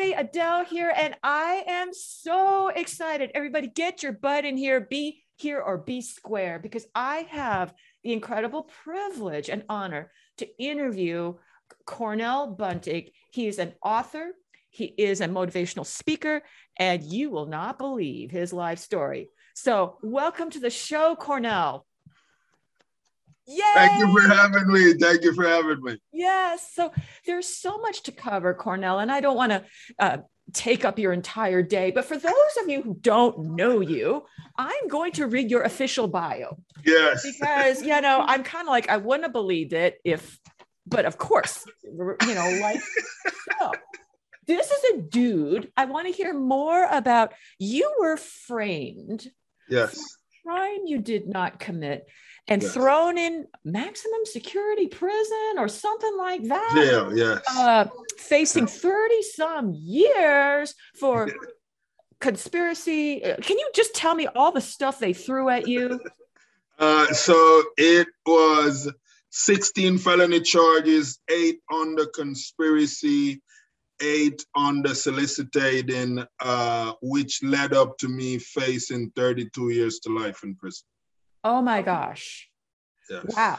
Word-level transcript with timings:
everybody. 0.00 0.28
Adele 0.28 0.64
here, 0.64 0.92
and 0.96 1.14
I 1.22 1.64
am 1.66 1.92
so 1.92 2.68
excited. 2.68 3.30
Everybody, 3.34 3.66
get 3.68 4.02
your 4.02 4.12
butt 4.12 4.44
in 4.44 4.56
here. 4.56 4.80
Be 4.80 5.22
here 5.36 5.60
or 5.60 5.78
be 5.78 6.00
square 6.00 6.58
because 6.58 6.86
I 6.94 7.26
have 7.30 7.74
the 8.02 8.12
incredible 8.12 8.68
privilege 8.84 9.50
and 9.50 9.64
honor 9.68 10.10
to 10.38 10.48
interview 10.58 11.34
Cornell 11.84 12.46
Bunting. 12.48 13.10
He 13.30 13.46
is 13.46 13.58
an 13.58 13.74
author, 13.82 14.30
he 14.70 14.86
is 14.86 15.20
a 15.20 15.28
motivational 15.28 15.86
speaker, 15.86 16.42
and 16.78 17.02
you 17.02 17.30
will 17.30 17.46
not 17.46 17.78
believe 17.78 18.30
his 18.30 18.52
life 18.52 18.78
story. 18.78 19.28
So, 19.54 19.98
welcome 20.02 20.50
to 20.50 20.60
the 20.60 20.70
show, 20.70 21.14
Cornell. 21.14 21.86
Yay! 23.50 23.62
Thank 23.74 23.98
you 23.98 24.12
for 24.12 24.28
having 24.32 24.72
me. 24.72 24.92
Thank 24.94 25.24
you 25.24 25.34
for 25.34 25.44
having 25.44 25.82
me. 25.82 25.98
Yes. 26.12 26.70
So 26.72 26.92
there's 27.26 27.48
so 27.48 27.78
much 27.78 28.04
to 28.04 28.12
cover, 28.12 28.54
Cornell, 28.54 29.00
and 29.00 29.10
I 29.10 29.20
don't 29.20 29.36
want 29.36 29.50
to 29.50 29.64
uh, 29.98 30.18
take 30.52 30.84
up 30.84 31.00
your 31.00 31.12
entire 31.12 31.60
day. 31.60 31.90
But 31.90 32.04
for 32.04 32.16
those 32.16 32.32
of 32.62 32.68
you 32.68 32.80
who 32.82 32.94
don't 33.00 33.56
know 33.56 33.80
you, 33.80 34.22
I'm 34.56 34.86
going 34.86 35.10
to 35.12 35.26
read 35.26 35.50
your 35.50 35.62
official 35.62 36.06
bio. 36.06 36.58
Yes. 36.84 37.26
Because, 37.26 37.82
you 37.82 38.00
know, 38.00 38.22
I'm 38.24 38.44
kind 38.44 38.68
of 38.68 38.70
like, 38.70 38.88
I 38.88 38.98
wouldn't 38.98 39.24
have 39.24 39.32
believed 39.32 39.72
it 39.72 39.98
if, 40.04 40.38
but 40.86 41.04
of 41.04 41.18
course, 41.18 41.64
you 41.82 42.34
know, 42.34 42.58
like, 42.62 42.80
so 43.58 43.72
this 44.46 44.70
is 44.70 44.84
a 44.94 45.02
dude. 45.02 45.72
I 45.76 45.86
want 45.86 46.06
to 46.06 46.12
hear 46.12 46.32
more 46.32 46.86
about 46.86 47.32
you 47.58 47.92
were 47.98 48.16
framed. 48.16 49.28
Yes. 49.68 50.00
Crime 50.46 50.80
you 50.86 50.98
did 50.98 51.28
not 51.28 51.58
commit 51.58 52.06
and 52.50 52.62
yes. 52.62 52.74
thrown 52.74 53.16
in 53.16 53.46
maximum 53.64 54.24
security 54.24 54.88
prison 54.88 55.54
or 55.56 55.68
something 55.68 56.16
like 56.18 56.42
that. 56.48 56.72
Jail, 56.74 57.16
yes. 57.16 57.40
Uh, 57.56 57.86
facing 58.18 58.66
30 58.66 59.22
some 59.22 59.72
years 59.72 60.74
for 60.96 61.30
conspiracy. 62.20 63.24
Uh, 63.24 63.36
can 63.40 63.56
you 63.56 63.70
just 63.72 63.94
tell 63.94 64.16
me 64.16 64.26
all 64.34 64.50
the 64.50 64.60
stuff 64.60 64.98
they 64.98 65.14
threw 65.14 65.48
at 65.48 65.66
you? 65.66 65.98
Uh, 66.78 67.06
so 67.08 67.62
it 67.76 68.08
was 68.24 68.90
16 69.28 69.98
felony 69.98 70.40
charges, 70.40 71.18
eight 71.28 71.60
under 71.70 72.06
conspiracy, 72.06 73.42
eight 74.00 74.42
under 74.56 74.94
soliciting, 74.94 76.24
uh, 76.40 76.92
which 77.02 77.42
led 77.42 77.74
up 77.74 77.98
to 77.98 78.08
me 78.08 78.38
facing 78.38 79.10
32 79.14 79.68
years 79.68 79.98
to 79.98 80.08
life 80.08 80.42
in 80.42 80.54
prison. 80.54 80.86
Oh 81.44 81.62
my 81.62 81.82
gosh. 81.82 82.48
Yes. 83.08 83.24
Wow. 83.36 83.58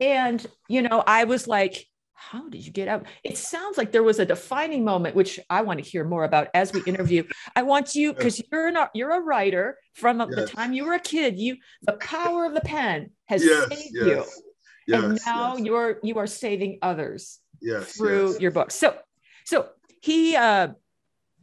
And, 0.00 0.44
you 0.68 0.82
know, 0.82 1.02
I 1.06 1.24
was 1.24 1.46
like, 1.46 1.86
how 2.14 2.48
did 2.48 2.64
you 2.64 2.72
get 2.72 2.88
out? 2.88 3.06
It 3.24 3.36
sounds 3.36 3.76
like 3.76 3.90
there 3.90 4.02
was 4.02 4.18
a 4.18 4.24
defining 4.24 4.84
moment, 4.84 5.16
which 5.16 5.40
I 5.50 5.62
want 5.62 5.82
to 5.82 5.88
hear 5.88 6.04
more 6.04 6.24
about 6.24 6.48
as 6.54 6.72
we 6.72 6.82
interview. 6.84 7.24
I 7.56 7.62
want 7.62 7.94
you 7.94 8.12
because 8.14 8.40
you're 8.50 8.70
not 8.70 8.90
you're 8.94 9.10
a 9.10 9.20
writer 9.20 9.78
from 9.94 10.20
yes. 10.20 10.28
the 10.30 10.46
time 10.46 10.72
you 10.72 10.84
were 10.84 10.94
a 10.94 11.00
kid. 11.00 11.38
You 11.38 11.56
the 11.82 11.94
power 11.94 12.44
of 12.44 12.54
the 12.54 12.60
pen 12.60 13.10
has 13.26 13.44
yes, 13.44 13.68
saved 13.68 13.94
you, 13.94 14.24
and 14.94 15.18
now 15.26 15.56
you're 15.56 15.98
you 16.02 16.18
are 16.18 16.28
saving 16.28 16.78
others 16.80 17.40
through 17.82 18.38
your 18.38 18.52
book. 18.52 18.70
So 18.70 18.96
so 19.44 19.68
he 20.00 20.36
uh, 20.36 20.68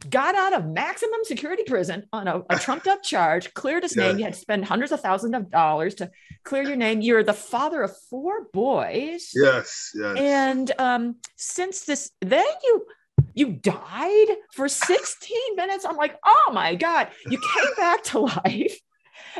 got 0.08 0.34
out 0.34 0.54
of 0.54 0.66
maximum 0.66 1.20
security 1.24 1.64
prison 1.64 2.06
on 2.12 2.26
a, 2.26 2.42
a 2.48 2.58
trumped 2.58 2.86
up 2.86 3.02
charge, 3.02 3.52
cleared 3.52 3.82
his 3.82 3.96
name. 3.96 4.18
You 4.18 4.24
had 4.24 4.34
to 4.34 4.40
spend 4.40 4.64
hundreds 4.64 4.92
of 4.92 5.00
thousands 5.00 5.34
of 5.34 5.50
dollars 5.50 5.96
to 5.96 6.10
clear 6.44 6.62
your 6.62 6.76
name. 6.76 7.02
You're 7.02 7.22
the 7.22 7.34
father 7.34 7.82
of 7.82 7.96
four 8.08 8.46
boys. 8.52 9.30
Yes, 9.34 9.90
yes. 9.94 10.16
And 10.18 10.72
um, 10.78 11.16
since 11.36 11.84
this, 11.84 12.10
then 12.20 12.46
you 12.64 12.86
you 13.34 13.52
died 13.52 14.28
for 14.52 14.68
16 14.68 15.36
minutes. 15.56 15.84
I'm 15.84 15.96
like, 15.96 16.16
oh 16.24 16.50
my 16.52 16.74
God, 16.74 17.08
you 17.26 17.38
came 17.38 17.74
back 17.76 18.02
to 18.04 18.18
life. 18.44 18.78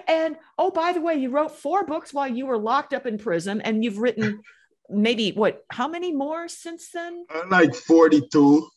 And 0.07 0.37
oh, 0.59 0.71
by 0.71 0.93
the 0.93 1.01
way, 1.01 1.17
you 1.17 1.31
wrote 1.31 1.53
four 1.53 1.85
books 1.85 2.13
while 2.13 2.29
you 2.29 2.47
were 2.47 2.59
locked 2.59 2.93
up 2.93 3.07
in 3.07 3.19
prison, 3.19 3.61
and 3.61 3.83
you've 3.83 3.99
written 3.99 4.43
maybe 4.89 5.33
what, 5.33 5.65
how 5.71 5.89
many 5.89 6.13
more 6.13 6.49
since 6.49 6.91
then? 6.91 7.25
Uh, 7.33 7.43
like 7.49 7.75
42 7.75 8.69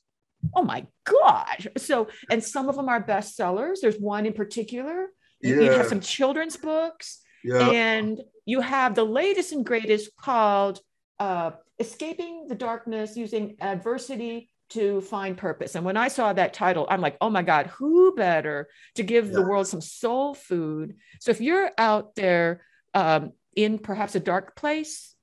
oh 0.55 0.63
my 0.63 0.85
gosh. 1.05 1.67
So, 1.77 2.07
and 2.29 2.43
some 2.43 2.69
of 2.69 2.75
them 2.75 2.89
are 2.89 3.03
bestsellers. 3.03 3.77
There's 3.81 3.97
one 3.97 4.25
in 4.25 4.33
particular. 4.33 5.07
Yeah. 5.41 5.55
You 5.55 5.71
have 5.71 5.87
some 5.87 5.99
children's 5.99 6.57
books. 6.57 7.19
Yeah. 7.43 7.69
And 7.69 8.21
you 8.45 8.61
have 8.61 8.95
the 8.95 9.03
latest 9.03 9.51
and 9.51 9.65
greatest 9.65 10.15
called 10.15 10.79
uh, 11.19 11.51
Escaping 11.79 12.47
the 12.47 12.55
Darkness 12.55 13.17
Using 13.17 13.57
Adversity 13.61 14.49
to 14.69 15.01
Find 15.01 15.37
Purpose. 15.37 15.75
And 15.75 15.85
when 15.85 15.97
I 15.97 16.07
saw 16.07 16.33
that 16.33 16.53
title, 16.53 16.87
I'm 16.89 17.01
like, 17.01 17.17
oh 17.21 17.29
my 17.29 17.43
God, 17.43 17.67
who 17.67 18.15
better 18.15 18.69
to 18.95 19.03
give 19.03 19.27
yeah. 19.27 19.33
the 19.33 19.41
world 19.43 19.67
some 19.67 19.81
soul 19.81 20.33
food? 20.33 20.95
So 21.19 21.31
if 21.31 21.41
you're 21.41 21.71
out 21.77 22.15
there 22.15 22.61
um, 22.93 23.33
in 23.55 23.79
perhaps 23.79 24.15
a 24.15 24.19
dark 24.19 24.55
place, 24.55 25.15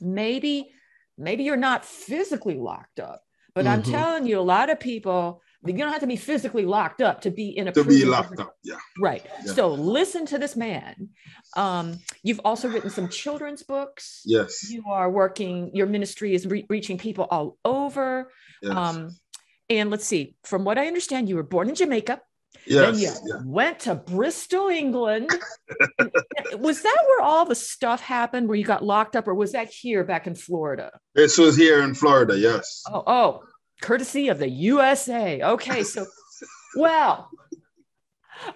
maybe 0.00 0.70
maybe 1.16 1.44
you're 1.44 1.56
not 1.56 1.84
physically 1.84 2.56
locked 2.56 2.98
up 2.98 3.22
but 3.54 3.64
mm-hmm. 3.64 3.72
I'm 3.72 3.82
telling 3.82 4.26
you, 4.26 4.38
a 4.38 4.42
lot 4.42 4.70
of 4.70 4.80
people, 4.80 5.42
you 5.64 5.72
don't 5.72 5.92
have 5.92 6.00
to 6.00 6.06
be 6.06 6.16
physically 6.16 6.66
locked 6.66 7.00
up 7.00 7.22
to 7.22 7.30
be 7.30 7.56
in 7.56 7.68
a 7.68 7.72
to 7.72 7.84
be 7.84 8.04
locked 8.04 8.38
up. 8.40 8.56
Yeah. 8.62 8.76
Right. 9.00 9.24
Yeah. 9.44 9.52
So 9.52 9.72
listen 9.72 10.26
to 10.26 10.38
this 10.38 10.56
man. 10.56 11.10
Um, 11.56 12.00
you've 12.22 12.40
also 12.44 12.68
written 12.68 12.90
some 12.90 13.08
children's 13.08 13.62
books. 13.62 14.22
Yes. 14.24 14.70
You 14.70 14.84
are 14.88 15.10
working. 15.10 15.70
Your 15.74 15.86
ministry 15.86 16.34
is 16.34 16.46
re- 16.46 16.66
reaching 16.68 16.98
people 16.98 17.26
all 17.30 17.58
over. 17.64 18.30
Yes. 18.60 18.76
Um, 18.76 19.16
and 19.70 19.90
let's 19.90 20.04
see. 20.04 20.36
From 20.42 20.64
what 20.64 20.76
I 20.76 20.86
understand, 20.86 21.28
you 21.28 21.36
were 21.36 21.42
born 21.42 21.68
in 21.68 21.74
Jamaica. 21.74 22.20
Yes, 22.66 22.92
then 22.92 22.98
you 22.98 23.08
yeah. 23.26 23.42
went 23.44 23.80
to 23.80 23.94
Bristol, 23.94 24.68
England. 24.68 25.30
was 26.58 26.82
that 26.82 27.04
where 27.08 27.22
all 27.22 27.44
the 27.44 27.54
stuff 27.54 28.00
happened 28.00 28.48
where 28.48 28.56
you 28.56 28.64
got 28.64 28.84
locked 28.84 29.16
up, 29.16 29.28
or 29.28 29.34
was 29.34 29.52
that 29.52 29.68
here 29.68 30.04
back 30.04 30.26
in 30.26 30.34
Florida? 30.34 30.90
This 31.14 31.36
was 31.36 31.56
here 31.56 31.82
in 31.82 31.94
Florida, 31.94 32.38
yes. 32.38 32.82
Oh, 32.90 33.02
oh, 33.06 33.42
courtesy 33.82 34.28
of 34.28 34.38
the 34.38 34.48
USA. 34.48 35.42
Okay, 35.42 35.82
so 35.82 36.06
well, 36.76 37.30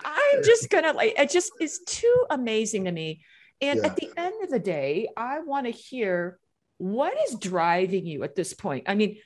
I'm 0.04 0.42
just 0.42 0.70
gonna 0.70 0.92
like 0.92 1.18
it 1.18 1.30
just 1.30 1.52
is 1.60 1.80
too 1.86 2.26
amazing 2.30 2.84
to 2.84 2.92
me. 2.92 3.22
And 3.60 3.80
yeah. 3.80 3.86
at 3.86 3.96
the 3.96 4.10
end 4.16 4.42
of 4.42 4.50
the 4.50 4.58
day, 4.58 5.08
I 5.16 5.40
want 5.40 5.66
to 5.66 5.72
hear 5.72 6.38
what 6.78 7.14
is 7.28 7.34
driving 7.34 8.06
you 8.06 8.22
at 8.22 8.36
this 8.36 8.54
point. 8.54 8.84
I 8.86 8.94
mean, 8.94 9.18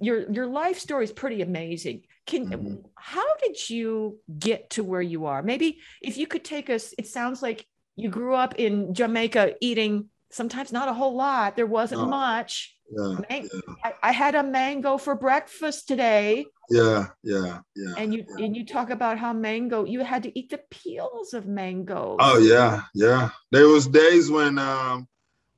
your 0.00 0.30
your 0.30 0.46
life 0.46 0.78
story 0.78 1.04
is 1.04 1.12
pretty 1.12 1.42
amazing 1.42 2.02
can 2.32 2.46
mm-hmm. 2.48 2.74
how 2.94 3.36
did 3.36 3.68
you 3.68 4.18
get 4.38 4.70
to 4.70 4.82
where 4.82 5.02
you 5.02 5.26
are 5.26 5.42
maybe 5.42 5.78
if 6.00 6.16
you 6.16 6.26
could 6.26 6.44
take 6.44 6.70
us 6.70 6.94
it 6.98 7.06
sounds 7.06 7.42
like 7.42 7.66
you 7.96 8.08
grew 8.08 8.34
up 8.34 8.54
in 8.56 8.94
jamaica 8.94 9.54
eating 9.60 10.06
sometimes 10.30 10.72
not 10.72 10.88
a 10.88 10.94
whole 10.94 11.14
lot 11.14 11.56
there 11.56 11.66
wasn't 11.66 12.00
no. 12.00 12.06
much 12.06 12.74
yeah, 12.90 13.16
yeah. 13.30 13.42
I, 13.84 13.94
I, 14.02 14.12
had 14.12 14.34
a 14.34 14.42
mango 14.42 14.98
for 14.98 15.14
breakfast 15.14 15.88
today 15.88 16.44
yeah 16.70 17.06
yeah 17.22 17.60
yeah 17.76 17.94
and 17.98 18.14
you 18.14 18.24
yeah. 18.36 18.44
and 18.44 18.56
you 18.56 18.64
talk 18.66 18.90
about 18.90 19.18
how 19.18 19.32
mango 19.32 19.84
you 19.84 20.00
had 20.00 20.22
to 20.24 20.38
eat 20.38 20.50
the 20.50 20.60
peels 20.70 21.32
of 21.34 21.46
mango 21.46 22.16
oh 22.18 22.38
yeah 22.38 22.82
yeah 22.94 23.30
there 23.50 23.68
was 23.68 23.86
days 23.86 24.30
when 24.30 24.58
um 24.58 25.06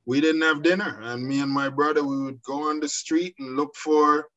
we 0.05 0.21
didn't 0.21 0.41
have 0.41 0.61
dinner 0.61 0.99
and 1.03 1.25
me 1.25 1.41
and 1.41 1.51
my 1.51 1.69
brother 1.69 2.03
we 2.03 2.21
would 2.21 2.41
go 2.43 2.69
on 2.69 2.79
the 2.79 2.89
street 2.89 3.33
and 3.39 3.55
look 3.55 3.75
for 3.75 4.27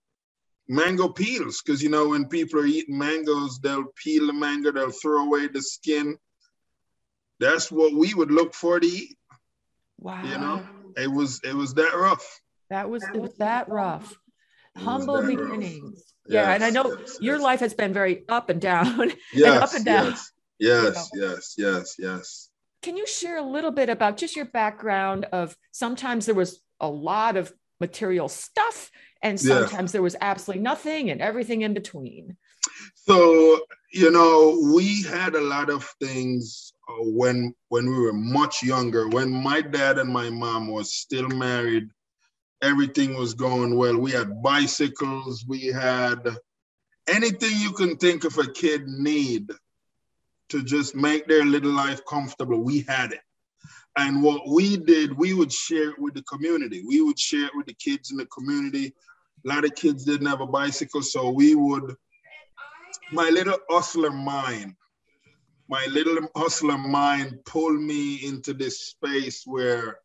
mango 0.68 1.08
peels 1.08 1.62
because 1.62 1.82
you 1.82 1.88
know 1.88 2.10
when 2.10 2.26
people 2.28 2.60
are 2.60 2.66
eating 2.66 2.98
mangoes 2.98 3.58
they'll 3.60 3.86
peel 3.96 4.26
the 4.26 4.32
mango 4.32 4.70
they'll 4.70 4.90
throw 4.90 5.24
away 5.24 5.48
the 5.48 5.62
skin. 5.62 6.16
That's 7.40 7.70
what 7.70 7.94
we 7.94 8.14
would 8.14 8.30
look 8.30 8.54
for 8.54 8.80
to 8.80 8.86
eat 8.86 9.16
wow 9.98 10.22
you 10.22 10.38
know? 10.38 10.62
It 10.96 11.10
was 11.10 11.40
it 11.44 11.54
was 11.54 11.74
that 11.74 11.94
rough. 11.94 12.40
That 12.70 12.90
was 12.90 13.04
it 13.14 13.20
was 13.20 13.36
that 13.38 13.68
rough. 13.68 14.12
It 14.76 14.82
humble 14.82 15.22
beginnings. 15.22 16.02
Yeah 16.26 16.42
yes, 16.42 16.54
and 16.56 16.64
i 16.64 16.70
know 16.70 16.96
yes, 16.98 17.18
your 17.20 17.36
yes. 17.36 17.42
life 17.42 17.60
has 17.60 17.74
been 17.74 17.92
very 17.92 18.24
up 18.28 18.50
and 18.50 18.60
down 18.60 19.12
yes, 19.32 19.54
and 19.54 19.62
up 19.62 19.74
and 19.74 19.84
down 19.84 20.06
yes. 20.06 20.32
Yes, 20.58 21.10
you 21.14 21.20
know. 21.20 21.28
yes 21.28 21.54
yes 21.56 21.94
yes. 21.98 22.50
Can 22.82 22.96
you 22.96 23.06
share 23.06 23.38
a 23.38 23.42
little 23.42 23.72
bit 23.72 23.88
about 23.88 24.16
just 24.16 24.36
your 24.36 24.44
background 24.44 25.24
of 25.32 25.56
sometimes 25.72 26.26
there 26.26 26.34
was 26.34 26.60
a 26.80 26.88
lot 26.88 27.36
of 27.36 27.52
material 27.80 28.28
stuff 28.28 28.90
and 29.22 29.40
sometimes 29.40 29.90
yeah. 29.90 29.92
there 29.92 30.02
was 30.02 30.16
absolutely 30.20 30.62
nothing 30.62 31.10
and 31.10 31.20
everything 31.20 31.62
in 31.62 31.74
between. 31.74 32.36
So 32.94 33.60
you 33.92 34.10
know 34.10 34.72
we 34.74 35.02
had 35.02 35.34
a 35.34 35.40
lot 35.40 35.70
of 35.70 35.84
things 36.00 36.72
uh, 36.88 37.04
when 37.04 37.54
when 37.68 37.86
we 37.88 37.98
were 37.98 38.12
much 38.12 38.62
younger 38.62 39.08
when 39.08 39.30
my 39.30 39.60
dad 39.60 39.98
and 39.98 40.10
my 40.10 40.30
mom 40.30 40.68
was 40.68 40.94
still 40.94 41.28
married 41.28 41.88
everything 42.60 43.16
was 43.16 43.34
going 43.34 43.76
well. 43.76 43.96
We 43.96 44.10
had 44.10 44.42
bicycles 44.42 45.44
we 45.46 45.66
had 45.66 46.20
anything 47.08 47.52
you 47.58 47.72
can 47.72 47.96
think 47.96 48.24
of 48.24 48.36
a 48.38 48.50
kid 48.50 48.86
need 48.86 49.50
to 50.50 50.62
just 50.62 50.94
make 50.94 51.26
their 51.26 51.44
little 51.44 51.72
life 51.72 52.00
comfortable 52.06 52.62
we 52.62 52.82
had 52.82 53.12
it 53.12 53.20
and 53.96 54.22
what 54.22 54.48
we 54.48 54.76
did 54.76 55.16
we 55.16 55.32
would 55.34 55.52
share 55.52 55.90
it 55.90 55.98
with 55.98 56.14
the 56.14 56.22
community 56.22 56.84
we 56.86 57.00
would 57.00 57.18
share 57.18 57.46
it 57.46 57.56
with 57.56 57.66
the 57.66 57.74
kids 57.74 58.10
in 58.10 58.16
the 58.16 58.26
community 58.26 58.92
A 59.44 59.48
lot 59.48 59.64
of 59.64 59.74
kids 59.74 60.04
didn't 60.04 60.26
have 60.26 60.40
a 60.40 60.46
bicycle, 60.46 61.02
so 61.02 61.30
we 61.30 61.54
would. 61.54 61.94
My 63.12 63.30
little 63.30 63.58
hustler 63.70 64.10
mind, 64.10 64.74
my 65.68 65.86
little 65.86 66.28
hustler 66.36 66.78
mind 66.78 67.38
pulled 67.44 67.80
me 67.80 68.26
into 68.26 68.52
this 68.52 68.80
space 68.80 69.44
where 69.46 70.00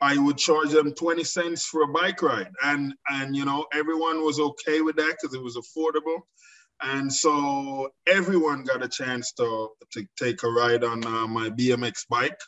I 0.00 0.16
would 0.16 0.38
charge 0.38 0.70
them 0.70 0.94
20 0.94 1.24
cents 1.24 1.66
for 1.66 1.82
a 1.82 1.88
bike 1.88 2.22
ride. 2.22 2.52
And 2.62 2.94
and 3.10 3.36
you 3.36 3.44
know, 3.44 3.66
everyone 3.72 4.24
was 4.24 4.38
okay 4.38 4.80
with 4.80 4.96
that 4.96 5.16
because 5.20 5.34
it 5.34 5.42
was 5.42 5.56
affordable. 5.56 6.20
And 6.82 7.12
so 7.12 7.90
everyone 8.06 8.64
got 8.64 8.82
a 8.82 8.88
chance 8.88 9.32
to, 9.32 9.68
to 9.92 10.06
take 10.18 10.42
a 10.44 10.48
ride 10.48 10.82
on 10.82 11.04
uh, 11.04 11.26
my 11.26 11.50
BMX 11.50 12.08
bike. 12.08 12.40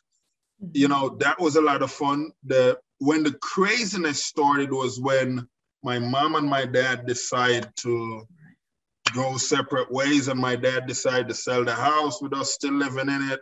You 0.72 0.88
know, 0.88 1.16
that 1.20 1.40
was 1.40 1.56
a 1.56 1.60
lot 1.60 1.82
of 1.82 1.90
fun. 1.90 2.30
The 2.44 2.78
when 2.98 3.24
the 3.24 3.32
craziness 3.32 4.24
started 4.24 4.70
was 4.70 5.00
when 5.00 5.48
my 5.82 5.98
mom 5.98 6.36
and 6.36 6.48
my 6.48 6.64
dad 6.64 7.06
decided 7.06 7.68
to 7.80 8.22
go 9.12 9.36
separate 9.36 9.90
ways, 9.90 10.28
and 10.28 10.38
my 10.38 10.54
dad 10.54 10.86
decided 10.86 11.28
to 11.28 11.34
sell 11.34 11.64
the 11.64 11.74
house 11.74 12.22
with 12.22 12.32
us 12.32 12.52
still 12.52 12.74
living 12.74 13.08
in 13.08 13.30
it. 13.30 13.40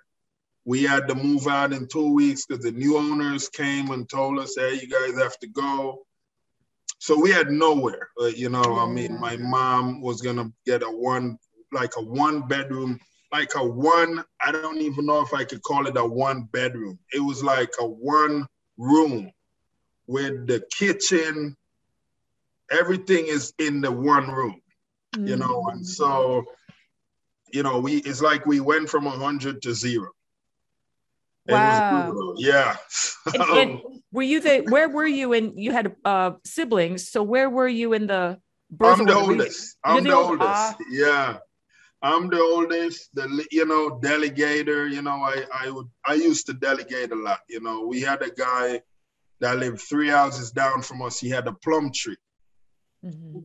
We 0.65 0.83
had 0.83 1.09
to 1.09 1.15
move 1.15 1.47
out 1.47 1.73
in 1.73 1.89
two 1.89 2.13
weeks 2.13 2.47
because 2.47 2.65
the 2.65 2.73
new 2.73 2.97
owners 2.97 3.49
came 3.49 3.91
and 3.91 4.09
told 4.09 4.39
us, 4.39 4.55
"Hey, 4.57 4.81
you 4.81 4.89
guys 4.89 5.19
have 5.23 5.39
to 5.41 5.47
go." 5.49 6.07
So 6.99 7.19
we 7.19 7.31
had 7.31 7.51
nowhere. 7.51 8.09
Uh, 8.21 8.27
you 8.27 8.49
know, 8.49 8.79
I 8.79 8.87
mean, 8.87 9.19
my 9.21 9.37
mom 9.37 10.01
was 10.01 10.21
gonna 10.23 10.53
get 10.67 10.83
a 10.83 10.91
one, 10.91 11.39
like 11.73 11.93
a 11.97 12.03
one 12.03 12.47
bedroom, 12.47 12.99
like 13.33 13.53
a 13.57 13.65
one. 13.65 14.25
I 14.45 14.53
don't 14.53 14.81
even 14.81 15.07
know 15.07 15.21
if 15.21 15.33
I 15.33 15.45
could 15.45 15.63
call 15.63 15.87
it 15.87 15.97
a 15.97 16.05
one 16.05 16.43
bedroom. 16.53 16.99
It 17.13 17.21
was 17.21 17.43
like 17.43 17.71
a 17.81 17.87
one 17.87 18.47
room 18.77 19.31
with 20.07 20.47
the 20.47 20.65
kitchen. 20.71 21.57
Everything 22.71 23.27
is 23.27 23.53
in 23.59 23.81
the 23.81 23.91
one 23.91 24.31
room, 24.31 24.61
mm-hmm. 25.15 25.27
you 25.27 25.37
know, 25.37 25.69
and 25.73 25.87
so, 25.87 26.45
you 27.53 27.63
know, 27.63 27.79
we 27.81 27.97
it's 27.97 28.23
like 28.23 28.47
we 28.47 28.61
went 28.61 28.89
from 28.89 29.07
a 29.07 29.11
hundred 29.11 29.63
to 29.63 29.75
zero. 29.75 30.11
Wow. 31.49 32.35
Yeah. 32.37 32.77
and, 33.35 33.43
and 33.59 33.81
were 34.13 34.23
you 34.23 34.41
the 34.41 34.65
where 34.69 34.89
were 34.89 35.07
you 35.07 35.33
in 35.33 35.57
you 35.59 35.73
had 35.73 35.95
uh 36.05 36.33
siblings, 36.45 37.09
so 37.09 37.23
where 37.23 37.51
were 37.51 37.69
you 37.69 37.93
in 37.93 38.07
the 38.07 38.39
birth 38.71 39.01
I'm 39.01 39.07
the 39.07 39.15
oldest. 39.15 39.77
I'm 39.85 40.05
the, 40.05 40.11
the 40.11 40.17
oldest. 40.17 40.43
Uh, 40.43 40.75
yeah. 40.91 41.39
I'm 42.03 42.31
the 42.31 42.41
oldest, 42.41 43.15
the 43.15 43.47
you 43.51 43.67
know, 43.67 43.99
delegator, 44.03 44.91
you 44.91 45.03
know, 45.03 45.23
I 45.23 45.45
I 45.53 45.71
would 45.71 45.89
I 46.07 46.15
used 46.15 46.47
to 46.47 46.55
delegate 46.55 47.13
a 47.13 47.17
lot. 47.17 47.41
You 47.49 47.61
know, 47.61 47.87
we 47.87 48.01
had 48.01 48.23
a 48.23 48.31
guy 48.31 48.83
that 49.41 49.59
lived 49.59 49.81
three 49.81 50.09
houses 50.09 50.51
down 50.51 50.83
from 50.83 51.03
us. 51.03 51.19
He 51.19 51.29
had 51.29 51.47
a 51.47 51.53
plum 51.53 51.91
tree. 51.93 52.17
Mm-hmm. 53.05 53.41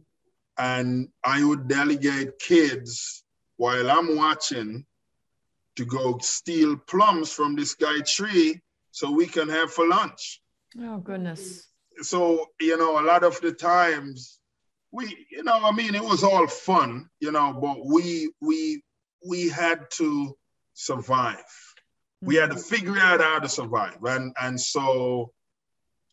And 0.58 1.10
I 1.24 1.44
would 1.44 1.68
delegate 1.68 2.40
kids 2.40 3.24
while 3.58 3.90
I'm 3.90 4.16
watching 4.16 4.86
to 5.76 5.86
go 5.86 6.18
steal 6.20 6.78
plums 6.78 7.32
from 7.32 7.56
this 7.56 7.76
guy 7.76 8.00
tree 8.06 8.62
so 8.92 9.12
we 9.12 9.26
can 9.26 9.50
have 9.50 9.72
for 9.72 9.88
lunch. 9.88 10.42
Oh 10.82 10.98
goodness. 11.00 11.68
So, 12.02 12.48
you 12.60 12.78
know, 12.78 13.00
a 13.00 13.04
lot 13.04 13.24
of 13.24 13.40
the 13.42 13.52
times 13.52 14.40
we, 14.96 15.28
you 15.30 15.44
know, 15.44 15.60
I 15.62 15.72
mean, 15.72 15.94
it 15.94 16.04
was 16.04 16.24
all 16.24 16.48
fun, 16.48 17.10
you 17.20 17.32
know, 17.32 17.52
but 17.62 17.86
we 17.86 18.32
we 18.42 18.82
we 19.28 19.50
had 19.50 19.86
to 19.98 20.34
survive. 20.74 21.36
Mm-hmm. 21.36 22.28
We 22.28 22.36
had 22.36 22.52
to 22.52 22.56
mm-hmm. 22.56 22.76
figure 22.76 22.98
out 22.98 23.20
how 23.20 23.40
to 23.40 23.50
survive. 23.50 23.98
And 24.04 24.34
and 24.42 24.60
so 24.60 25.32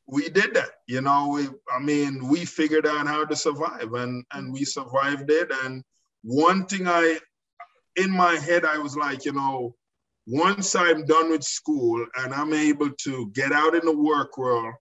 we 0.07 0.29
did 0.29 0.55
that, 0.55 0.71
you 0.89 1.01
know. 1.01 1.29
We 1.29 1.49
I 1.71 1.79
mean, 1.79 2.27
we 2.29 2.45
figured 2.45 2.87
out 2.87 3.07
how 3.07 3.25
to 3.25 3.37
survive 3.37 3.93
and 3.93 4.25
and 4.33 4.53
we 4.53 4.65
survived 4.65 5.31
it. 5.31 5.53
And 5.65 5.85
one 6.25 6.67
thing 6.67 6.89
I 6.89 7.21
in 7.95 8.11
my 8.11 8.35
head, 8.35 8.65
I 8.65 8.79
was 8.79 8.97
like, 8.97 9.25
you 9.25 9.33
know, 9.33 9.77
once 10.27 10.75
I'm 10.75 11.05
done 11.05 11.31
with 11.31 11.45
school 11.45 12.05
and 12.17 12.35
I'm 12.35 12.53
able 12.53 12.91
to 13.05 13.31
get 13.33 13.53
out 13.53 13.77
in 13.77 13.85
the 13.85 13.97
work 13.97 14.37
world, 14.39 14.75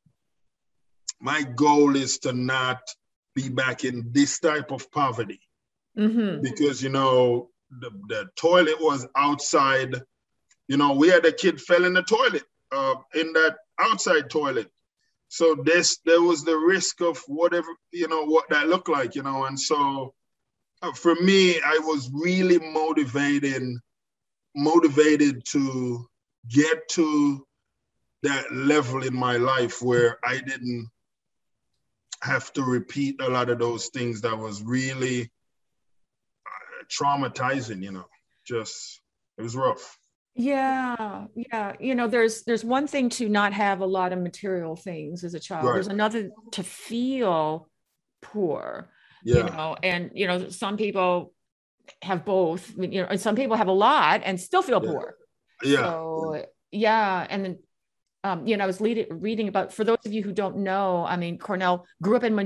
my 1.20 1.44
goal 1.44 1.96
is 1.96 2.18
to 2.20 2.34
not 2.34 2.80
be 3.36 3.50
back 3.50 3.84
in 3.84 4.10
this 4.12 4.40
type 4.40 4.72
of 4.72 4.92
poverty. 4.92 5.40
Mm-hmm. 5.98 6.42
Because, 6.42 6.82
you 6.82 6.90
know, 6.90 7.50
the, 7.70 7.90
the 8.08 8.30
toilet 8.36 8.78
was 8.80 9.08
outside. 9.16 9.96
You 10.68 10.78
know, 10.78 10.94
we 10.94 11.10
had 11.10 11.26
a 11.26 11.32
kid 11.32 11.62
fell 11.62 11.86
in 11.86 11.94
the 11.94 12.04
toilet, 12.04 12.44
uh, 12.72 12.96
in 13.16 13.34
that 13.34 13.58
outside 13.80 14.30
toilet. 14.30 14.70
So 15.30 15.56
this, 15.56 16.00
there 16.06 16.22
was 16.22 16.44
the 16.44 16.58
risk 16.58 17.02
of 17.02 17.18
whatever, 17.28 17.70
you 17.92 18.08
know, 18.08 18.26
what 18.26 18.50
that 18.50 18.68
looked 18.68 18.90
like, 18.90 19.16
you 19.16 19.24
know, 19.24 19.46
and 19.46 19.58
so 19.58 20.14
uh, 20.82 20.92
for 20.92 21.16
me, 21.16 21.56
I 21.62 21.80
was 21.84 22.10
really 22.14 22.60
motivating, 22.60 23.80
motivated 24.56 25.46
to 25.46 26.06
get 26.50 26.86
to 26.90 27.48
that 28.24 28.52
level 28.52 29.04
in 29.04 29.16
my 29.16 29.38
life 29.38 29.82
where 29.82 30.20
I 30.24 30.40
didn't 30.40 30.90
have 32.22 32.54
to 32.54 32.64
repeat 32.64 33.22
a 33.22 33.30
lot 33.30 33.50
of 33.50 33.60
those 33.60 33.88
things 33.88 34.22
that 34.22 34.38
was 34.38 34.62
really 34.62 35.32
uh, 36.46 36.84
traumatizing, 36.90 37.82
you 37.82 37.92
know, 37.92 38.06
just 38.46 39.02
it 39.38 39.42
was 39.42 39.56
rough. 39.56 39.98
Yeah, 40.34 41.26
yeah. 41.36 41.74
You 41.80 41.96
know, 41.96 42.08
there's 42.08 42.44
there's 42.44 42.64
one 42.64 42.88
thing 42.88 43.10
to 43.10 43.28
not 43.28 43.54
have 43.54 43.82
a 43.82 43.86
lot 43.86 44.14
of 44.14 44.20
material 44.20 44.76
things 44.76 45.24
as 45.24 45.34
a 45.34 45.40
child. 45.40 45.66
Right. 45.66 45.74
There's 45.74 45.88
another 45.88 46.30
to 46.54 46.64
feel 46.64 47.70
poor 48.22 48.90
yeah. 49.24 49.38
you 49.38 49.44
know 49.44 49.76
and 49.84 50.12
you 50.14 50.28
know 50.28 50.50
some 50.50 50.78
people 50.78 51.34
have 52.02 52.26
both 52.26 52.72
you 52.78 53.02
know 53.02 53.08
and 53.10 53.20
some 53.20 53.36
people 53.36 53.56
have 53.56 53.68
a 53.68 53.74
lot 53.74 54.22
and 54.24 54.40
still 54.40 54.62
feel 54.62 54.84
yeah. 54.84 54.92
poor 54.92 55.16
yeah 55.64 55.78
so 55.78 56.46
yeah 56.72 57.28
and 57.30 57.46
then 57.46 57.60
um, 58.24 58.46
you 58.46 58.56
know, 58.56 58.64
I 58.64 58.68
was 58.68 58.80
leading, 58.80 59.08
reading 59.10 59.48
about, 59.48 59.74
for 59.74 59.84
those 59.84 59.98
of 60.06 60.14
you 60.14 60.22
who 60.22 60.32
don't 60.32 60.58
know, 60.58 61.06
I 61.06 61.18
mean, 61.18 61.38
Cornell 61.38 61.86
grew 62.02 62.16
up 62.16 62.24
in 62.24 62.38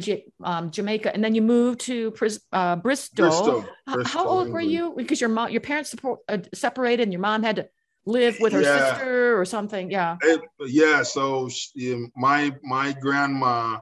um, 0.44 0.72
Jamaica 0.72 1.14
and 1.14 1.24
then 1.24 1.36
you 1.36 1.42
moved 1.42 1.82
to 1.82 2.14
uh, 2.54 2.76
Bristol. 2.78 3.26
Bristol. 3.26 3.66
Bristol. 3.86 4.04
How 4.06 4.28
old 4.28 4.50
were 4.50 4.62
you? 4.62 4.94
Because 4.96 5.20
your 5.20 5.30
mom, 5.30 5.50
your 5.50 5.62
parents 5.62 5.90
support, 5.90 6.20
uh, 6.30 6.38
separated 6.54 7.04
and 7.04 7.12
your 7.12 7.22
mom 7.22 7.44
had 7.44 7.58
to 7.58 7.68
live 8.06 8.38
with 8.40 8.54
her 8.54 8.62
yeah. 8.62 8.94
sister 8.94 9.40
or 9.40 9.46
something. 9.46 9.92
Yeah. 9.92 10.18
It, 10.22 10.42
yeah. 10.62 11.04
So 11.04 11.50
she, 11.50 12.08
my, 12.16 12.56
my 12.64 12.94
grandma 12.94 13.80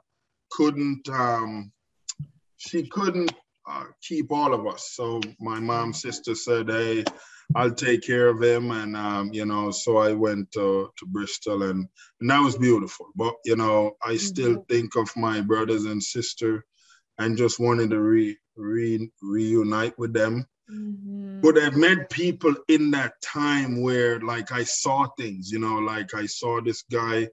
couldn't, 0.51 1.07
um, 1.09 1.71
she 2.57 2.87
couldn't 2.87 3.33
uh, 3.69 3.85
keep 4.01 4.31
all 4.31 4.53
of 4.53 4.65
us. 4.65 4.91
So 4.93 5.21
my 5.39 5.59
mom's 5.59 6.01
sister 6.01 6.35
said, 6.35 6.69
"Hey, 6.69 7.03
I'll 7.55 7.73
take 7.73 8.03
care 8.03 8.27
of 8.27 8.41
him," 8.41 8.71
and 8.71 8.95
um, 8.95 9.33
you 9.33 9.45
know, 9.45 9.71
so 9.71 9.97
I 9.97 10.13
went 10.13 10.51
to, 10.53 10.89
to 10.97 11.05
Bristol, 11.05 11.63
and, 11.63 11.87
and 12.21 12.29
that 12.29 12.39
was 12.39 12.57
beautiful. 12.57 13.07
But 13.15 13.35
you 13.45 13.55
know, 13.55 13.93
I 14.01 14.17
still 14.17 14.55
mm-hmm. 14.55 14.73
think 14.73 14.95
of 14.95 15.09
my 15.15 15.41
brothers 15.41 15.85
and 15.85 16.01
sister, 16.01 16.65
and 17.17 17.37
just 17.37 17.59
wanted 17.59 17.89
to 17.91 17.99
re, 17.99 18.37
re 18.55 19.11
reunite 19.21 19.97
with 19.97 20.13
them. 20.13 20.45
Mm-hmm. 20.71 21.41
But 21.41 21.57
I've 21.57 21.75
met 21.75 22.09
people 22.09 22.55
in 22.69 22.91
that 22.91 23.13
time 23.21 23.81
where, 23.81 24.19
like, 24.21 24.51
I 24.51 24.63
saw 24.63 25.07
things. 25.17 25.51
You 25.51 25.59
know, 25.59 25.75
like 25.75 26.13
I 26.13 26.25
saw 26.25 26.61
this 26.61 26.83
guy 26.91 27.27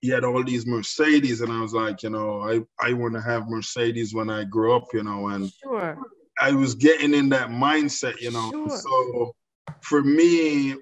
he 0.00 0.08
had 0.08 0.24
all 0.24 0.42
these 0.42 0.66
Mercedes, 0.66 1.42
and 1.42 1.52
I 1.52 1.60
was 1.60 1.74
like, 1.74 2.02
you 2.02 2.10
know, 2.10 2.40
I 2.40 2.60
I 2.80 2.94
want 2.94 3.14
to 3.14 3.20
have 3.20 3.48
Mercedes 3.48 4.14
when 4.14 4.30
I 4.30 4.44
grow 4.44 4.76
up, 4.76 4.86
you 4.94 5.02
know, 5.02 5.28
and 5.28 5.52
sure. 5.62 5.98
I 6.38 6.52
was 6.52 6.74
getting 6.74 7.12
in 7.12 7.28
that 7.30 7.50
mindset, 7.50 8.20
you 8.20 8.30
know. 8.30 8.50
Sure. 8.50 8.78
So 8.78 9.34
for 9.82 10.02
me, 10.02 10.76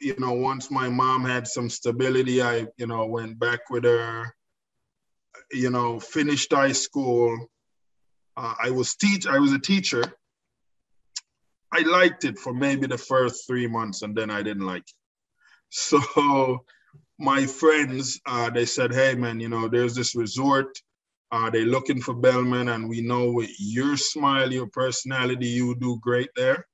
you 0.00 0.14
know, 0.18 0.32
once 0.32 0.70
my 0.70 0.88
mom 0.88 1.24
had 1.24 1.46
some 1.46 1.70
stability, 1.70 2.42
I, 2.42 2.66
you 2.76 2.86
know, 2.86 3.06
went 3.06 3.38
back 3.38 3.70
with 3.70 3.84
her, 3.84 4.34
you 5.52 5.70
know, 5.70 6.00
finished 6.00 6.52
high 6.52 6.72
school. 6.72 7.48
Uh, 8.36 8.54
I 8.62 8.70
was 8.70 8.96
teach. 8.96 9.26
I 9.26 9.38
was 9.38 9.52
a 9.52 9.58
teacher. 9.58 10.02
I 11.72 11.80
liked 11.80 12.24
it 12.24 12.38
for 12.38 12.52
maybe 12.52 12.86
the 12.86 12.98
first 12.98 13.46
three 13.46 13.66
months, 13.66 14.02
and 14.02 14.14
then 14.14 14.30
I 14.30 14.42
didn't 14.42 14.66
like 14.66 14.82
it. 14.82 14.94
So 15.74 16.64
my 17.18 17.46
friends, 17.46 18.20
uh, 18.26 18.50
they 18.50 18.66
said, 18.66 18.92
hey, 18.92 19.14
man, 19.14 19.40
you 19.40 19.48
know, 19.48 19.68
there's 19.68 19.94
this 19.94 20.14
resort. 20.14 20.76
Uh, 21.30 21.48
they're 21.48 21.64
looking 21.64 22.00
for 22.00 22.12
bellman, 22.12 22.68
and 22.68 22.88
we 22.88 23.00
know 23.00 23.32
with 23.32 23.50
your 23.58 23.96
smile, 23.96 24.52
your 24.52 24.66
personality, 24.66 25.46
you 25.46 25.74
do 25.76 25.98
great 26.02 26.28
there. 26.36 26.66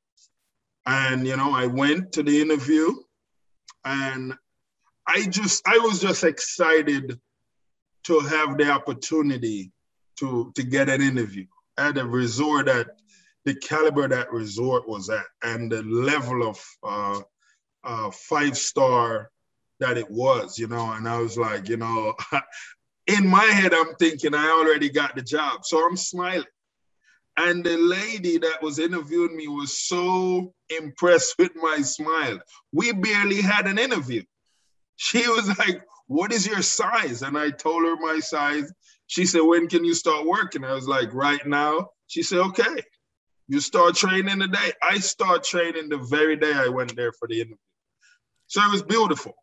And, 0.89 1.27
you 1.27 1.37
know, 1.37 1.53
I 1.53 1.67
went 1.67 2.13
to 2.13 2.23
the 2.23 2.41
interview 2.41 2.95
and 3.85 4.33
I 5.07 5.27
just, 5.27 5.63
I 5.69 5.77
was 5.79 6.01
just 6.01 6.25
excited 6.25 7.21
to 8.05 8.21
have 8.21 8.57
the 8.57 8.71
opportunity 8.71 9.71
to, 10.17 10.51
to 10.55 10.63
get 10.63 10.89
an 10.89 11.03
interview 11.03 11.45
at 11.77 11.99
a 11.99 12.07
resort 12.07 12.67
that 12.67 12.87
the 13.45 13.55
caliber 13.57 14.09
that 14.09 14.33
resort 14.33 14.89
was 14.89 15.11
at 15.11 15.27
and 15.43 15.71
the 15.71 15.83
level 15.83 16.49
of 16.49 16.59
uh, 16.83 17.21
uh, 17.85 18.11
five 18.11 18.57
star 18.57 19.31
that 19.81 19.99
it 19.99 20.11
was, 20.11 20.59
you 20.59 20.69
know. 20.69 20.93
And 20.93 21.07
I 21.07 21.21
was 21.21 21.37
like, 21.37 21.69
you 21.69 21.77
know, 21.77 22.15
in 23.07 23.27
my 23.27 23.45
head, 23.45 23.75
I'm 23.75 23.95
thinking 23.97 24.35
I 24.35 24.49
already 24.49 24.89
got 24.89 25.17
the 25.17 25.23
job. 25.23 25.67
So 25.67 25.87
I'm 25.87 25.99
smiling. 25.99 26.45
And 27.41 27.65
the 27.65 27.77
lady 27.77 28.37
that 28.39 28.61
was 28.61 28.81
interviewing 28.81 29.37
me 29.37 29.47
was 29.47 29.79
so 29.79 30.53
impressed 30.71 31.37
with 31.39 31.53
my 31.55 31.81
smile. 31.83 32.41
We 32.73 32.93
barely 32.93 33.41
had 33.41 33.69
an 33.69 33.79
interview. 33.79 34.25
She 34.97 35.21
was 35.29 35.57
like, 35.57 35.83
What 36.09 36.33
is 36.33 36.49
your 36.49 36.63
size? 36.63 37.23
And 37.23 37.39
I 37.39 37.51
told 37.51 37.85
her 37.85 37.97
my 37.97 38.19
size. 38.19 38.73
She 39.07 39.25
said, 39.25 39.43
When 39.43 39.69
can 39.69 39.85
you 39.85 39.95
start 39.95 40.27
working? 40.27 40.65
I 40.65 40.73
was 40.73 40.89
like, 40.89 41.15
Right 41.15 41.47
now. 41.47 41.91
She 42.09 42.25
said, 42.25 42.41
Okay. 42.41 42.83
You 43.47 43.61
start 43.61 43.95
training 43.95 44.41
today. 44.41 44.73
I 44.83 44.99
start 44.99 45.45
training 45.45 45.91
the 45.91 45.99
very 45.99 46.37
day 46.37 46.53
I 46.53 46.69
went 46.69 46.97
there 46.97 47.13
for 47.13 47.29
the 47.29 47.37
interview. 47.37 47.57
So 48.49 48.63
it 48.63 48.73
was 48.73 48.83
beautiful. 48.83 49.35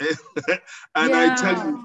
and 0.00 1.10
yeah. 1.10 1.34
I 1.34 1.34
tell 1.36 1.82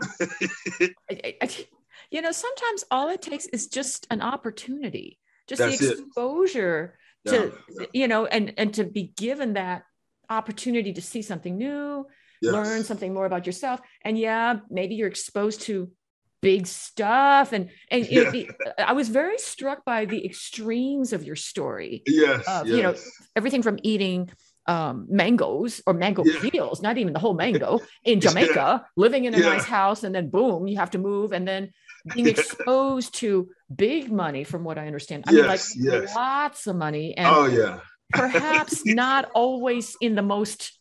you, 0.79 1.65
you 2.11 2.21
know, 2.21 2.31
sometimes 2.31 2.83
all 2.91 3.09
it 3.09 3.21
takes 3.21 3.45
is 3.47 3.67
just 3.67 4.07
an 4.09 4.21
opportunity, 4.21 5.19
just 5.47 5.59
That's 5.59 5.79
the 5.79 5.91
exposure 5.91 6.97
it. 7.25 7.29
to, 7.29 7.53
yeah. 7.69 7.85
you 7.93 8.07
know, 8.07 8.25
and 8.25 8.53
and 8.57 8.73
to 8.75 8.83
be 8.83 9.13
given 9.15 9.53
that 9.53 9.83
opportunity 10.29 10.93
to 10.93 11.01
see 11.01 11.21
something 11.21 11.57
new, 11.57 12.05
yes. 12.41 12.53
learn 12.53 12.83
something 12.83 13.13
more 13.13 13.25
about 13.25 13.45
yourself, 13.45 13.79
and 14.03 14.17
yeah, 14.17 14.59
maybe 14.69 14.95
you're 14.95 15.07
exposed 15.07 15.61
to 15.63 15.91
big 16.39 16.67
stuff 16.67 17.51
and 17.51 17.71
and 17.89 18.07
yeah. 18.11 18.31
it, 18.31 18.55
i 18.77 18.93
was 18.93 19.09
very 19.09 19.39
struck 19.39 19.83
by 19.83 20.05
the 20.05 20.23
extremes 20.23 21.11
of 21.11 21.23
your 21.23 21.35
story 21.35 22.03
yes, 22.05 22.43
yes. 22.47 22.67
you 22.67 22.83
know 22.83 22.93
everything 23.35 23.63
from 23.63 23.79
eating 23.81 24.29
um, 24.67 25.07
mangoes 25.09 25.81
or 25.87 25.93
mango 25.93 26.23
yeah. 26.25 26.39
peels, 26.41 26.81
not 26.81 26.97
even 26.97 27.13
the 27.13 27.19
whole 27.19 27.33
mango 27.33 27.79
in 28.03 28.19
Jamaica, 28.25 28.85
living 28.95 29.25
in 29.25 29.33
a 29.33 29.39
nice 29.39 29.63
house, 29.65 30.03
and 30.03 30.13
then 30.13 30.29
boom, 30.29 30.67
you 30.67 30.77
have 30.77 30.91
to 30.91 30.97
move, 30.97 31.31
and 31.31 31.47
then 31.47 31.71
being 32.13 32.27
exposed 32.37 33.15
to 33.15 33.49
big 33.73 34.11
money, 34.11 34.43
from 34.43 34.63
what 34.63 34.77
I 34.77 34.87
understand. 34.87 35.25
I 35.27 35.31
yes, 35.31 35.75
mean, 35.75 35.91
like 35.91 36.03
yes. 36.03 36.15
lots 36.15 36.67
of 36.67 36.75
money, 36.75 37.15
and 37.17 37.27
oh 37.27 37.45
yeah, 37.45 37.79
perhaps 38.11 38.81
not 38.85 39.29
always 39.33 39.95
in 40.01 40.15
the 40.15 40.21
most, 40.21 40.77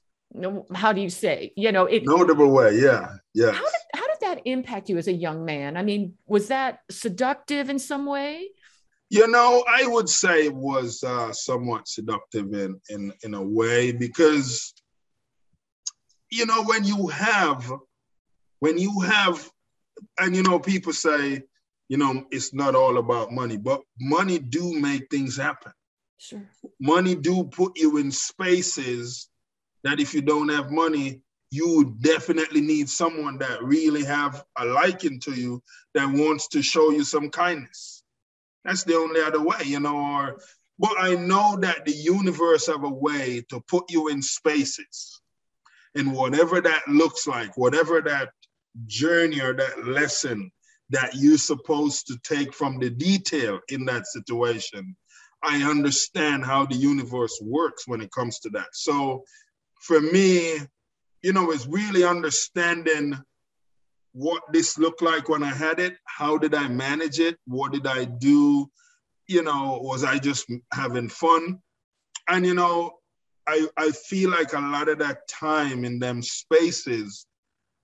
how 0.75 0.93
do 0.93 1.01
you 1.01 1.11
say? 1.11 1.53
You 1.57 1.73
know, 1.73 1.87
it 1.87 2.05
notable 2.05 2.51
way. 2.51 2.79
Yeah, 2.79 3.09
yeah. 3.35 3.53
How 3.53 3.65
did 3.65 3.83
how 3.95 4.07
did 4.07 4.21
that 4.21 4.41
impact 4.45 4.89
you 4.89 4.99
as 4.99 5.09
a 5.09 5.13
young 5.13 5.45
man? 5.45 5.77
I 5.77 5.83
mean, 5.83 6.15
was 6.27 6.49
that 6.49 6.81
seductive 6.91 7.71
in 7.71 7.79
some 7.79 8.07
way? 8.07 8.49
You 9.09 9.29
know, 9.29 9.65
I 9.69 9.87
would 9.87 10.09
say 10.09 10.47
it 10.47 10.55
was 10.55 11.05
uh, 11.05 11.33
somewhat 11.33 11.87
seductive 11.87 12.53
in, 12.53 12.81
in 12.91 13.13
in 13.23 13.35
a 13.35 13.43
way 13.43 13.93
because 13.93 14.75
you 16.31 16.47
know 16.47 16.65
when 16.65 16.85
you 16.85 17.07
have 17.09 17.73
when 18.59 18.79
you 18.79 19.01
have 19.01 19.49
and 20.19 20.35
you 20.35 20.43
know 20.43 20.59
people 20.59 20.93
say 20.93 21.43
you 21.89 21.97
know 21.97 22.25
it's 22.31 22.53
not 22.53 22.75
all 22.75 22.99
about 22.99 23.33
money 23.33 23.57
but 23.57 23.81
money 24.01 24.39
do 24.39 24.79
make 24.81 25.09
things 25.11 25.37
happen. 25.37 25.73
Sure. 26.19 26.43
Money 26.81 27.15
do 27.15 27.45
put 27.45 27.79
you 27.79 27.99
in 27.99 28.11
spaces 28.11 29.29
that 29.85 30.01
if 30.01 30.15
you 30.15 30.23
don't 30.23 30.49
have 30.49 30.71
money 30.71 31.21
you 31.51 31.97
definitely 32.01 32.61
need 32.61 32.89
someone 32.89 33.39
that 33.39 33.63
really 33.63 34.05
have 34.05 34.45
a 34.59 34.65
liking 34.65 35.21
to 35.21 35.33
you 35.33 35.63
that 35.95 36.11
wants 36.11 36.49
to 36.49 36.63
show 36.63 36.91
you 36.91 37.05
some 37.05 37.31
kindness. 37.31 38.03
That's 38.65 38.85
the 38.85 38.97
only 38.97 39.21
other 39.21 39.43
way, 39.43 39.63
you 39.65 39.81
know. 39.81 39.97
Or, 39.97 40.41
but 40.79 40.95
I 40.99 41.15
know 41.15 41.57
that 41.61 41.85
the 41.85 41.93
universe 41.93 42.67
have 42.67 42.85
a 42.85 42.91
way 42.91 43.45
to 43.51 43.61
put 43.69 43.85
you 43.91 44.09
in 44.09 44.23
spaces, 44.23 45.21
and 45.95 46.13
whatever 46.13 46.61
that 46.61 46.83
looks 46.89 47.27
like, 47.27 47.57
whatever 47.57 48.03
that 48.03 48.31
journey 48.87 49.41
or 49.41 49.55
that 49.55 49.87
lesson 49.87 50.51
that 50.91 51.15
you're 51.15 51.39
supposed 51.39 52.07
to 52.07 52.19
take 52.23 52.55
from 52.55 52.79
the 52.79 52.91
detail 52.91 53.59
in 53.69 53.85
that 53.87 54.07
situation, 54.07 54.97
I 55.43 55.63
understand 55.63 56.45
how 56.45 56.67
the 56.67 56.77
universe 56.77 57.39
works 57.43 57.87
when 57.87 58.01
it 58.01 58.13
comes 58.13 58.39
to 58.41 58.51
that. 58.51 58.69
So, 58.73 59.25
for 59.81 60.01
me, 60.01 60.59
you 61.23 61.33
know, 61.33 61.51
it's 61.51 61.67
really 61.67 62.05
understanding 62.05 63.17
what 64.13 64.43
this 64.53 64.79
looked 64.79 65.03
like 65.03 65.29
when 65.29 65.43
I 65.43 65.53
had 65.53 65.79
it. 65.79 65.97
How 66.07 66.39
did 66.39 66.55
I 66.55 66.69
manage 66.69 67.21
it? 67.21 67.37
What 67.47 67.73
did 67.73 67.87
I 67.87 68.05
do? 68.05 68.71
You 69.29 69.43
know, 69.43 69.79
was 69.83 70.05
I 70.05 70.19
just 70.19 70.47
having 70.73 71.09
fun? 71.09 71.59
And 72.29 72.47
you 72.47 72.55
know, 72.55 72.93
I 73.47 73.69
I 73.77 73.91
feel 73.91 74.31
like 74.31 74.53
a 74.53 74.61
lot 74.61 74.89
of 74.89 74.99
that 75.01 75.29
time 75.29 75.85
in 75.85 75.99
them 75.99 76.23
spaces, 76.23 77.27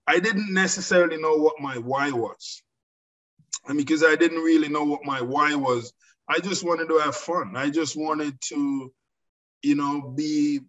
I 0.07 0.19
didn't 0.19 0.53
necessarily 0.53 1.17
know 1.17 1.37
what 1.37 1.61
my 1.61 1.79
why 1.79 2.11
was. 2.11 2.63
And 3.67 3.79
because 3.79 4.03
I 4.03 4.17
didn't 4.17 4.43
really 4.43 4.69
know 4.69 4.85
what 4.85 5.05
my 5.05 5.21
why 5.21 5.55
was, 5.55 5.93
I 6.29 6.39
just 6.39 6.65
wanted 6.65 6.89
to 6.89 6.99
have 6.99 7.17
fun. 7.17 7.57
I 7.57 7.71
just 7.71 7.97
wanted 7.97 8.41
to, 8.49 8.93
you 9.63 9.75
know, 9.75 10.13
be 10.17 10.61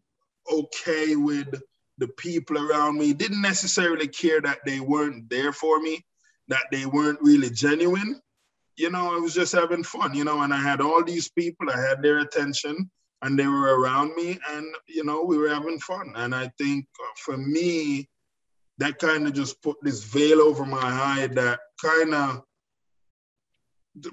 okay 0.51 1.15
with 1.15 1.61
the 1.97 2.07
people 2.09 2.57
around 2.57 2.97
me 2.97 3.13
didn't 3.13 3.41
necessarily 3.41 4.07
care 4.07 4.41
that 4.41 4.59
they 4.65 4.79
weren't 4.79 5.29
there 5.29 5.53
for 5.53 5.79
me, 5.79 6.03
that 6.47 6.65
they 6.71 6.85
weren't 6.85 7.21
really 7.21 7.49
genuine. 7.49 8.19
You 8.75 8.89
know, 8.89 9.15
I 9.15 9.19
was 9.19 9.33
just 9.33 9.53
having 9.53 9.83
fun, 9.83 10.15
you 10.15 10.23
know, 10.23 10.41
and 10.41 10.53
I 10.53 10.57
had 10.57 10.81
all 10.81 11.03
these 11.03 11.29
people, 11.29 11.69
I 11.69 11.79
had 11.79 12.01
their 12.01 12.19
attention 12.19 12.89
and 13.21 13.37
they 13.37 13.47
were 13.47 13.79
around 13.79 14.15
me 14.15 14.39
and, 14.49 14.65
you 14.87 15.03
know, 15.03 15.23
we 15.23 15.37
were 15.37 15.49
having 15.49 15.79
fun. 15.79 16.11
And 16.15 16.33
I 16.33 16.51
think 16.57 16.87
uh, 16.99 17.13
for 17.17 17.37
me, 17.37 18.09
that 18.77 18.99
kind 18.99 19.27
of 19.27 19.33
just 19.33 19.61
put 19.61 19.77
this 19.81 20.03
veil 20.03 20.41
over 20.41 20.65
my 20.65 20.81
eye 20.81 21.27
that 21.27 21.59
kind 21.81 22.13
of 22.13 22.43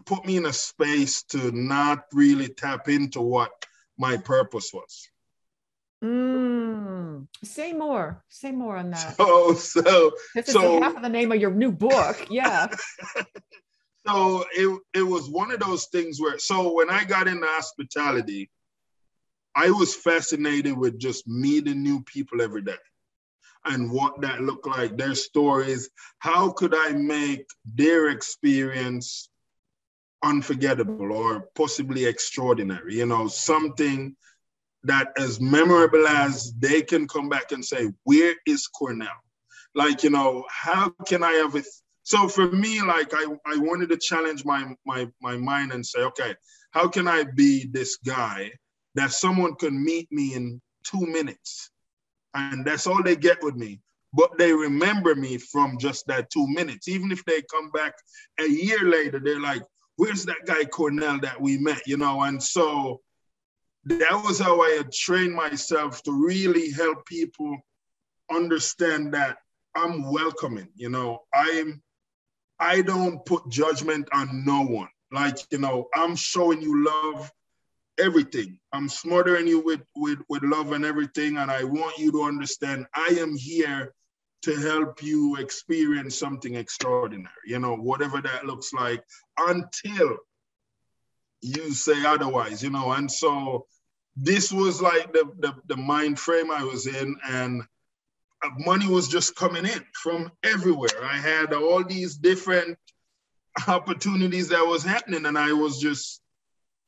put 0.04 0.26
me 0.26 0.36
in 0.36 0.46
a 0.46 0.52
space 0.52 1.22
to 1.22 1.50
not 1.52 2.04
really 2.12 2.48
tap 2.48 2.88
into 2.88 3.20
what 3.20 3.50
my 3.98 4.16
purpose 4.16 4.70
was. 4.72 5.08
Mm, 6.04 7.26
say 7.44 7.72
more. 7.72 8.22
Say 8.28 8.52
more 8.52 8.76
on 8.76 8.90
that. 8.90 9.16
Oh, 9.18 9.54
so 9.54 10.12
this 10.34 10.48
is 10.48 10.54
so, 10.54 10.80
half 10.80 10.96
of 10.96 11.02
the 11.02 11.08
name 11.08 11.32
of 11.32 11.40
your 11.40 11.50
new 11.50 11.72
book. 11.72 12.26
Yeah. 12.30 12.68
so 14.06 14.44
it 14.52 14.80
it 14.94 15.02
was 15.02 15.28
one 15.28 15.50
of 15.50 15.60
those 15.60 15.86
things 15.86 16.20
where 16.20 16.38
so 16.38 16.72
when 16.72 16.88
I 16.88 17.04
got 17.04 17.28
into 17.28 17.46
hospitality, 17.46 18.50
I 19.54 19.70
was 19.70 19.94
fascinated 19.94 20.76
with 20.76 20.98
just 20.98 21.28
meeting 21.28 21.82
new 21.82 22.02
people 22.04 22.40
every 22.40 22.62
day 22.62 22.76
and 23.64 23.90
what 23.90 24.20
that 24.20 24.40
looked 24.40 24.66
like, 24.66 24.96
their 24.96 25.14
stories. 25.14 25.90
How 26.18 26.50
could 26.50 26.74
I 26.74 26.92
make 26.92 27.46
their 27.64 28.08
experience 28.08 29.28
unforgettable 30.22 31.12
or 31.12 31.48
possibly 31.54 32.04
extraordinary? 32.06 32.96
You 32.96 33.06
know, 33.06 33.28
something 33.28 34.16
that 34.84 35.12
as 35.18 35.40
memorable 35.40 36.06
as 36.06 36.52
they 36.54 36.82
can 36.82 37.06
come 37.06 37.28
back 37.28 37.52
and 37.52 37.64
say, 37.64 37.90
where 38.04 38.34
is 38.46 38.66
Cornell? 38.66 39.08
Like, 39.74 40.02
you 40.02 40.10
know, 40.10 40.44
how 40.48 40.90
can 41.06 41.22
I 41.22 41.32
have 41.32 41.54
it? 41.54 41.66
So 42.02 42.28
for 42.28 42.50
me, 42.50 42.82
like 42.82 43.12
I, 43.12 43.24
I 43.46 43.58
wanted 43.58 43.90
to 43.90 43.98
challenge 43.98 44.44
my, 44.44 44.74
my, 44.86 45.08
my 45.20 45.36
mind 45.36 45.72
and 45.72 45.84
say, 45.84 46.00
okay, 46.00 46.34
how 46.70 46.88
can 46.88 47.06
I 47.06 47.24
be 47.24 47.66
this 47.70 47.96
guy 47.96 48.52
that 48.94 49.12
someone 49.12 49.54
can 49.54 49.82
meet 49.84 50.10
me 50.10 50.34
in 50.34 50.60
two 50.82 51.06
minutes? 51.06 51.70
And 52.34 52.64
that's 52.64 52.86
all 52.86 53.02
they 53.02 53.16
get 53.16 53.42
with 53.42 53.56
me. 53.56 53.80
But 54.12 54.36
they 54.38 54.52
remember 54.52 55.14
me 55.14 55.38
from 55.38 55.78
just 55.78 56.06
that 56.08 56.30
two 56.30 56.46
minutes. 56.48 56.88
Even 56.88 57.12
if 57.12 57.24
they 57.24 57.42
come 57.42 57.70
back 57.70 57.94
a 58.38 58.48
year 58.48 58.82
later, 58.82 59.20
they're 59.20 59.40
like, 59.40 59.62
where's 59.96 60.24
that 60.24 60.46
guy 60.46 60.64
Cornell 60.64 61.20
that 61.20 61.40
we 61.40 61.58
met? 61.58 61.82
You 61.86 61.96
know, 61.96 62.22
and 62.22 62.42
so 62.42 63.00
that 63.84 64.22
was 64.24 64.38
how 64.40 64.60
I 64.60 64.70
had 64.70 64.92
trained 64.92 65.34
myself 65.34 66.02
to 66.04 66.12
really 66.12 66.70
help 66.70 67.06
people 67.06 67.56
understand 68.32 69.14
that 69.14 69.38
I'm 69.74 70.10
welcoming. 70.12 70.68
You 70.74 70.90
know, 70.90 71.20
I'm 71.34 71.82
I 72.58 72.82
don't 72.82 73.24
put 73.24 73.48
judgment 73.48 74.08
on 74.12 74.44
no 74.44 74.62
one. 74.62 74.88
Like, 75.12 75.38
you 75.50 75.58
know, 75.58 75.88
I'm 75.94 76.14
showing 76.14 76.60
you 76.60 76.84
love, 76.84 77.32
everything. 78.00 78.58
I'm 78.72 78.88
smothering 78.88 79.46
you 79.46 79.60
with, 79.60 79.82
with, 79.94 80.18
with 80.28 80.42
love 80.42 80.72
and 80.72 80.84
everything. 80.84 81.36
And 81.38 81.50
I 81.50 81.64
want 81.64 81.98
you 81.98 82.10
to 82.12 82.22
understand 82.24 82.86
I 82.94 83.16
am 83.20 83.36
here 83.36 83.94
to 84.42 84.56
help 84.56 85.02
you 85.02 85.36
experience 85.36 86.18
something 86.18 86.54
extraordinary, 86.54 87.30
you 87.46 87.58
know, 87.58 87.76
whatever 87.76 88.22
that 88.22 88.46
looks 88.46 88.72
like, 88.72 89.04
until 89.38 90.16
you 91.42 91.72
say 91.72 92.04
otherwise, 92.06 92.62
you 92.62 92.70
know. 92.70 92.92
And 92.92 93.10
so 93.10 93.66
this 94.16 94.50
was 94.50 94.80
like 94.80 95.12
the, 95.12 95.30
the, 95.38 95.54
the 95.66 95.76
mind 95.76 96.18
frame 96.18 96.50
I 96.50 96.64
was 96.64 96.86
in, 96.86 97.16
and 97.28 97.62
money 98.58 98.88
was 98.88 99.08
just 99.08 99.36
coming 99.36 99.66
in 99.66 99.84
from 99.92 100.32
everywhere. 100.42 101.04
I 101.04 101.16
had 101.16 101.52
all 101.52 101.84
these 101.84 102.16
different 102.16 102.78
opportunities 103.68 104.48
that 104.48 104.66
was 104.66 104.82
happening, 104.82 105.26
and 105.26 105.38
I 105.38 105.52
was 105.52 105.78
just, 105.78 106.22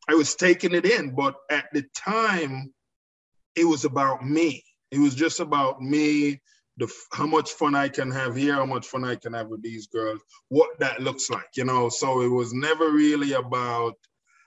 I 0.09 0.14
was 0.14 0.35
taking 0.35 0.75
it 0.75 0.87
in. 0.87 1.14
But 1.14 1.37
at 1.50 1.66
the 1.73 1.85
time, 1.94 2.73
it 3.54 3.64
was 3.64 3.85
about 3.85 4.26
me. 4.26 4.64
It 4.90 4.99
was 4.99 5.14
just 5.14 5.40
about 5.40 5.80
me 5.80 6.40
the 6.78 6.90
how 7.12 7.26
much 7.26 7.52
fun 7.52 7.75
I 7.75 7.88
can 7.88 8.11
have 8.11 8.35
here, 8.35 8.54
how 8.54 8.66
much 8.66 8.87
fun 8.87 9.04
I 9.04 9.14
can 9.14 9.32
have 9.35 9.49
with 9.49 9.62
these 9.62 9.87
girls, 9.87 10.21
what 10.49 10.71
that 10.78 11.02
looks 11.02 11.28
like, 11.30 11.49
you 11.56 11.64
know. 11.64 11.88
So 11.88 12.23
it 12.23 12.28
was 12.28 12.52
never 12.54 12.90
really 12.90 13.35
about 13.35 13.94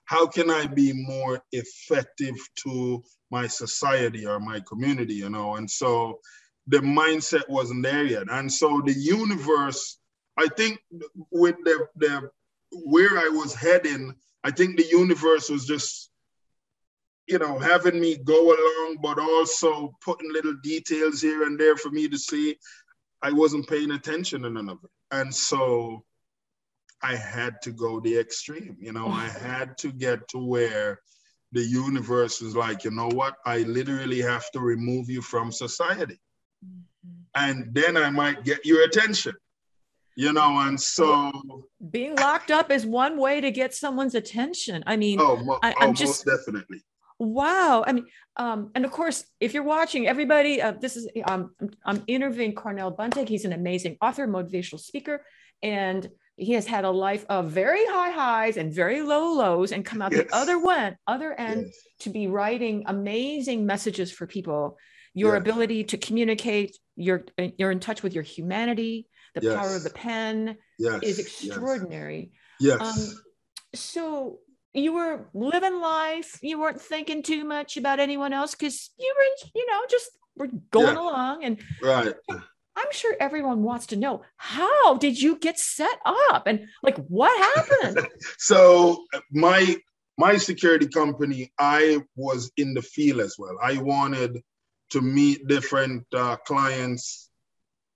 how 0.06 0.28
can 0.28 0.50
I 0.50 0.68
be 0.68 0.94
more 0.94 1.42
effective 1.52 2.36
to 2.64 3.04
my 3.32 3.48
society 3.48 4.26
or 4.26 4.40
my 4.40 4.60
community, 4.68 5.16
you 5.16 5.30
know. 5.30 5.56
And 5.56 5.70
so 5.70 6.20
the 6.68 6.80
mindset 6.80 7.48
wasn't 7.48 7.84
there 7.84 8.04
yet. 8.04 8.28
And 8.30 8.52
so 8.52 8.82
the 8.86 8.94
universe, 8.94 10.00
I 10.38 10.48
think 10.58 10.80
with 11.32 11.56
the 11.64 11.88
the 11.96 12.30
where 12.72 13.18
I 13.18 13.30
was 13.30 13.54
heading, 13.54 14.16
I 14.46 14.52
think 14.52 14.78
the 14.78 14.86
universe 14.86 15.50
was 15.50 15.66
just 15.66 16.06
you 17.28 17.40
know, 17.40 17.58
having 17.58 18.00
me 18.00 18.18
go 18.18 18.54
along, 18.54 18.98
but 19.02 19.20
also 19.20 19.96
putting 20.04 20.32
little 20.32 20.56
details 20.64 21.22
here 21.22 21.44
and 21.44 21.60
there 21.60 21.75
for 21.75 21.90
me 21.90 22.08
to 22.08 22.18
see. 22.18 22.58
I 23.22 23.32
wasn't 23.32 23.68
paying 23.68 23.92
attention 23.92 24.44
to 24.44 24.50
none 24.50 24.70
of 24.70 24.78
it. 24.84 24.90
And 25.12 25.34
so 25.34 26.04
I 27.02 27.16
had 27.16 27.62
to 27.64 27.72
go 27.72 28.00
the 28.00 28.18
extreme. 28.18 28.78
You 28.80 28.94
know, 28.94 29.08
I 29.08 29.28
had 29.42 29.78
to 29.80 29.92
get 29.92 30.28
to 30.30 30.38
where 30.38 31.00
the 31.52 31.64
universe 31.64 32.42
was 32.42 32.56
like, 32.56 32.84
you 32.84 32.92
know 32.92 33.10
what? 33.10 33.36
I 33.46 33.60
literally 33.60 34.22
have 34.22 34.50
to 34.52 34.60
remove 34.60 35.10
you 35.10 35.22
from 35.22 35.52
society. 35.52 36.20
Mm-hmm. 36.64 37.22
And 37.34 37.74
then 37.74 37.98
I 37.98 38.10
might 38.12 38.44
get 38.44 38.66
your 38.66 38.84
attention. 38.84 39.34
You 40.16 40.32
know, 40.32 40.60
and 40.60 40.80
so 40.80 41.32
being 41.92 42.16
locked 42.16 42.50
up 42.50 42.72
is 42.72 42.86
one 42.86 43.18
way 43.18 43.42
to 43.42 43.52
get 43.52 43.74
someone's 43.74 44.16
attention. 44.16 44.84
I 44.88 44.96
mean, 44.96 45.20
oh, 45.20 45.36
mo- 45.38 45.60
I, 45.62 45.72
am 45.82 45.90
oh, 45.90 45.94
just 45.94 46.26
definitely 46.26 46.84
Wow. 47.18 47.84
I 47.88 47.94
mean, 47.94 48.08
um, 48.36 48.72
and 48.76 48.84
of 48.84 48.92
course, 48.92 49.24
if 49.40 49.54
you're 49.54 49.64
watching, 49.64 50.08
everybody, 50.08 50.62
uh, 50.62 50.72
this 50.74 50.98
is 50.98 51.08
um, 51.26 51.56
I'm 51.86 52.04
interviewing 52.08 52.54
Cornell 52.54 52.92
Bunting. 52.92 53.28
He's 53.28 53.46
an 53.46 53.54
amazing 53.54 53.98
author, 54.02 54.28
motivational 54.28 54.80
speaker, 54.80 55.24
and 55.64 56.10
he 56.36 56.54
has 56.54 56.68
had 56.68 56.84
a 56.84 56.92
life 56.92 57.26
of 57.30 57.52
very 57.52 57.86
high 57.86 58.12
highs 58.12 58.58
and 58.58 58.74
very 58.74 59.02
low 59.02 59.34
lows, 59.34 59.72
and 59.72 59.86
come 59.86 60.02
out 60.02 60.12
yes. 60.12 60.26
the 60.26 60.36
other 60.36 60.60
one, 60.60 60.98
other 61.08 61.34
end, 61.34 61.68
yes. 61.68 61.76
to 62.00 62.10
be 62.10 62.28
writing 62.28 62.84
amazing 62.88 63.66
messages 63.66 64.12
for 64.12 64.28
people. 64.28 64.78
Your 65.14 65.36
yes. 65.36 65.42
ability 65.42 65.84
to 65.86 65.98
communicate, 65.98 66.78
you're 66.98 67.24
you're 67.58 67.72
in 67.72 67.80
touch 67.80 68.04
with 68.04 68.14
your 68.14 68.24
humanity. 68.24 69.08
The 69.36 69.56
power 69.56 69.75
of 69.75 69.84
the 69.84 69.89
pen 69.89 70.58
is 70.80 71.20
extraordinary. 71.20 72.32
Yes. 72.60 72.82
Um, 72.82 73.22
so 73.74 74.39
you 74.75 74.94
were 74.94 75.27
living 75.34 75.80
life 75.80 76.39
you 76.42 76.60
weren't 76.60 76.82
thinking 76.82 77.24
too 77.24 77.44
much 77.44 77.77
about 77.77 78.00
anyone 78.00 78.34
else 78.34 78.54
because 78.54 78.92
you 79.00 79.13
were 79.15 79.50
you 79.56 79.65
know 79.68 79.82
just 79.89 80.12
were 80.36 80.50
going 80.72 80.96
yeah. 80.96 81.01
along 81.01 81.44
and 81.44 81.62
right 81.82 82.13
i'm 82.75 82.92
sure 82.92 83.15
everyone 83.20 83.63
wants 83.63 83.88
to 83.88 83.96
know 83.96 84.22
how 84.38 84.98
did 84.98 85.20
you 85.20 85.38
get 85.38 85.58
set 85.58 85.98
up 86.06 86.46
and 86.46 86.65
like 86.84 86.98
what 87.08 87.56
happened 87.56 88.08
so 88.38 89.04
my 89.32 89.75
my 90.18 90.36
security 90.36 90.88
company 90.88 91.51
i 91.58 92.00
was 92.15 92.51
in 92.58 92.74
the 92.74 92.82
field 92.82 93.22
as 93.22 93.36
well 93.39 93.58
i 93.63 93.77
wanted 93.77 94.42
to 94.89 95.01
meet 95.01 95.48
different 95.48 96.06
uh, 96.13 96.36
clients 96.46 97.30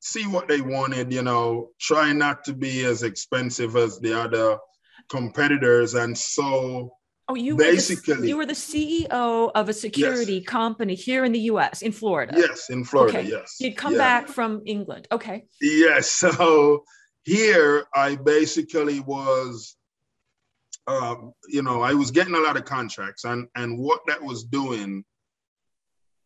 see 0.01 0.25
what 0.25 0.47
they 0.47 0.61
wanted 0.61 1.11
you 1.11 1.21
know 1.21 1.69
try 1.79 2.13
not 2.13 2.43
to 2.45 2.53
be 2.53 2.85
as 2.85 3.03
expensive 3.03 3.75
as 3.75 3.99
the 3.99 4.13
other 4.17 4.57
competitors. 5.09 5.95
And 5.95 6.17
so 6.17 6.93
Oh, 7.31 7.35
you 7.35 7.55
basically 7.55 8.15
were 8.15 8.21
the, 8.21 8.27
you 8.27 8.37
were 8.37 8.45
the 8.47 8.53
CEO 8.53 9.51
of 9.53 9.69
a 9.69 9.73
security 9.73 10.37
yes. 10.37 10.45
company 10.45 10.95
here 10.95 11.23
in 11.23 11.31
the 11.31 11.41
U.S. 11.41 11.83
in 11.83 11.91
Florida. 11.91 12.33
Yes, 12.35 12.71
in 12.71 12.83
Florida. 12.83 13.19
Okay. 13.19 13.29
Yes. 13.29 13.57
You'd 13.59 13.77
come 13.77 13.93
yeah. 13.93 13.99
back 13.99 14.27
from 14.27 14.63
England. 14.65 15.07
Okay. 15.11 15.45
Yes. 15.61 16.09
So 16.39 16.83
here, 17.23 17.85
I 17.93 18.15
basically 18.15 19.01
was, 19.01 19.75
uh, 20.87 21.15
you 21.47 21.61
know, 21.61 21.83
I 21.83 21.93
was 21.93 22.09
getting 22.09 22.33
a 22.33 22.39
lot 22.39 22.57
of 22.57 22.65
contracts, 22.65 23.25
and 23.25 23.47
and 23.55 23.77
what 23.77 23.99
that 24.07 24.23
was 24.23 24.45
doing, 24.45 25.05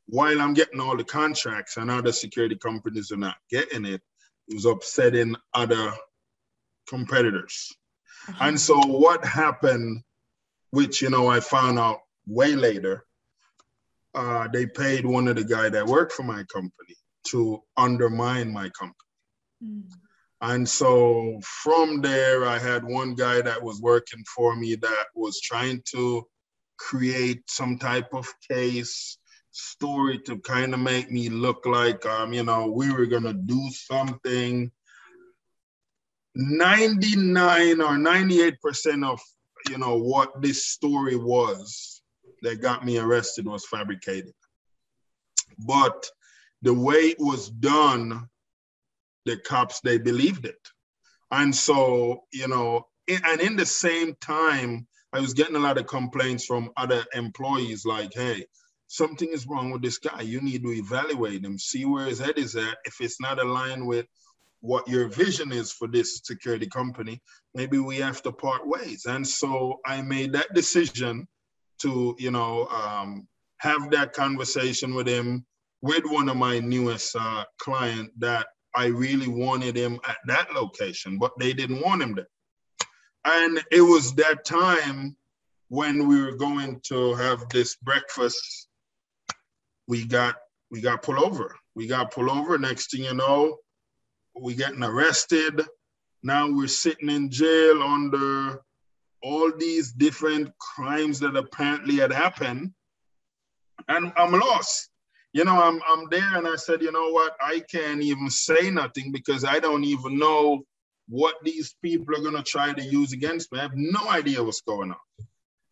while 0.07 0.41
I'm 0.41 0.53
getting 0.53 0.79
all 0.79 0.97
the 0.97 1.03
contracts, 1.03 1.77
and 1.77 1.89
other 1.89 2.11
security 2.11 2.55
companies 2.55 3.11
are 3.11 3.17
not 3.17 3.37
getting 3.49 3.85
it, 3.85 4.01
it 4.47 4.53
was 4.53 4.65
upsetting 4.65 5.35
other 5.53 5.93
competitors. 6.87 7.71
Uh-huh. 8.27 8.45
And 8.47 8.59
so 8.59 8.79
what 8.87 9.23
happened, 9.25 10.03
which 10.71 11.01
you 11.01 11.09
know 11.09 11.27
I 11.27 11.39
found 11.39 11.79
out 11.79 11.99
way 12.27 12.55
later, 12.55 13.05
uh, 14.15 14.47
they 14.51 14.65
paid 14.65 15.05
one 15.05 15.27
of 15.27 15.35
the 15.35 15.43
guy 15.43 15.69
that 15.69 15.85
worked 15.85 16.11
for 16.11 16.23
my 16.23 16.43
company 16.43 16.95
to 17.27 17.61
undermine 17.77 18.51
my 18.51 18.69
company. 18.69 18.95
Mm. 19.63 19.83
And 20.41 20.67
so 20.67 21.39
from 21.41 22.01
there, 22.01 22.45
I 22.45 22.59
had 22.59 22.83
one 22.83 23.15
guy 23.15 23.41
that 23.41 23.63
was 23.63 23.81
working 23.81 24.23
for 24.35 24.55
me 24.57 24.75
that 24.75 25.05
was 25.15 25.39
trying 25.39 25.81
to 25.93 26.27
create 26.77 27.43
some 27.49 27.79
type 27.79 28.13
of 28.13 28.27
case 28.51 29.17
story 29.53 30.19
to 30.19 30.37
kind 30.39 30.73
of 30.73 30.79
make 30.79 31.11
me 31.11 31.29
look 31.29 31.65
like 31.65 32.05
um, 32.05 32.33
you 32.33 32.43
know, 32.43 32.67
we 32.67 32.91
were 32.91 33.05
gonna 33.05 33.33
do 33.33 33.69
something. 33.71 34.71
99 36.35 37.81
or 37.81 37.91
98% 37.91 39.07
of 39.07 39.21
you 39.69 39.77
know 39.77 39.97
what 39.97 40.41
this 40.41 40.65
story 40.65 41.15
was 41.15 42.01
that 42.41 42.61
got 42.61 42.83
me 42.83 42.97
arrested 42.97 43.45
was 43.45 43.67
fabricated. 43.67 44.33
But 45.59 46.09
the 46.63 46.73
way 46.73 47.11
it 47.11 47.19
was 47.19 47.49
done 47.49 48.27
the 49.25 49.37
cops 49.37 49.79
they 49.81 49.97
believed 49.99 50.45
it. 50.45 50.57
And 51.31 51.55
so 51.55 52.23
you 52.33 52.47
know 52.47 52.87
and 53.07 53.41
in 53.41 53.55
the 53.55 53.65
same 53.65 54.15
time 54.21 54.87
i 55.11 55.19
was 55.19 55.33
getting 55.33 55.55
a 55.55 55.59
lot 55.59 55.77
of 55.77 55.87
complaints 55.87 56.45
from 56.45 56.71
other 56.77 57.03
employees 57.13 57.85
like 57.85 58.13
hey 58.13 58.45
something 58.93 59.29
is 59.29 59.47
wrong 59.47 59.71
with 59.71 59.81
this 59.81 59.97
guy 59.97 60.21
you 60.21 60.39
need 60.41 60.63
to 60.63 60.71
evaluate 60.71 61.43
him 61.43 61.57
see 61.57 61.85
where 61.85 62.05
his 62.05 62.19
head 62.19 62.37
is 62.37 62.55
at 62.55 62.77
if 62.85 62.95
it's 62.99 63.19
not 63.19 63.41
aligned 63.41 63.85
with 63.85 64.05
what 64.63 64.87
your 64.87 65.09
vision 65.09 65.51
is 65.51 65.73
for 65.73 65.89
this 65.89 66.21
security 66.23 66.65
company, 66.65 67.21
maybe 67.53 67.79
we 67.79 67.97
have 67.97 68.23
to 68.23 68.31
part 68.31 68.65
ways. 68.65 69.05
And 69.05 69.27
so 69.27 69.81
I 69.85 70.01
made 70.01 70.31
that 70.33 70.53
decision 70.53 71.27
to, 71.81 72.15
you 72.17 72.31
know, 72.31 72.67
um, 72.67 73.27
have 73.57 73.91
that 73.91 74.13
conversation 74.13 74.95
with 74.95 75.05
him, 75.05 75.45
with 75.81 76.03
one 76.05 76.29
of 76.29 76.37
my 76.37 76.59
newest 76.59 77.13
uh, 77.19 77.43
client 77.59 78.09
that 78.19 78.47
I 78.73 78.85
really 78.85 79.27
wanted 79.27 79.75
him 79.75 79.99
at 80.07 80.17
that 80.27 80.53
location, 80.53 81.19
but 81.19 81.33
they 81.37 81.51
didn't 81.51 81.81
want 81.81 82.01
him 82.01 82.15
there. 82.15 82.27
And 83.25 83.61
it 83.69 83.81
was 83.81 84.13
that 84.15 84.45
time 84.45 85.17
when 85.67 86.07
we 86.07 86.21
were 86.21 86.37
going 86.37 86.79
to 86.85 87.15
have 87.15 87.49
this 87.49 87.75
breakfast, 87.75 88.69
we 89.87 90.05
got 90.05 90.35
we 90.71 90.81
got 90.81 91.03
pulled 91.03 91.19
over. 91.19 91.55
We 91.75 91.87
got 91.87 92.11
pulled 92.11 92.29
over. 92.29 92.57
Next 92.57 92.91
thing 92.91 93.03
you 93.03 93.13
know, 93.13 93.57
we 94.39 94.55
getting 94.55 94.83
arrested. 94.83 95.61
Now 96.23 96.49
we're 96.49 96.67
sitting 96.67 97.09
in 97.09 97.29
jail 97.29 97.83
under 97.83 98.59
all 99.21 99.51
these 99.57 99.91
different 99.91 100.51
crimes 100.57 101.19
that 101.19 101.35
apparently 101.35 101.97
had 101.97 102.11
happened. 102.11 102.71
And 103.87 104.13
I'm 104.17 104.31
lost. 104.31 104.89
You 105.33 105.45
know, 105.45 105.61
I'm 105.61 105.81
I'm 105.87 106.07
there 106.09 106.37
and 106.37 106.47
I 106.47 106.55
said, 106.55 106.81
you 106.81 106.91
know 106.91 107.09
what? 107.09 107.35
I 107.41 107.61
can't 107.71 108.01
even 108.01 108.29
say 108.29 108.69
nothing 108.69 109.11
because 109.11 109.43
I 109.43 109.59
don't 109.59 109.83
even 109.83 110.17
know 110.17 110.63
what 111.09 111.35
these 111.43 111.75
people 111.81 112.15
are 112.15 112.23
gonna 112.23 112.43
try 112.43 112.71
to 112.71 112.83
use 112.83 113.13
against 113.13 113.51
me. 113.51 113.59
I 113.59 113.63
have 113.63 113.75
no 113.75 114.09
idea 114.09 114.43
what's 114.43 114.61
going 114.61 114.91
on. 114.91 115.27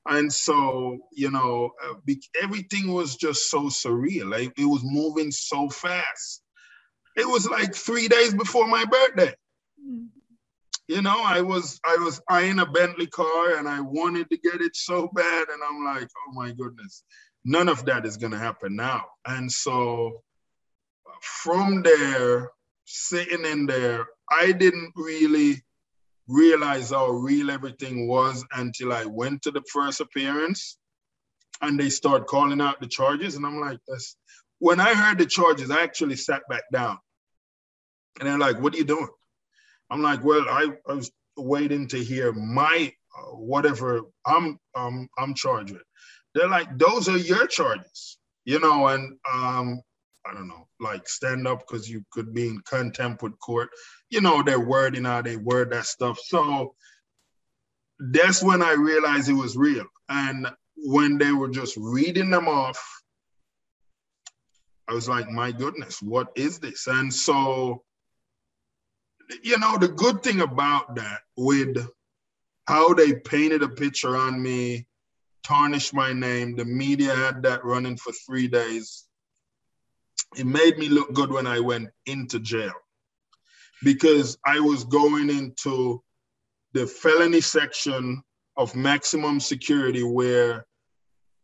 And 0.08 0.32
so, 0.34 0.98
you 1.12 1.30
know, 1.30 1.72
uh, 1.84 1.94
everything 2.42 2.92
was 2.92 3.16
just 3.16 3.50
so 3.50 3.64
surreal. 3.64 4.30
Like 4.30 4.54
it 4.58 4.66
was 4.66 4.82
moving 4.84 5.32
so 5.32 5.70
fast. 5.70 6.42
It 7.16 7.28
was 7.28 7.48
like 7.48 7.76
three 7.76 8.08
days 8.08 8.34
before 8.34 8.68
my 8.68 8.86
birthday. 8.86 9.34
You 10.88 11.02
know, 11.02 11.22
I 11.24 11.42
was 11.42 11.80
I 11.86 11.98
was 11.98 12.22
eyeing 12.30 12.60
a 12.60 12.66
Bentley 12.66 13.08
car 13.08 13.58
and 13.58 13.68
I 13.68 13.80
wanted 13.82 14.30
to 14.30 14.38
get 14.38 14.62
it 14.62 14.76
so 14.76 15.10
bad, 15.14 15.48
and 15.50 15.62
I'm 15.64 15.86
like, 15.86 16.10
oh 16.28 16.34
my 16.34 16.52
goodness, 16.52 17.04
none 17.46 17.70
of 17.70 17.86
that 17.86 18.06
is 18.06 18.18
gonna 18.18 18.40
happen 18.40 18.76
now. 18.76 19.06
And 19.26 19.52
so 19.52 20.22
from 21.22 21.84
there, 21.84 22.50
sitting 22.86 23.46
in 23.46 23.68
there, 23.68 24.08
I 24.30 24.52
didn't 24.52 24.94
really 24.96 25.64
realize 26.32 26.91
how 26.91 27.10
real 27.10 27.52
everything 27.52 28.08
was 28.08 28.46
until 28.54 28.94
I 28.94 29.06
went 29.06 29.41
to 29.44 29.52
the 29.52 29.63
first 29.72 30.02
appearance 30.02 30.78
and 31.62 31.80
they 31.80 31.89
start 31.89 32.28
calling 32.28 32.62
out 32.62 32.80
the 32.80 32.88
charges. 32.88 33.36
And 33.36 33.46
I'm 33.46 33.60
like, 33.60 33.80
that's 33.88 34.15
when 34.60 34.80
I 34.80 34.94
heard 34.94 35.17
the 35.17 35.26
charges, 35.26 35.72
I 35.72 35.82
actually 35.82 36.15
sat 36.15 36.41
back 36.50 36.63
down. 36.72 36.98
And 38.20 38.28
they're 38.30 38.38
like, 38.38 38.60
what 38.60 38.74
are 38.74 38.78
you 38.78 38.84
doing? 38.84 39.10
I'm 39.89 40.02
like, 40.02 40.24
well, 40.24 40.46
I, 40.50 40.70
I 40.88 40.94
was 40.94 41.12
waiting 41.38 41.88
to 41.89 41.98
hear 41.98 42.32
my 42.34 42.94
uh, 43.17 43.36
whatever 43.36 44.02
I'm 44.26 44.58
um, 44.76 45.10
I'm 45.17 45.34
charged 45.34 45.74
with. 45.74 45.82
They're 46.34 46.48
like, 46.48 46.78
those 46.78 47.10
are 47.10 47.17
your 47.17 47.46
charges, 47.48 48.17
you 48.46 48.60
know, 48.60 48.88
and 48.88 49.17
um, 49.32 49.82
I 50.26 50.34
don't 50.34 50.48
know, 50.48 50.68
like 50.80 51.08
stand 51.08 51.48
up 51.48 51.60
because 51.60 51.90
you 51.90 52.06
could 52.12 52.34
be 52.34 52.48
in 52.48 52.62
contempt 52.62 53.24
with 53.24 53.40
court. 53.40 53.70
You 54.10 54.22
know, 54.22 54.44
they're 54.44 54.60
wording 54.60 55.06
how 55.06 55.22
they 55.22 55.38
word 55.38 55.72
that 55.72 55.86
stuff. 55.86 56.20
So 56.24 56.76
that's 58.00 58.44
when 58.44 58.62
I 58.62 58.74
realized 58.74 59.30
it 59.30 59.34
was 59.34 59.58
real. 59.58 59.86
And 60.10 60.48
when 60.76 61.18
they 61.18 61.32
were 61.32 61.50
just 61.50 61.76
reading 61.78 62.30
them 62.30 62.48
off, 62.48 62.80
I 64.88 64.94
was 64.94 65.08
like, 65.08 65.30
my 65.30 65.52
goodness, 65.52 66.02
what 66.02 66.32
is 66.36 66.60
this? 66.60 66.88
And 66.88 67.14
so, 67.14 67.84
you 69.44 69.58
know, 69.58 69.78
the 69.78 69.88
good 69.88 70.22
thing 70.22 70.42
about 70.42 70.96
that 70.96 71.20
with 71.38 71.78
how 72.68 72.94
they 72.94 73.14
painted 73.14 73.64
a 73.64 73.70
picture 73.70 74.18
on 74.18 74.42
me, 74.42 74.88
tarnished 75.44 75.94
my 75.94 76.14
name, 76.14 76.56
the 76.56 76.66
media 76.66 77.16
had 77.16 77.44
that 77.44 77.64
running 77.64 77.98
for 77.98 78.12
three 78.12 78.48
days. 78.48 79.06
It 80.38 80.46
made 80.46 80.78
me 80.78 80.88
look 80.88 81.13
good 81.13 81.32
when 81.32 81.46
I 81.46 81.60
went 81.60 81.89
into 82.06 82.39
jail 82.39 82.74
because 83.84 84.38
I 84.46 84.60
was 84.60 84.86
going 84.86 85.30
into 85.30 86.02
the 86.74 86.88
felony 86.88 87.41
section 87.41 88.24
of 88.56 88.76
maximum 88.76 89.39
security 89.39 90.04
where 90.04 90.65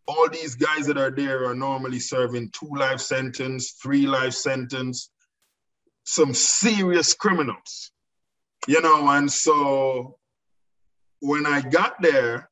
all 0.07 0.29
these 0.29 0.55
guys 0.55 0.87
that 0.87 0.97
are 0.97 1.11
there 1.11 1.45
are 1.45 1.55
normally 1.55 1.99
serving 1.99 2.51
two 2.51 2.69
life 2.73 3.01
sentence, 3.01 3.71
three 3.71 4.07
life 4.07 4.33
sentence, 4.33 5.09
some 6.05 6.33
serious 6.33 7.13
criminals, 7.13 7.91
you 8.67 8.81
know. 8.81 9.09
And 9.09 9.29
so 9.29 10.17
when 11.19 11.45
I 11.45 11.61
got 11.61 12.01
there, 12.01 12.49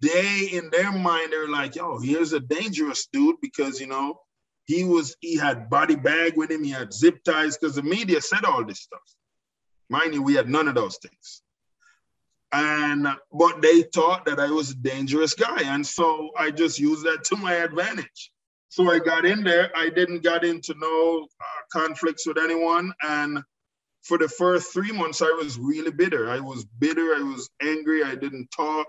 they 0.00 0.50
in 0.52 0.70
their 0.70 0.92
mind 0.92 1.32
they're 1.32 1.48
like, 1.48 1.74
"Yo, 1.74 1.98
here's 1.98 2.32
a 2.32 2.38
dangerous 2.38 3.08
dude," 3.12 3.40
because 3.40 3.80
you 3.80 3.88
know 3.88 4.20
he 4.68 4.84
was 4.84 5.16
he 5.20 5.36
had 5.36 5.68
body 5.68 5.96
bag 5.96 6.36
with 6.36 6.50
him, 6.52 6.62
he 6.62 6.70
had 6.70 6.92
zip 6.94 7.24
ties, 7.24 7.58
because 7.58 7.74
the 7.74 7.82
media 7.82 8.20
said 8.20 8.44
all 8.44 8.64
this 8.64 8.80
stuff. 8.80 9.00
Mind 9.90 10.14
you, 10.14 10.22
we 10.22 10.34
had 10.34 10.48
none 10.48 10.68
of 10.68 10.76
those 10.76 10.98
things 10.98 11.42
and 12.52 13.06
but 13.32 13.60
they 13.60 13.82
thought 13.82 14.24
that 14.26 14.40
I 14.40 14.50
was 14.50 14.70
a 14.70 14.76
dangerous 14.76 15.34
guy, 15.34 15.62
and 15.64 15.86
so 15.86 16.30
I 16.38 16.50
just 16.50 16.78
used 16.78 17.04
that 17.04 17.24
to 17.24 17.36
my 17.36 17.54
advantage. 17.54 18.32
So 18.70 18.90
I 18.90 18.98
got 18.98 19.24
in 19.24 19.44
there. 19.44 19.70
I 19.76 19.88
didn't 19.90 20.22
get 20.22 20.44
into 20.44 20.74
no 20.78 21.26
uh, 21.40 21.44
conflicts 21.72 22.26
with 22.26 22.38
anyone, 22.38 22.92
and 23.02 23.42
for 24.02 24.18
the 24.18 24.28
first 24.28 24.72
three 24.72 24.92
months, 24.92 25.20
I 25.20 25.30
was 25.42 25.58
really 25.58 25.90
bitter. 25.90 26.30
I 26.30 26.40
was 26.40 26.64
bitter. 26.78 27.14
I 27.14 27.22
was 27.22 27.50
angry. 27.60 28.02
I 28.02 28.14
didn't 28.14 28.50
talk, 28.50 28.86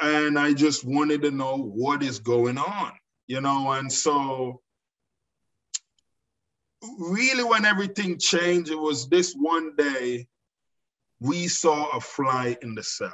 and 0.00 0.38
I 0.38 0.54
just 0.54 0.84
wanted 0.84 1.22
to 1.22 1.30
know 1.30 1.56
what 1.58 2.02
is 2.02 2.20
going 2.20 2.56
on, 2.56 2.92
you 3.26 3.40
know. 3.42 3.72
And 3.72 3.92
so, 3.92 4.62
really, 6.98 7.44
when 7.44 7.64
everything 7.64 8.18
changed, 8.18 8.70
it 8.70 8.78
was 8.78 9.08
this 9.08 9.34
one 9.34 9.74
day 9.76 10.26
we 11.20 11.48
saw 11.48 11.88
a 11.96 12.00
fly 12.00 12.56
in 12.62 12.74
the 12.74 12.82
cell, 12.82 13.12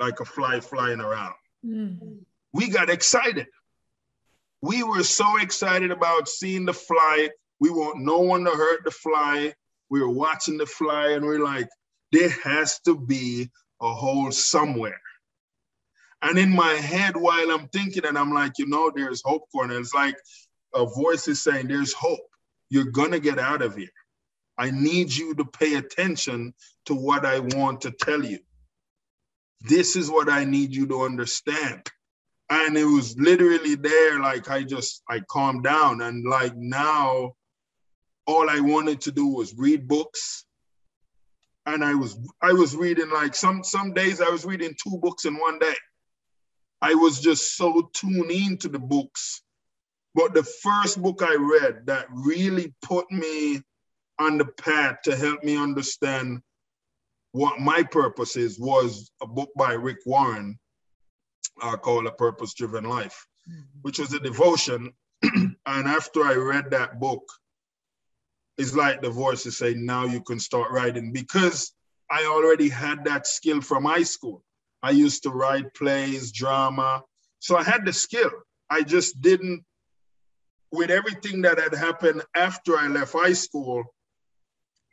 like 0.00 0.20
a 0.20 0.24
fly 0.24 0.60
flying 0.60 1.00
around. 1.00 1.34
Mm. 1.64 2.18
We 2.52 2.68
got 2.68 2.90
excited. 2.90 3.46
We 4.60 4.82
were 4.82 5.04
so 5.04 5.38
excited 5.38 5.90
about 5.90 6.28
seeing 6.28 6.64
the 6.64 6.74
fly. 6.74 7.30
We 7.60 7.70
want 7.70 8.00
no 8.00 8.18
one 8.18 8.44
to 8.44 8.50
hurt 8.50 8.84
the 8.84 8.90
fly. 8.90 9.54
We 9.90 10.00
were 10.00 10.10
watching 10.10 10.58
the 10.58 10.66
fly 10.66 11.10
and 11.10 11.24
we're 11.24 11.44
like, 11.44 11.68
there 12.12 12.30
has 12.42 12.80
to 12.80 12.96
be 12.96 13.50
a 13.80 13.92
hole 13.92 14.30
somewhere. 14.32 15.00
And 16.22 16.38
in 16.38 16.50
my 16.50 16.72
head, 16.72 17.16
while 17.16 17.50
I'm 17.52 17.68
thinking, 17.68 18.04
and 18.04 18.18
I'm 18.18 18.32
like, 18.32 18.52
you 18.58 18.66
know, 18.66 18.90
there's 18.94 19.22
hope, 19.24 19.44
Cornell. 19.52 19.78
It's 19.78 19.94
like 19.94 20.16
a 20.74 20.86
voice 20.86 21.28
is 21.28 21.42
saying, 21.42 21.68
there's 21.68 21.92
hope. 21.92 22.20
You're 22.70 22.90
going 22.90 23.12
to 23.12 23.20
get 23.20 23.38
out 23.38 23.62
of 23.62 23.76
here. 23.76 23.88
I 24.58 24.70
need 24.70 25.14
you 25.14 25.34
to 25.36 25.44
pay 25.44 25.74
attention 25.76 26.52
to 26.86 26.94
what 26.94 27.24
I 27.24 27.38
want 27.38 27.80
to 27.82 27.92
tell 27.92 28.24
you. 28.24 28.40
This 29.62 29.96
is 29.96 30.10
what 30.10 30.28
I 30.28 30.44
need 30.44 30.74
you 30.74 30.86
to 30.88 31.02
understand. 31.02 31.88
And 32.50 32.76
it 32.76 32.84
was 32.84 33.16
literally 33.18 33.74
there, 33.74 34.20
like 34.20 34.50
I 34.50 34.62
just, 34.62 35.02
I 35.08 35.20
calmed 35.20 35.64
down. 35.64 36.00
And 36.00 36.24
like 36.24 36.56
now, 36.56 37.32
all 38.26 38.50
I 38.50 38.60
wanted 38.60 39.00
to 39.02 39.12
do 39.12 39.28
was 39.28 39.54
read 39.56 39.86
books. 39.86 40.44
And 41.66 41.84
I 41.84 41.94
was, 41.94 42.18
I 42.42 42.52
was 42.52 42.74
reading 42.74 43.10
like 43.10 43.34
some, 43.34 43.62
some 43.62 43.92
days 43.92 44.20
I 44.20 44.30
was 44.30 44.44
reading 44.44 44.74
two 44.82 44.98
books 44.98 45.24
in 45.24 45.34
one 45.34 45.58
day. 45.58 45.74
I 46.80 46.94
was 46.94 47.20
just 47.20 47.56
so 47.56 47.90
tuned 47.92 48.30
into 48.30 48.68
the 48.68 48.78
books. 48.78 49.42
But 50.18 50.34
the 50.34 50.42
first 50.42 51.00
book 51.00 51.22
I 51.22 51.36
read 51.36 51.86
that 51.86 52.06
really 52.10 52.74
put 52.82 53.08
me 53.08 53.62
on 54.18 54.36
the 54.36 54.46
path 54.46 54.96
to 55.04 55.14
help 55.14 55.44
me 55.44 55.56
understand 55.56 56.42
what 57.30 57.60
my 57.60 57.84
purpose 57.84 58.34
is 58.34 58.58
was 58.58 59.12
a 59.22 59.28
book 59.28 59.50
by 59.56 59.74
Rick 59.74 59.98
Warren 60.06 60.58
uh, 61.62 61.76
called 61.76 62.06
A 62.06 62.10
Purpose 62.10 62.52
Driven 62.54 62.82
Life, 62.82 63.28
mm-hmm. 63.48 63.62
which 63.82 64.00
was 64.00 64.12
a 64.12 64.18
devotion. 64.18 64.92
and 65.22 65.56
after 65.66 66.24
I 66.24 66.34
read 66.34 66.72
that 66.72 66.98
book, 66.98 67.22
it's 68.56 68.74
like 68.74 69.00
the 69.00 69.10
voices 69.10 69.56
say, 69.56 69.74
now 69.74 70.04
you 70.04 70.20
can 70.20 70.40
start 70.40 70.72
writing 70.72 71.12
because 71.12 71.72
I 72.10 72.24
already 72.24 72.68
had 72.68 73.04
that 73.04 73.28
skill 73.28 73.60
from 73.60 73.84
high 73.84 74.02
school. 74.02 74.42
I 74.82 74.90
used 74.90 75.22
to 75.22 75.30
write 75.30 75.74
plays, 75.74 76.32
drama. 76.32 77.04
So 77.38 77.56
I 77.56 77.62
had 77.62 77.86
the 77.86 77.92
skill. 77.92 78.32
I 78.68 78.82
just 78.82 79.22
didn't, 79.22 79.62
with 80.72 80.90
everything 80.90 81.42
that 81.42 81.58
had 81.58 81.74
happened 81.74 82.22
after 82.34 82.76
I 82.76 82.88
left 82.88 83.12
high 83.12 83.32
school, 83.32 83.84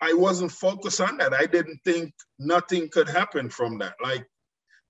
I 0.01 0.13
wasn't 0.13 0.51
focused 0.51 1.01
on 1.01 1.17
that. 1.17 1.33
I 1.33 1.45
didn't 1.45 1.79
think 1.83 2.13
nothing 2.39 2.89
could 2.89 3.09
happen 3.09 3.49
from 3.49 3.77
that. 3.79 3.95
Like, 4.01 4.25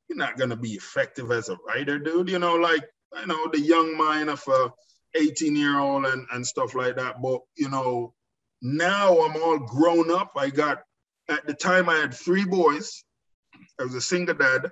you're 0.08 0.18
not 0.18 0.38
gonna 0.38 0.56
be 0.56 0.74
effective 0.74 1.32
as 1.32 1.50
a 1.50 1.58
writer, 1.68 2.00
dude. 2.00 2.30
You 2.30 2.40
know, 2.40 2.56
like 2.56 2.86
you 3.20 3.28
know, 3.28 3.48
the 3.52 3.60
young 3.60 3.98
mind 3.98 4.30
of 4.30 4.44
a 4.48 4.72
18 5.16 5.56
year 5.56 5.80
old 5.80 6.06
and, 6.06 6.28
and 6.34 6.46
stuff 6.46 6.76
like 6.76 6.96
that. 6.98 7.22
But 7.22 7.42
you 7.56 7.70
know, 7.70 8.14
now 8.62 9.20
I'm 9.22 9.36
all 9.42 9.60
grown 9.60 10.12
up. 10.12 10.32
I 10.36 10.50
got 10.50 10.84
at 11.30 11.48
the 11.48 11.54
time 11.54 11.90
I 11.90 11.96
had 11.96 12.14
three 12.14 12.46
boys. 12.46 13.04
I 13.80 13.84
was 13.84 13.96
a 13.96 14.02
single 14.02 14.36
dad, 14.36 14.72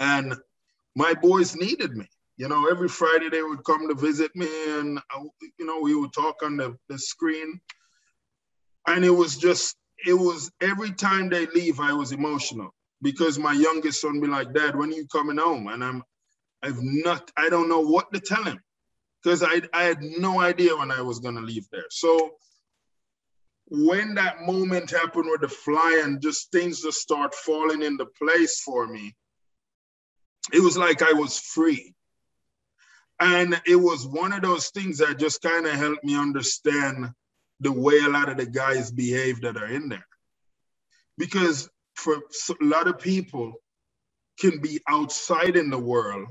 and 0.00 0.34
my 0.94 1.14
boys 1.14 1.54
needed 1.54 1.96
me. 1.96 2.08
You 2.36 2.48
know, 2.48 2.68
every 2.68 2.88
Friday 2.88 3.30
they 3.30 3.42
would 3.42 3.64
come 3.64 3.88
to 3.88 3.94
visit 3.94 4.34
me, 4.34 4.48
and 4.78 4.98
uh, 4.98 5.22
you 5.58 5.66
know, 5.66 5.80
we 5.80 5.94
would 5.94 6.12
talk 6.12 6.42
on 6.42 6.56
the, 6.56 6.76
the 6.88 6.98
screen. 6.98 7.60
And 8.86 9.04
it 9.04 9.10
was 9.10 9.36
just 9.36 9.76
it 10.04 10.14
was 10.14 10.50
every 10.60 10.92
time 10.92 11.28
they 11.28 11.46
leave 11.46 11.80
i 11.80 11.92
was 11.92 12.12
emotional 12.12 12.74
because 13.02 13.38
my 13.38 13.52
youngest 13.52 14.00
son 14.00 14.20
be 14.20 14.26
like 14.26 14.52
dad 14.52 14.76
when 14.76 14.90
are 14.90 14.96
you 14.96 15.06
coming 15.08 15.38
home? 15.38 15.68
And 15.68 15.82
i'm 15.82 16.02
i've 16.62 16.80
not 16.80 17.30
i 17.36 17.48
don't 17.48 17.68
know 17.68 17.80
what 17.80 18.12
to 18.12 18.20
tell 18.20 18.44
him 18.44 18.60
because 19.22 19.42
I, 19.42 19.62
I 19.72 19.84
had 19.84 20.02
no 20.02 20.40
idea 20.40 20.76
when 20.76 20.90
i 20.90 21.00
was 21.00 21.18
going 21.18 21.36
to 21.36 21.40
leave 21.40 21.66
there. 21.72 21.86
So 21.90 22.32
when 23.68 24.14
that 24.14 24.42
moment 24.42 24.90
happened 24.90 25.28
with 25.28 25.40
the 25.40 25.48
fly 25.48 26.02
and 26.04 26.22
just 26.22 26.52
things 26.52 26.82
just 26.82 27.00
start 27.00 27.34
falling 27.34 27.82
into 27.82 28.06
place 28.06 28.60
for 28.60 28.86
me 28.86 29.16
it 30.52 30.60
was 30.60 30.76
like 30.76 31.02
i 31.02 31.12
was 31.12 31.38
free 31.40 31.92
and 33.20 33.60
it 33.66 33.76
was 33.76 34.06
one 34.06 34.32
of 34.32 34.42
those 34.42 34.68
things 34.68 34.98
that 34.98 35.18
just 35.18 35.40
kind 35.40 35.66
of 35.66 35.72
helped 35.72 36.04
me 36.04 36.16
understand 36.16 37.10
the 37.60 37.72
way 37.72 37.98
a 37.98 38.08
lot 38.08 38.28
of 38.28 38.36
the 38.36 38.46
guys 38.46 38.90
behave 38.90 39.40
that 39.40 39.56
are 39.56 39.68
in 39.68 39.88
there. 39.88 40.06
Because 41.16 41.68
for 41.94 42.16
a 42.16 42.64
lot 42.64 42.88
of 42.88 42.98
people 42.98 43.54
can 44.38 44.60
be 44.60 44.80
outside 44.86 45.56
in 45.56 45.70
the 45.70 45.78
world, 45.78 46.28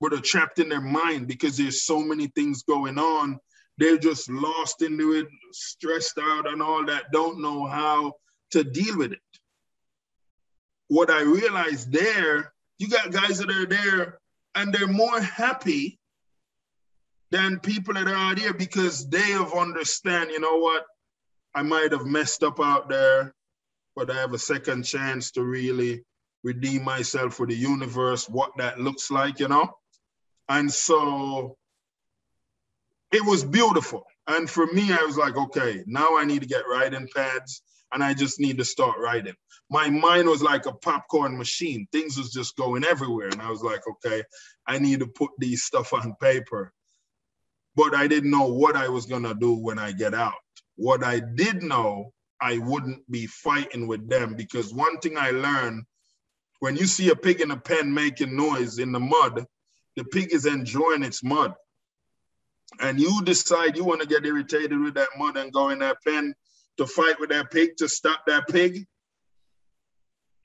but 0.00 0.14
are 0.14 0.20
trapped 0.20 0.58
in 0.58 0.70
their 0.70 0.80
mind 0.80 1.28
because 1.28 1.58
there's 1.58 1.84
so 1.84 2.00
many 2.00 2.28
things 2.28 2.62
going 2.62 2.98
on. 2.98 3.38
They're 3.76 3.98
just 3.98 4.30
lost 4.30 4.80
into 4.80 5.12
it, 5.12 5.26
stressed 5.52 6.18
out 6.18 6.48
and 6.48 6.62
all 6.62 6.86
that, 6.86 7.12
don't 7.12 7.42
know 7.42 7.66
how 7.66 8.14
to 8.52 8.64
deal 8.64 8.96
with 8.96 9.12
it. 9.12 9.18
What 10.88 11.10
I 11.10 11.22
realized 11.22 11.92
there, 11.92 12.54
you 12.78 12.88
got 12.88 13.12
guys 13.12 13.38
that 13.38 13.50
are 13.50 13.66
there 13.66 14.18
and 14.54 14.72
they're 14.72 14.86
more 14.86 15.20
happy 15.20 15.98
than 17.30 17.58
people 17.60 17.94
that 17.94 18.06
are 18.08 18.14
out 18.14 18.38
here 18.38 18.54
because 18.54 19.08
they 19.08 19.32
have 19.32 19.52
understand, 19.54 20.30
you 20.30 20.40
know 20.40 20.56
what, 20.56 20.84
I 21.54 21.62
might 21.62 21.92
have 21.92 22.06
messed 22.06 22.42
up 22.42 22.60
out 22.60 22.88
there, 22.88 23.34
but 23.96 24.10
I 24.10 24.14
have 24.14 24.34
a 24.34 24.38
second 24.38 24.84
chance 24.84 25.30
to 25.32 25.42
really 25.42 26.04
redeem 26.42 26.84
myself 26.84 27.34
for 27.34 27.46
the 27.46 27.54
universe, 27.54 28.28
what 28.28 28.52
that 28.58 28.78
looks 28.78 29.10
like, 29.10 29.40
you 29.40 29.48
know? 29.48 29.70
And 30.48 30.70
so 30.70 31.56
it 33.12 33.24
was 33.24 33.44
beautiful. 33.44 34.04
And 34.26 34.48
for 34.48 34.66
me, 34.66 34.92
I 34.92 35.02
was 35.04 35.16
like, 35.16 35.36
okay, 35.36 35.82
now 35.86 36.16
I 36.16 36.24
need 36.24 36.42
to 36.42 36.48
get 36.48 36.68
writing 36.68 37.08
pads 37.14 37.62
and 37.92 38.02
I 38.04 38.12
just 38.12 38.40
need 38.40 38.58
to 38.58 38.64
start 38.64 38.98
writing. 38.98 39.34
My 39.70 39.88
mind 39.88 40.28
was 40.28 40.42
like 40.42 40.66
a 40.66 40.72
popcorn 40.72 41.38
machine. 41.38 41.86
Things 41.92 42.18
was 42.18 42.32
just 42.32 42.56
going 42.56 42.84
everywhere. 42.84 43.28
And 43.28 43.40
I 43.40 43.50
was 43.50 43.62
like, 43.62 43.80
okay, 43.88 44.22
I 44.66 44.78
need 44.78 45.00
to 45.00 45.06
put 45.06 45.30
these 45.38 45.62
stuff 45.62 45.94
on 45.94 46.14
paper 46.20 46.72
but 47.76 47.94
I 47.94 48.06
didn't 48.06 48.30
know 48.30 48.46
what 48.46 48.76
I 48.76 48.88
was 48.88 49.06
gonna 49.06 49.34
do 49.34 49.54
when 49.54 49.78
I 49.78 49.92
get 49.92 50.14
out. 50.14 50.34
What 50.76 51.04
I 51.04 51.20
did 51.20 51.62
know, 51.62 52.12
I 52.40 52.58
wouldn't 52.58 53.10
be 53.10 53.26
fighting 53.26 53.86
with 53.86 54.08
them 54.08 54.34
because 54.34 54.74
one 54.74 54.98
thing 54.98 55.16
I 55.16 55.30
learned 55.30 55.84
when 56.60 56.76
you 56.76 56.86
see 56.86 57.10
a 57.10 57.16
pig 57.16 57.40
in 57.40 57.50
a 57.50 57.56
pen 57.56 57.92
making 57.92 58.36
noise 58.36 58.78
in 58.78 58.92
the 58.92 59.00
mud, 59.00 59.46
the 59.96 60.04
pig 60.04 60.32
is 60.32 60.46
enjoying 60.46 61.02
its 61.02 61.22
mud. 61.22 61.54
And 62.80 62.98
you 62.98 63.22
decide 63.22 63.76
you 63.76 63.84
want 63.84 64.00
to 64.00 64.06
get 64.06 64.24
irritated 64.24 64.78
with 64.80 64.94
that 64.94 65.10
mud 65.16 65.36
and 65.36 65.52
go 65.52 65.68
in 65.68 65.80
that 65.80 65.98
pen 66.02 66.34
to 66.78 66.86
fight 66.86 67.20
with 67.20 67.30
that 67.30 67.50
pig 67.50 67.76
to 67.76 67.88
stop 67.88 68.24
that 68.26 68.48
pig. 68.48 68.86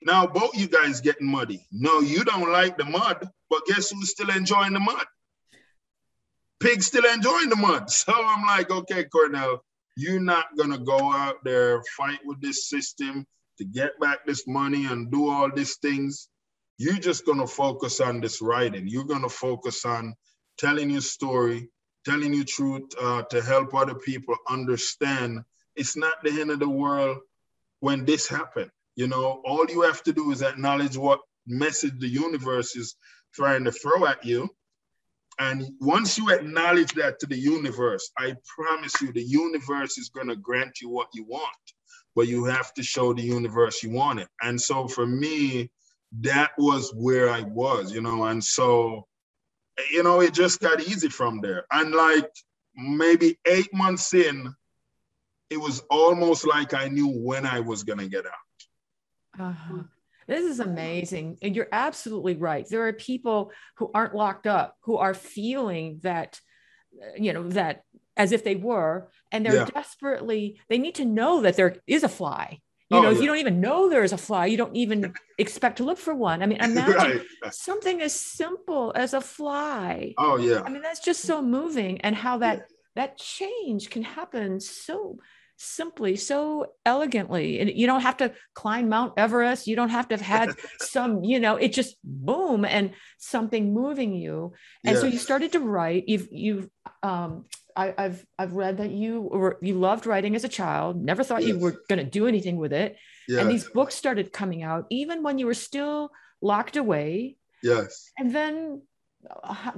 Now 0.02 0.26
both 0.26 0.56
you 0.56 0.68
guys 0.68 1.00
getting 1.00 1.26
muddy. 1.26 1.66
No, 1.72 2.00
you 2.00 2.24
don't 2.24 2.52
like 2.52 2.78
the 2.78 2.84
mud, 2.84 3.28
but 3.48 3.66
guess 3.66 3.90
who's 3.90 4.10
still 4.10 4.30
enjoying 4.30 4.72
the 4.72 4.80
mud? 4.80 5.04
Pig 6.60 6.82
still 6.82 7.04
enjoying 7.06 7.48
the 7.48 7.56
mud. 7.56 7.90
So 7.90 8.12
I'm 8.14 8.46
like, 8.46 8.70
okay, 8.70 9.04
Cornell, 9.04 9.64
you're 9.96 10.20
not 10.20 10.46
gonna 10.56 10.78
go 10.78 11.12
out 11.12 11.42
there 11.44 11.82
fight 11.96 12.20
with 12.24 12.40
this 12.40 12.68
system 12.68 13.26
to 13.58 13.64
get 13.64 13.98
back 14.00 14.26
this 14.26 14.46
money 14.46 14.86
and 14.86 15.10
do 15.10 15.28
all 15.28 15.50
these 15.54 15.76
things. 15.76 16.28
You're 16.78 16.94
just 16.94 17.26
gonna 17.26 17.46
focus 17.46 18.00
on 18.00 18.20
this 18.20 18.40
writing. 18.40 18.86
You're 18.86 19.04
gonna 19.04 19.28
focus 19.28 19.84
on 19.84 20.14
telling 20.58 20.90
your 20.90 21.00
story, 21.00 21.68
telling 22.04 22.32
your 22.32 22.44
truth 22.44 22.90
uh, 23.00 23.22
to 23.22 23.42
help 23.42 23.74
other 23.74 23.94
people 23.94 24.36
understand 24.48 25.42
it's 25.76 25.96
not 25.96 26.22
the 26.22 26.40
end 26.40 26.50
of 26.50 26.58
the 26.60 26.68
world 26.68 27.18
when 27.80 28.04
this 28.04 28.28
happened. 28.28 28.70
You 28.96 29.06
know, 29.06 29.40
all 29.44 29.66
you 29.68 29.82
have 29.82 30.02
to 30.04 30.12
do 30.12 30.30
is 30.30 30.42
acknowledge 30.42 30.96
what 30.96 31.20
message 31.46 31.98
the 31.98 32.08
universe 32.08 32.76
is 32.76 32.96
trying 33.34 33.64
to 33.64 33.72
throw 33.72 34.06
at 34.06 34.24
you. 34.24 34.48
And 35.40 35.72
once 35.80 36.18
you 36.18 36.28
acknowledge 36.28 36.92
that 36.92 37.18
to 37.20 37.26
the 37.26 37.38
universe, 37.38 38.10
I 38.18 38.36
promise 38.46 38.92
you, 39.00 39.10
the 39.10 39.22
universe 39.22 39.96
is 39.96 40.10
going 40.10 40.28
to 40.28 40.36
grant 40.36 40.82
you 40.82 40.90
what 40.90 41.08
you 41.14 41.24
want, 41.24 41.56
but 42.14 42.28
you 42.28 42.44
have 42.44 42.74
to 42.74 42.82
show 42.82 43.14
the 43.14 43.22
universe 43.22 43.82
you 43.82 43.88
want 43.88 44.20
it. 44.20 44.28
And 44.42 44.60
so 44.60 44.86
for 44.86 45.06
me, 45.06 45.70
that 46.20 46.50
was 46.58 46.92
where 46.94 47.30
I 47.30 47.40
was, 47.40 47.90
you 47.90 48.02
know, 48.02 48.24
and 48.24 48.44
so, 48.44 49.06
you 49.90 50.02
know, 50.02 50.20
it 50.20 50.34
just 50.34 50.60
got 50.60 50.80
easy 50.80 51.08
from 51.08 51.40
there. 51.40 51.64
And 51.72 51.92
like 51.92 52.30
maybe 52.76 53.38
eight 53.46 53.72
months 53.72 54.12
in, 54.12 54.54
it 55.48 55.58
was 55.58 55.82
almost 55.88 56.46
like 56.46 56.74
I 56.74 56.88
knew 56.88 57.08
when 57.08 57.46
I 57.46 57.60
was 57.60 57.82
going 57.82 57.98
to 57.98 58.08
get 58.08 58.26
out. 58.26 59.40
Uh-huh. 59.40 59.84
This 60.30 60.44
is 60.44 60.60
amazing. 60.60 61.38
And 61.42 61.56
you're 61.56 61.66
absolutely 61.72 62.36
right. 62.36 62.64
There 62.68 62.86
are 62.86 62.92
people 62.92 63.50
who 63.78 63.90
aren't 63.92 64.14
locked 64.14 64.46
up 64.46 64.76
who 64.82 64.96
are 64.96 65.12
feeling 65.12 65.98
that, 66.04 66.40
uh, 67.02 67.16
you 67.16 67.32
know, 67.32 67.48
that 67.48 67.82
as 68.16 68.30
if 68.30 68.44
they 68.44 68.54
were, 68.54 69.10
and 69.32 69.44
they're 69.44 69.56
yeah. 69.56 69.64
desperately, 69.64 70.60
they 70.68 70.78
need 70.78 70.94
to 70.96 71.04
know 71.04 71.40
that 71.42 71.56
there 71.56 71.78
is 71.84 72.04
a 72.04 72.08
fly. 72.08 72.60
You 72.90 72.98
oh, 72.98 73.02
know, 73.02 73.10
yeah. 73.10 73.16
if 73.16 73.20
you 73.20 73.26
don't 73.26 73.38
even 73.38 73.60
know 73.60 73.88
there 73.88 74.04
is 74.04 74.12
a 74.12 74.18
fly, 74.18 74.46
you 74.46 74.56
don't 74.56 74.76
even 74.76 75.12
expect 75.38 75.78
to 75.78 75.84
look 75.84 75.98
for 75.98 76.14
one. 76.14 76.44
I 76.44 76.46
mean, 76.46 76.58
imagine 76.62 77.22
right. 77.42 77.52
something 77.52 78.00
as 78.00 78.14
simple 78.14 78.92
as 78.94 79.14
a 79.14 79.20
fly. 79.20 80.14
Oh 80.16 80.36
yeah. 80.36 80.62
I 80.64 80.68
mean, 80.68 80.82
that's 80.82 81.00
just 81.00 81.22
so 81.22 81.42
moving, 81.42 82.00
and 82.02 82.14
how 82.14 82.38
that 82.38 82.58
yeah. 82.58 82.64
that 82.94 83.18
change 83.18 83.90
can 83.90 84.04
happen 84.04 84.60
so 84.60 85.18
simply 85.62 86.16
so 86.16 86.72
elegantly 86.86 87.60
and 87.60 87.70
you 87.70 87.86
don't 87.86 88.00
have 88.00 88.16
to 88.16 88.32
climb 88.54 88.88
mount 88.88 89.12
everest 89.18 89.66
you 89.66 89.76
don't 89.76 89.90
have 89.90 90.08
to 90.08 90.14
have 90.14 90.20
had 90.22 90.56
some 90.80 91.22
you 91.22 91.38
know 91.38 91.56
it 91.56 91.70
just 91.70 91.96
boom 92.02 92.64
and 92.64 92.92
something 93.18 93.74
moving 93.74 94.14
you 94.14 94.54
and 94.86 94.94
yes. 94.94 95.02
so 95.02 95.06
you 95.06 95.18
started 95.18 95.52
to 95.52 95.60
write 95.60 96.04
you've 96.08 96.28
you've 96.30 96.68
um 97.02 97.44
I, 97.76 97.94
have 97.96 98.24
I've 98.38 98.52
read 98.54 98.78
that 98.78 98.90
you 98.90 99.20
were 99.20 99.58
you 99.62 99.74
loved 99.74 100.04
writing 100.04 100.34
as 100.34 100.44
a 100.44 100.48
child. 100.48 101.02
Never 101.02 101.22
thought 101.22 101.42
yes. 101.42 101.50
you 101.50 101.58
were 101.58 101.80
going 101.88 101.98
to 101.98 102.04
do 102.04 102.26
anything 102.26 102.56
with 102.56 102.72
it. 102.72 102.96
Yes. 103.28 103.40
And 103.40 103.50
these 103.50 103.68
books 103.68 103.94
started 103.94 104.32
coming 104.32 104.62
out 104.62 104.86
even 104.90 105.22
when 105.22 105.38
you 105.38 105.46
were 105.46 105.54
still 105.54 106.10
locked 106.42 106.76
away. 106.76 107.36
Yes. 107.62 108.10
And 108.18 108.34
then, 108.34 108.82
uh, 109.42 109.70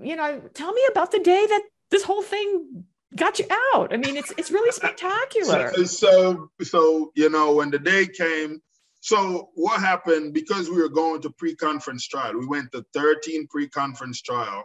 you 0.00 0.16
know, 0.16 0.42
tell 0.54 0.72
me 0.72 0.82
about 0.90 1.12
the 1.12 1.20
day 1.20 1.46
that 1.46 1.62
this 1.90 2.02
whole 2.02 2.22
thing 2.22 2.84
got 3.14 3.38
you 3.38 3.46
out. 3.74 3.92
I 3.92 3.96
mean, 3.96 4.16
it's 4.16 4.32
it's 4.36 4.50
really 4.50 4.72
spectacular. 4.72 5.72
So, 5.74 5.84
so, 5.84 6.50
so 6.62 7.12
you 7.14 7.30
know, 7.30 7.54
when 7.54 7.70
the 7.70 7.78
day 7.78 8.06
came, 8.06 8.60
so 9.00 9.50
what 9.54 9.80
happened 9.80 10.34
because 10.34 10.68
we 10.68 10.80
were 10.82 10.88
going 10.88 11.22
to 11.22 11.30
pre-conference 11.30 12.08
trial, 12.08 12.38
we 12.38 12.46
went 12.46 12.72
to 12.72 12.84
13 12.94 13.46
pre-conference 13.48 14.22
trial, 14.22 14.64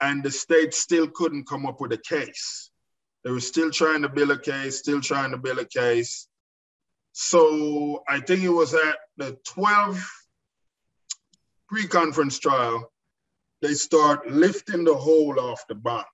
and 0.00 0.22
the 0.22 0.30
state 0.30 0.74
still 0.74 1.08
couldn't 1.08 1.46
come 1.46 1.66
up 1.66 1.80
with 1.80 1.92
a 1.92 1.98
case. 1.98 2.70
They 3.24 3.30
were 3.30 3.40
still 3.40 3.70
trying 3.70 4.02
to 4.02 4.08
build 4.08 4.30
a 4.30 4.38
case, 4.38 4.78
still 4.78 5.00
trying 5.00 5.30
to 5.32 5.38
build 5.38 5.58
a 5.58 5.64
case. 5.64 6.28
So 7.12 8.02
I 8.08 8.20
think 8.20 8.42
it 8.42 8.48
was 8.48 8.74
at 8.74 8.96
the 9.16 9.36
12th 9.48 10.04
pre-conference 11.68 12.38
trial, 12.38 12.90
they 13.60 13.74
start 13.74 14.30
lifting 14.30 14.84
the 14.84 14.94
hold 14.94 15.38
off 15.38 15.66
the 15.68 15.74
bond 15.74 16.06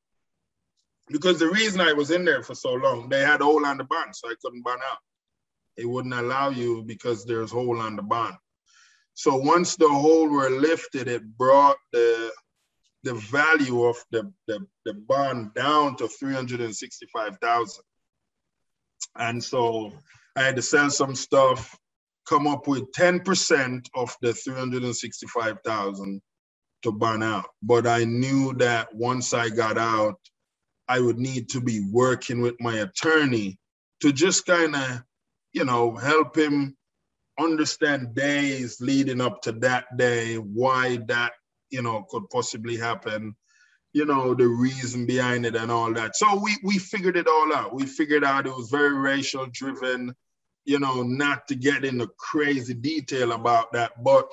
because 1.09 1.39
the 1.39 1.49
reason 1.49 1.81
I 1.81 1.93
was 1.93 2.11
in 2.11 2.25
there 2.25 2.43
for 2.43 2.55
so 2.55 2.73
long, 2.73 3.09
they 3.09 3.21
had 3.21 3.41
a 3.41 3.45
hole 3.45 3.65
on 3.67 3.79
the 3.79 3.85
bond, 3.85 4.15
so 4.15 4.29
I 4.29 4.35
couldn't 4.43 4.63
bond 4.63 4.81
out. 4.91 4.99
It 5.77 5.89
wouldn't 5.89 6.15
allow 6.15 6.51
you 6.51 6.83
because 6.87 7.25
there's 7.25 7.51
hole 7.51 7.81
on 7.81 7.97
the 7.97 8.03
bond. 8.03 8.37
So 9.15 9.37
once 9.37 9.77
the 9.77 9.89
hole 9.89 10.29
were 10.29 10.51
lifted, 10.51 11.09
it 11.09 11.23
brought 11.37 11.77
the 11.93 12.33
the 13.05 13.15
value 13.15 13.85
of 13.85 13.97
the, 14.11 14.33
the, 14.49 14.67
the 14.87 14.95
bond 14.95 15.53
down 15.55 15.95
to 15.97 16.09
365,000. 16.09 17.85
And 19.17 19.45
so 19.45 19.93
I 20.35 20.43
had 20.43 20.57
to 20.57 20.63
sell 20.63 20.91
some 20.91 21.15
stuff, 21.15 21.79
come 22.27 22.47
up 22.47 22.67
with 22.67 22.91
10% 22.93 23.87
of 23.95 24.17
the 24.23 24.33
365,000 24.33 26.23
to 26.83 26.93
bond 26.93 27.23
out. 27.23 27.45
But 27.63 27.87
I 27.87 28.05
knew 28.05 28.55
that 28.55 28.95
once 28.95 29.35
I 29.35 29.51
got 29.51 29.77
out, 29.77 30.19
I 30.89 31.01
would 31.01 31.19
need 31.19 31.49
to 31.51 31.61
be 31.61 31.81
working 31.91 32.41
with 32.41 32.55
my 32.61 32.79
attorney 32.79 33.59
to 34.01 34.13
just 34.13 34.47
kind 34.47 34.75
of, 34.75 35.03
you 35.53 35.65
know, 35.65 35.95
help 35.95 36.37
him 36.37 36.77
understand 37.39 38.15
days 38.15 38.81
leading 38.81 39.21
up 39.21 39.43
to 39.43 39.53
that 39.53 39.97
day, 39.97 40.37
why 40.37 40.99
that, 41.09 41.33
you 41.71 41.83
know, 41.83 42.07
could 42.11 42.29
possibly 42.31 42.77
happen, 42.77 43.35
you 43.93 44.05
know, 44.05 44.35
the 44.35 44.47
reason 44.47 45.07
behind 45.07 45.47
it 45.47 45.57
and 45.57 45.71
all 45.71 45.93
that. 45.95 46.17
So 46.17 46.39
we 46.41 46.57
we 46.63 46.79
figured 46.79 47.17
it 47.17 47.29
all 47.29 47.55
out. 47.55 47.75
We 47.75 47.87
figured 47.87 48.25
out 48.25 48.47
it 48.47 48.55
was 48.55 48.71
very 48.71 48.95
racial 48.95 49.47
driven, 49.53 50.15
you 50.65 50.79
know, 50.79 51.03
not 51.03 51.49
to 51.49 51.55
get 51.55 51.85
into 51.85 52.09
crazy 52.19 52.75
detail 52.75 53.33
about 53.33 53.73
that, 53.73 54.03
but 54.03 54.31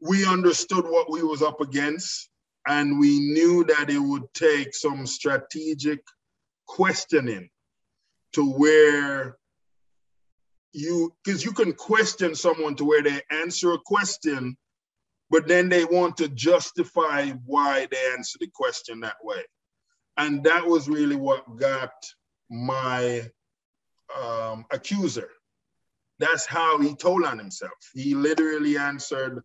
we 0.00 0.26
understood 0.26 0.84
what 0.84 1.10
we 1.10 1.22
was 1.22 1.42
up 1.42 1.60
against 1.60 2.28
and 2.66 2.98
we 2.98 3.20
knew 3.20 3.64
that 3.64 3.90
it 3.90 3.98
would 3.98 4.32
take 4.34 4.74
some 4.74 5.06
strategic 5.06 6.00
questioning 6.66 7.48
to 8.32 8.50
where 8.50 9.36
you, 10.72 11.14
because 11.24 11.44
you 11.44 11.52
can 11.52 11.72
question 11.72 12.34
someone 12.34 12.74
to 12.76 12.84
where 12.84 13.02
they 13.02 13.20
answer 13.30 13.72
a 13.72 13.78
question, 13.78 14.56
but 15.30 15.46
then 15.46 15.68
they 15.68 15.84
want 15.84 16.16
to 16.16 16.28
justify 16.28 17.30
why 17.46 17.86
they 17.90 18.12
answer 18.12 18.38
the 18.40 18.50
question 18.52 19.00
that 19.00 19.16
way. 19.22 19.42
And 20.16 20.42
that 20.44 20.66
was 20.66 20.88
really 20.88 21.16
what 21.16 21.56
got 21.56 21.92
my 22.50 23.30
um, 24.20 24.64
accuser. 24.72 25.28
That's 26.18 26.46
how 26.46 26.80
he 26.80 26.94
told 26.94 27.24
on 27.24 27.38
himself. 27.38 27.72
He 27.92 28.14
literally 28.14 28.76
answered 28.76 29.42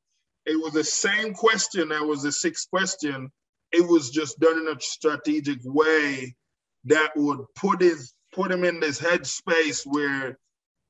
it 0.50 0.60
was 0.60 0.74
the 0.74 0.84
same 0.84 1.34
question 1.34 1.90
that 1.90 2.04
was 2.04 2.24
the 2.24 2.32
sixth 2.32 2.70
question. 2.72 3.32
It 3.72 3.88
was 3.88 4.10
just 4.10 4.40
done 4.40 4.58
in 4.58 4.68
a 4.68 4.82
strategic 4.82 5.60
way 5.64 6.36
that 6.86 7.12
would 7.16 7.42
put 7.56 7.82
his 7.82 8.14
put 8.34 8.52
him 8.52 8.64
in 8.64 8.80
this 8.80 9.00
headspace 9.00 9.84
where, 9.86 10.40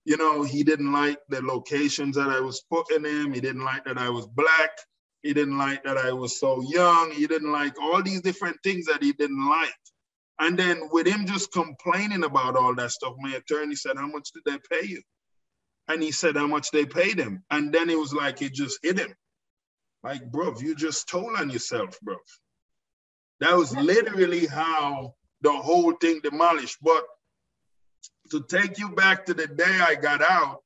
you 0.05 0.15
know, 0.15 0.43
he 0.43 0.63
didn't 0.63 0.93
like 0.93 1.19
the 1.27 1.41
locations 1.41 2.15
that 2.15 2.29
I 2.29 2.39
was 2.39 2.63
putting 2.71 3.03
him. 3.03 3.33
He 3.33 3.41
didn't 3.41 3.65
like 3.65 3.83
that 3.83 3.97
I 3.97 4.09
was 4.09 4.27
black. 4.27 4.71
He 5.23 5.33
didn't 5.33 5.57
like 5.57 5.83
that 5.83 5.97
I 5.97 6.13
was 6.13 6.39
so 6.39 6.61
young. 6.61 7.11
He 7.11 7.27
didn't 7.27 7.51
like 7.51 7.73
all 7.81 8.01
these 8.01 8.21
different 8.21 8.57
things 8.63 8.85
that 8.85 9.03
he 9.03 9.11
didn't 9.11 9.45
like. 9.49 9.73
And 10.39 10.57
then 10.57 10.87
with 10.89 11.05
him 11.05 11.25
just 11.25 11.51
complaining 11.51 12.23
about 12.23 12.55
all 12.55 12.73
that 12.75 12.91
stuff, 12.91 13.15
my 13.19 13.35
attorney 13.35 13.75
said, 13.75 13.97
How 13.97 14.07
much 14.07 14.29
did 14.31 14.43
they 14.45 14.57
pay 14.71 14.87
you? 14.87 15.01
And 15.89 16.01
he 16.01 16.13
said 16.13 16.37
how 16.37 16.47
much 16.47 16.71
they 16.71 16.85
paid 16.85 17.19
him. 17.19 17.43
And 17.51 17.73
then 17.73 17.89
it 17.89 17.97
was 17.97 18.13
like 18.13 18.41
it 18.41 18.53
just 18.53 18.79
hit 18.83 18.99
him. 18.99 19.13
Like, 20.03 20.31
bro, 20.31 20.55
you 20.59 20.75
just 20.75 21.09
told 21.09 21.35
on 21.37 21.49
yourself, 21.49 21.99
bro. 22.01 22.15
That 23.41 23.55
was 23.55 23.75
literally 23.75 24.47
how 24.47 25.15
the 25.41 25.51
whole 25.51 25.93
thing 25.93 26.21
demolished. 26.23 26.77
But 26.81 27.03
to 28.31 28.43
take 28.43 28.77
you 28.77 28.89
back 28.89 29.25
to 29.25 29.33
the 29.33 29.47
day 29.47 29.79
I 29.81 29.95
got 29.95 30.21
out, 30.21 30.63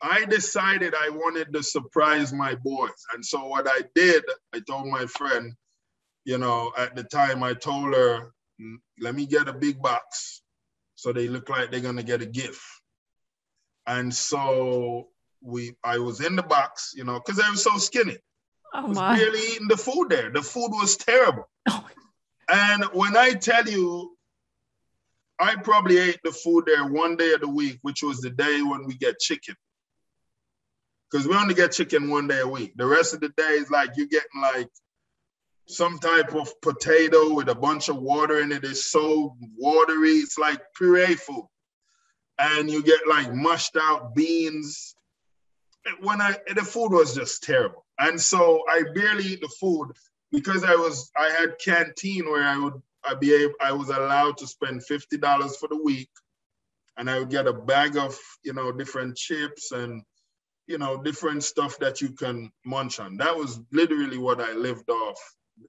I 0.00 0.24
decided 0.24 0.94
I 0.94 1.10
wanted 1.10 1.52
to 1.52 1.62
surprise 1.62 2.32
my 2.32 2.54
boys. 2.56 2.90
And 3.14 3.24
so 3.24 3.46
what 3.46 3.66
I 3.68 3.82
did, 3.94 4.24
I 4.52 4.60
told 4.60 4.88
my 4.88 5.06
friend, 5.06 5.54
you 6.24 6.38
know, 6.38 6.72
at 6.76 6.96
the 6.96 7.04
time 7.04 7.42
I 7.42 7.54
told 7.54 7.94
her, 7.94 8.32
mm, 8.60 8.76
let 9.00 9.14
me 9.14 9.26
get 9.26 9.48
a 9.48 9.52
big 9.52 9.80
box 9.80 10.42
so 10.96 11.12
they 11.12 11.28
look 11.28 11.48
like 11.48 11.70
they're 11.70 11.80
gonna 11.80 12.02
get 12.02 12.22
a 12.22 12.26
gift. 12.26 12.62
And 13.86 14.12
so 14.14 15.08
we 15.42 15.74
I 15.84 15.98
was 15.98 16.20
in 16.20 16.36
the 16.36 16.42
box, 16.42 16.92
you 16.94 17.04
know, 17.04 17.20
because 17.24 17.40
I 17.40 17.50
was 17.50 17.62
so 17.62 17.76
skinny. 17.78 18.18
Oh 18.74 18.78
I 18.78 18.84
was 18.84 18.96
my. 18.96 19.16
barely 19.16 19.40
eating 19.40 19.68
the 19.68 19.76
food 19.76 20.08
there. 20.08 20.30
The 20.30 20.42
food 20.42 20.70
was 20.70 20.96
terrible. 20.96 21.48
Oh. 21.68 21.86
And 22.48 22.84
when 22.92 23.16
I 23.16 23.32
tell 23.32 23.68
you, 23.68 24.16
I 25.38 25.56
probably 25.56 25.98
ate 25.98 26.20
the 26.22 26.32
food 26.32 26.64
there 26.66 26.86
one 26.86 27.16
day 27.16 27.32
of 27.32 27.40
the 27.40 27.48
week, 27.48 27.78
which 27.82 28.02
was 28.02 28.20
the 28.20 28.30
day 28.30 28.62
when 28.62 28.86
we 28.86 28.94
get 28.94 29.18
chicken. 29.18 29.56
Because 31.10 31.26
we 31.26 31.34
only 31.34 31.54
get 31.54 31.72
chicken 31.72 32.08
one 32.08 32.28
day 32.28 32.40
a 32.40 32.46
week. 32.46 32.72
The 32.76 32.86
rest 32.86 33.12
of 33.12 33.20
the 33.20 33.30
day 33.30 33.54
is 33.54 33.70
like 33.70 33.90
you're 33.96 34.06
getting 34.06 34.40
like 34.40 34.70
some 35.68 35.98
type 35.98 36.34
of 36.34 36.48
potato 36.60 37.34
with 37.34 37.48
a 37.48 37.54
bunch 37.54 37.88
of 37.88 37.96
water 37.96 38.40
in 38.40 38.52
it. 38.52 38.64
It's 38.64 38.90
so 38.90 39.36
watery. 39.58 40.10
It's 40.10 40.38
like 40.38 40.60
puree 40.76 41.14
food. 41.14 41.46
And 42.38 42.70
you 42.70 42.82
get 42.82 43.06
like 43.08 43.34
mushed 43.34 43.76
out 43.80 44.14
beans. 44.14 44.94
When 46.00 46.20
I 46.20 46.36
the 46.54 46.62
food 46.62 46.90
was 46.90 47.14
just 47.14 47.42
terrible. 47.42 47.84
And 47.98 48.20
so 48.20 48.62
I 48.68 48.82
barely 48.94 49.24
eat 49.24 49.40
the 49.40 49.50
food 49.60 49.92
because 50.30 50.64
I 50.64 50.74
was 50.74 51.10
I 51.16 51.30
had 51.30 51.58
canteen 51.58 52.24
where 52.26 52.44
I 52.44 52.56
would 52.56 52.80
I 53.04 53.14
be 53.14 53.34
able 53.34 53.54
I 53.60 53.72
was 53.72 53.88
allowed 53.88 54.38
to 54.38 54.46
spend 54.46 54.84
fifty 54.84 55.18
dollars 55.18 55.56
for 55.56 55.68
the 55.68 55.80
week, 55.82 56.10
and 56.96 57.10
I 57.10 57.18
would 57.18 57.30
get 57.30 57.46
a 57.46 57.52
bag 57.52 57.96
of 57.96 58.18
you 58.44 58.52
know 58.52 58.72
different 58.72 59.16
chips 59.16 59.72
and 59.72 60.02
you 60.66 60.78
know 60.78 61.02
different 61.02 61.44
stuff 61.44 61.78
that 61.78 62.00
you 62.00 62.10
can 62.10 62.50
munch 62.64 63.00
on. 63.00 63.16
That 63.16 63.36
was 63.36 63.60
literally 63.72 64.18
what 64.18 64.40
I 64.40 64.52
lived 64.52 64.88
off 64.88 65.18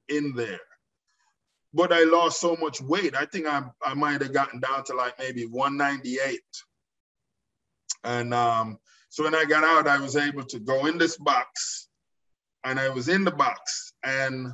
in 0.10 0.34
there. 0.36 0.60
But 1.74 1.92
I 1.92 2.04
lost 2.04 2.40
so 2.40 2.56
much 2.56 2.82
weight. 2.82 3.16
I 3.16 3.26
think 3.26 3.48
I 3.48 3.64
I 3.84 3.94
might 3.96 4.22
have 4.22 4.34
gotten 4.34 4.60
down 4.60 4.84
to 4.86 4.96
like 4.96 5.18
maybe 5.18 5.46
198. 5.46 6.40
And 8.06 8.34
um, 8.34 8.80
so 9.14 9.24
when 9.26 9.36
I 9.36 9.46
got 9.46 9.64
out, 9.64 9.86
I 9.86 10.00
was 10.00 10.16
able 10.16 10.44
to 10.46 10.60
go 10.60 10.88
in 10.88 10.98
this 10.98 11.18
box, 11.18 11.88
and 12.64 12.80
I 12.80 12.90
was 12.90 13.10
in 13.10 13.24
the 13.24 13.30
box, 13.30 13.94
and 14.04 14.52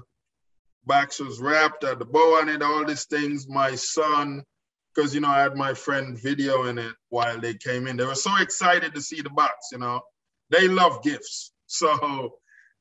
box 0.85 1.21
was 1.21 1.39
wrapped, 1.39 1.85
had 1.85 1.97
the 1.97 2.03
bow 2.03 2.41
on 2.41 2.49
it, 2.49 2.61
all 2.61 2.83
these 2.83 3.05
things. 3.05 3.47
My 3.47 3.75
son, 3.75 4.43
because 4.93 5.15
you 5.15 5.21
know 5.21 5.29
I 5.29 5.43
had 5.43 5.55
my 5.55 5.73
friend 5.73 6.21
video 6.21 6.65
in 6.65 6.77
it 6.77 6.93
while 7.07 7.39
they 7.39 7.53
came 7.53 7.87
in. 7.87 7.95
They 7.95 8.03
were 8.03 8.15
so 8.15 8.35
excited 8.41 8.93
to 8.95 9.01
see 9.01 9.21
the 9.21 9.29
box. 9.29 9.69
You 9.71 9.77
know, 9.77 10.01
they 10.49 10.67
love 10.67 11.03
gifts, 11.03 11.53
so 11.67 12.33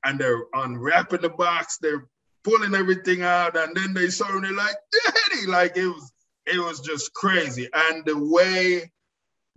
and 0.04 0.18
they're 0.18 0.42
unwrapping 0.54 1.20
the 1.20 1.30
box. 1.30 1.78
They're 1.80 2.08
pulling 2.42 2.74
everything 2.74 3.22
out, 3.22 3.56
and 3.56 3.76
then 3.76 3.94
they 3.94 4.08
saw 4.10 4.36
me 4.40 4.48
like, 4.48 4.74
Daddy, 4.92 5.46
like 5.46 5.76
it 5.76 5.86
was 5.86 6.10
it 6.44 6.58
was 6.58 6.80
just 6.80 7.14
crazy. 7.14 7.68
And 7.72 8.04
the 8.04 8.18
way 8.18 8.90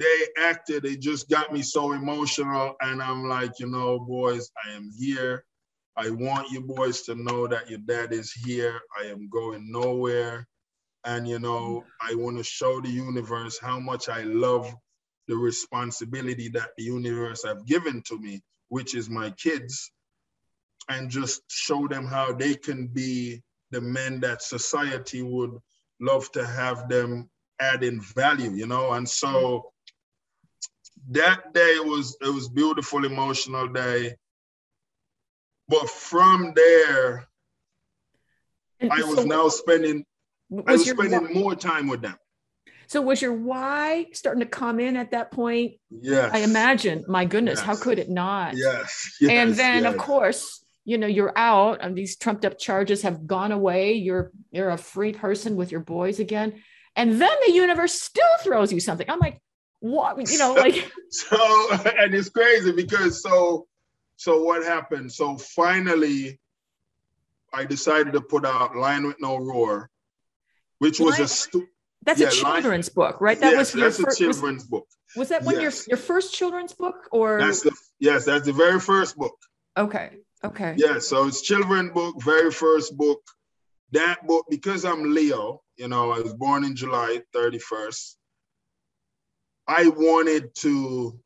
they 0.02 0.44
acted, 0.44 0.86
it 0.86 1.00
just 1.00 1.30
got 1.30 1.54
me 1.54 1.62
so 1.62 1.92
emotional. 1.92 2.76
And 2.82 3.02
I'm 3.02 3.28
like, 3.28 3.60
you 3.60 3.68
know, 3.68 4.00
boys, 4.00 4.50
I 4.66 4.72
am 4.76 4.90
here. 4.98 5.46
I 5.96 6.10
want 6.10 6.52
you 6.52 6.62
boys 6.62 7.04
to 7.04 7.16
know 7.16 7.48
that 7.48 7.70
your 7.70 7.80
dad 7.80 8.12
is 8.12 8.32
here. 8.32 8.80
I 9.00 9.06
am 9.06 9.30
going 9.30 9.72
nowhere. 9.72 10.48
And, 11.06 11.28
you 11.28 11.40
know, 11.40 11.84
I 12.02 12.16
want 12.16 12.38
to 12.38 12.44
show 12.44 12.82
the 12.82 12.90
universe 12.90 13.60
how 13.60 13.80
much 13.80 14.10
I 14.10 14.24
love 14.24 14.74
the 15.28 15.36
responsibility 15.36 16.50
that 16.50 16.70
the 16.78 16.84
universe 16.84 17.44
have 17.44 17.66
given 17.68 18.02
to 18.08 18.18
me, 18.20 18.42
which 18.70 18.96
is 18.96 19.10
my 19.10 19.30
kids 19.32 19.92
and 20.90 21.12
just 21.12 21.42
show 21.48 21.88
them 21.88 22.06
how 22.06 22.34
they 22.34 22.56
can 22.56 22.88
be 22.88 23.42
the 23.70 23.82
men 23.82 24.20
that 24.22 24.42
society 24.42 25.22
would 25.22 25.52
love 26.00 26.32
to 26.32 26.46
have 26.46 26.90
them 26.90 27.30
add 27.60 27.84
in 27.84 28.02
value, 28.02 28.52
you 28.52 28.66
know? 28.66 28.94
And 28.94 29.08
so 29.08 29.72
that 31.12 31.54
day 31.54 31.76
was 31.80 32.18
it 32.22 32.34
was 32.34 32.50
beautiful, 32.50 33.06
emotional 33.06 33.68
day. 33.68 34.16
But 35.68 35.90
from 35.90 36.54
there, 36.56 37.28
and 38.80 38.92
I 38.92 39.04
was 39.04 39.16
so 39.16 39.24
now 39.24 39.50
spending 39.50 40.06
was 40.50 40.64
I 40.68 40.72
was 40.74 40.90
spending 40.90 41.24
why, 41.24 41.34
more 41.34 41.56
time 41.56 41.88
with 41.88 42.02
them. 42.02 42.16
So 42.88 43.02
was 43.02 43.22
your 43.22 43.34
why 43.34 44.08
starting 44.14 44.42
to 44.42 44.50
come 44.50 44.80
in 44.80 44.98
at 44.98 45.12
that 45.12 45.32
point? 45.32 45.74
Yes. 45.90 46.32
I 46.34 46.40
imagine. 46.40 47.06
My 47.08 47.26
goodness, 47.26 47.60
yes. 47.60 47.66
how 47.66 47.76
could 47.76 48.00
it 48.00 48.10
not? 48.10 48.56
Yes. 48.58 49.18
yes 49.22 49.32
and 49.32 49.54
then 49.56 49.84
yes. 49.84 49.94
of 49.94 50.00
course 50.00 50.64
you 50.84 50.98
know 50.98 51.08
you're 51.08 51.38
out 51.38 51.80
and 51.82 51.96
these 51.96 52.18
trumped 52.18 52.46
up 52.46 52.58
charges 52.58 53.04
have 53.04 53.28
gone 53.28 53.52
away 53.52 53.94
you're 53.94 54.32
you're 54.52 54.70
a 54.70 54.78
free 54.78 55.14
person 55.14 55.56
with 55.56 55.72
your 55.72 55.82
boys 55.82 56.20
again 56.20 56.54
and 56.96 57.22
then 57.22 57.32
the 57.46 57.54
universe 57.54 58.02
still 58.02 58.26
throws 58.42 58.74
you 58.74 58.80
something 58.80 59.08
i'm 59.10 59.20
like 59.20 59.40
what 59.82 60.18
you 60.32 60.38
know 60.38 60.54
like 60.66 60.92
so 61.10 61.70
and 61.98 62.14
it's 62.14 62.30
crazy 62.30 62.72
because 62.72 63.22
so 63.22 63.68
so 64.16 64.44
what 64.44 64.64
happened 64.64 65.12
so 65.12 65.38
finally 65.38 66.40
i 67.54 67.66
decided 67.66 68.14
to 68.14 68.22
put 68.22 68.46
out 68.46 68.76
lion 68.76 69.06
with 69.06 69.20
no 69.20 69.38
roar 69.38 69.90
which 70.80 71.00
was 71.00 71.20
a 71.20 71.28
stu- 71.28 71.68
that's 72.04 72.20
yeah, 72.20 72.28
a 72.28 72.32
children's 72.32 72.96
lion, 72.96 73.12
book 73.12 73.22
right 73.22 73.40
that 73.40 73.52
yes, 73.52 73.74
was 73.74 73.76
your 73.76 73.90
that's 73.90 74.00
a 74.00 74.24
children's 74.24 74.64
was, 74.64 74.70
book 74.70 74.88
was 75.16 75.30
that 75.30 75.44
one 75.44 75.60
yes. 75.60 75.88
your 75.88 75.98
your 75.98 75.98
first 75.98 76.34
children's 76.34 76.74
book 76.74 77.10
or 77.12 77.40
that's 77.40 77.62
the 77.62 77.72
yes 78.00 78.26
that's 78.26 78.46
the 78.46 78.54
very 78.54 78.80
first 78.80 79.18
book 79.18 79.38
okay 79.76 80.12
Okay. 80.44 80.74
Yeah, 80.78 81.00
so 81.00 81.28
it's 81.28 81.42
children 81.42 81.92
book, 81.94 82.22
very 82.22 82.52
first 82.52 82.98
book. 82.98 83.22
That 83.92 84.26
book, 84.26 84.46
because 84.50 84.86
I'm 84.86 85.14
Leo, 85.14 85.62
you 85.78 85.88
know, 85.88 86.12
I 86.12 86.20
was 86.20 86.34
born 86.34 86.64
in 86.64 86.76
July 86.76 87.22
31st. 87.36 88.16
I 89.68 89.88
wanted 89.88 90.54
to 90.56 91.20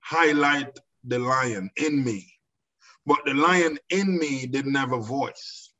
highlight 0.00 0.78
the 1.04 1.18
lion 1.18 1.70
in 1.76 2.04
me, 2.04 2.32
but 3.06 3.24
the 3.24 3.34
lion 3.34 3.78
in 3.90 4.18
me 4.18 4.46
didn't 4.46 4.74
have 4.74 4.92
a 4.92 5.00
voice. 5.00 5.72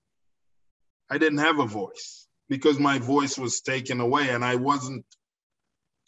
I 1.10 1.18
didn't 1.18 1.38
have 1.38 1.58
a 1.58 1.66
voice 1.66 2.26
because 2.48 2.78
my 2.78 2.98
voice 2.98 3.38
was 3.38 3.60
taken 3.60 4.00
away 4.00 4.30
and 4.30 4.44
I 4.44 4.56
wasn't 4.56 5.04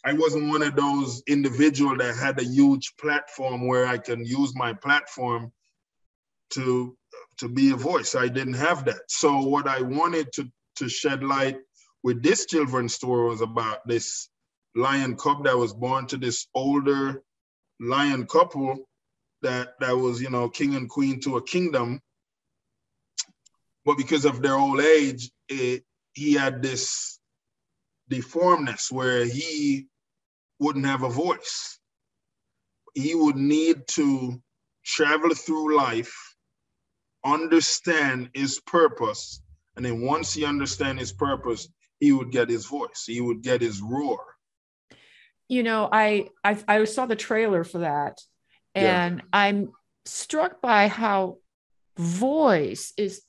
I 0.03 0.13
wasn't 0.13 0.49
one 0.49 0.61
of 0.61 0.75
those 0.75 1.23
individual 1.27 1.97
that 1.97 2.15
had 2.15 2.39
a 2.39 2.45
huge 2.45 2.93
platform 2.97 3.67
where 3.67 3.87
I 3.87 3.97
can 3.97 4.23
use 4.23 4.55
my 4.55 4.73
platform 4.73 5.51
to 6.51 6.95
to 7.39 7.49
be 7.49 7.71
a 7.71 7.75
voice. 7.75 8.15
I 8.15 8.27
didn't 8.27 8.53
have 8.53 8.85
that. 8.85 9.01
So 9.07 9.41
what 9.41 9.67
I 9.67 9.81
wanted 9.81 10.31
to 10.33 10.49
to 10.77 10.89
shed 10.89 11.23
light 11.23 11.57
with 12.03 12.21
this 12.21 12.45
children's 12.45 12.93
story 12.93 13.29
was 13.29 13.41
about 13.41 13.87
this 13.87 14.29
lion 14.75 15.15
cub 15.15 15.43
that 15.45 15.57
was 15.57 15.73
born 15.73 16.05
to 16.07 16.17
this 16.17 16.47
older 16.53 17.23
lion 17.79 18.25
couple 18.27 18.77
that 19.41 19.73
that 19.79 19.95
was 19.95 20.21
you 20.21 20.29
know 20.29 20.49
king 20.49 20.75
and 20.75 20.89
queen 20.89 21.19
to 21.19 21.37
a 21.37 21.43
kingdom 21.43 21.99
but 23.85 23.97
because 23.97 24.25
of 24.25 24.41
their 24.41 24.55
old 24.55 24.81
age 24.81 25.29
it, 25.49 25.83
he 26.13 26.33
had 26.33 26.61
this 26.61 27.19
deformness 28.09 28.91
where 28.91 29.25
he 29.25 29.87
wouldn't 30.59 30.85
have 30.85 31.03
a 31.03 31.09
voice 31.09 31.79
he 32.93 33.13
would 33.13 33.35
need 33.35 33.85
to 33.87 34.41
travel 34.83 35.33
through 35.33 35.75
life 35.75 36.35
understand 37.25 38.29
his 38.33 38.59
purpose. 38.61 39.41
And 39.75 39.85
then 39.85 40.01
once 40.01 40.33
he 40.33 40.45
understand 40.45 40.99
his 40.99 41.11
purpose, 41.11 41.67
he 41.99 42.11
would 42.11 42.31
get 42.31 42.49
his 42.49 42.65
voice. 42.65 43.03
He 43.05 43.19
would 43.19 43.41
get 43.41 43.61
his 43.61 43.81
roar. 43.81 44.19
You 45.47 45.63
know, 45.63 45.87
I 45.91 46.29
I, 46.43 46.57
I 46.67 46.83
saw 46.85 47.05
the 47.05 47.15
trailer 47.15 47.63
for 47.63 47.79
that, 47.79 48.19
and 48.73 49.17
yeah. 49.17 49.23
I'm 49.31 49.71
struck 50.05 50.61
by 50.61 50.87
how 50.87 51.37
voice 51.97 52.93
is 52.97 53.21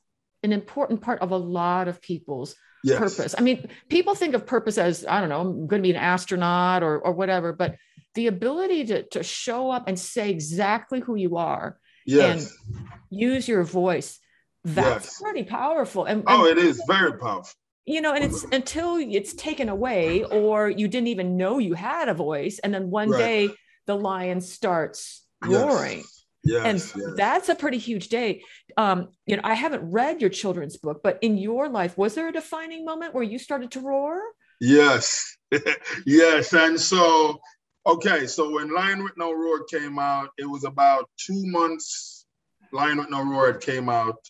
an 0.43 0.53
important 0.53 1.01
part 1.01 1.21
of 1.21 1.31
a 1.31 1.37
lot 1.37 1.89
of 1.89 2.01
people's 2.01 2.55
yes. 2.83 2.99
purpose. 2.99 3.35
I 3.37 3.43
mean, 3.43 3.69
people 3.89 4.15
think 4.15 4.35
of 4.35 4.47
purpose 4.47 4.79
as 4.79 5.05
I 5.07 5.21
don't 5.21 5.29
know, 5.29 5.41
I'm 5.41 5.67
going 5.67 5.83
to 5.83 5.87
be 5.87 5.95
an 5.95 5.97
astronaut 5.97 6.83
or 6.83 6.99
or 6.99 7.13
whatever, 7.13 7.53
but 7.53 7.77
the 8.17 8.27
ability 8.27 8.87
to 8.87 9.03
to 9.05 9.23
show 9.23 9.71
up 9.71 9.87
and 9.87 9.99
say 9.99 10.31
exactly 10.31 11.01
who 11.01 11.15
you 11.15 11.37
are 11.37 11.79
yes. 12.07 12.51
and 12.51 12.89
use 13.11 13.47
your 13.47 13.63
voice 13.63 14.19
that's 14.65 15.07
yes. 15.07 15.23
pretty 15.23 15.45
powerful 15.45 16.05
and, 16.07 16.25
oh 16.27 16.47
it 16.47 16.59
is 16.59 16.83
very 16.89 17.17
powerful 17.19 17.53
you 17.87 18.01
know 18.01 18.13
and 18.13 18.25
it's 18.25 18.45
until 18.53 18.97
it's 18.97 19.33
taken 19.35 19.69
away 19.69 20.25
or 20.25 20.69
you 20.69 20.89
didn't 20.89 21.09
even 21.09 21.37
know 21.37 21.59
you 21.59 21.75
had 21.75 22.09
a 22.09 22.15
voice 22.15 22.59
and 22.59 22.75
then 22.75 22.91
one 22.91 23.11
right. 23.11 23.19
day 23.19 23.51
the 23.87 23.95
lion 23.95 24.41
starts 24.41 25.25
roaring 25.45 25.99
yes. 25.99 26.13
Yes, 26.45 26.65
and 26.65 27.03
yes. 27.03 27.15
that's 27.17 27.49
a 27.49 27.55
pretty 27.55 27.79
huge 27.79 28.09
day 28.09 28.43
um 28.77 29.09
you 29.27 29.37
know 29.37 29.43
i 29.45 29.55
haven't 29.55 29.91
read 29.91 30.21
your 30.21 30.31
children's 30.31 30.77
book 30.77 31.01
but 31.03 31.19
in 31.23 31.39
your 31.39 31.69
life 31.69 31.97
was 31.97 32.15
there 32.15 32.29
a 32.29 32.33
defining 32.33 32.85
moment 32.85 33.15
where 33.15 33.25
you 33.25 33.39
started 33.39 33.71
to 33.73 33.81
roar 33.81 34.21
yes 34.61 35.37
yes 36.07 36.53
and 36.53 36.79
so 36.79 37.41
Okay, 37.87 38.27
so 38.27 38.51
when 38.51 38.75
Lion 38.75 39.05
with 39.05 39.17
No 39.17 39.33
Roar 39.33 39.63
came 39.63 39.97
out, 39.97 40.31
it 40.39 40.45
was 40.45 40.65
about 40.65 41.09
two 41.17 41.47
months. 41.47 42.27
Lion 42.73 42.99
with 42.99 43.11
No 43.11 43.23
Roar 43.23 43.55
came 43.55 43.89
out, 43.89 44.29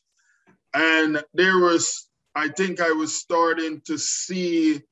and 0.74 1.24
there 1.32 1.58
was 1.58 2.06
I 2.36 2.48
think 2.48 2.82
I 2.82 2.90
was 2.90 3.14
starting 3.14 3.80
to 3.86 3.96
see 3.98 4.82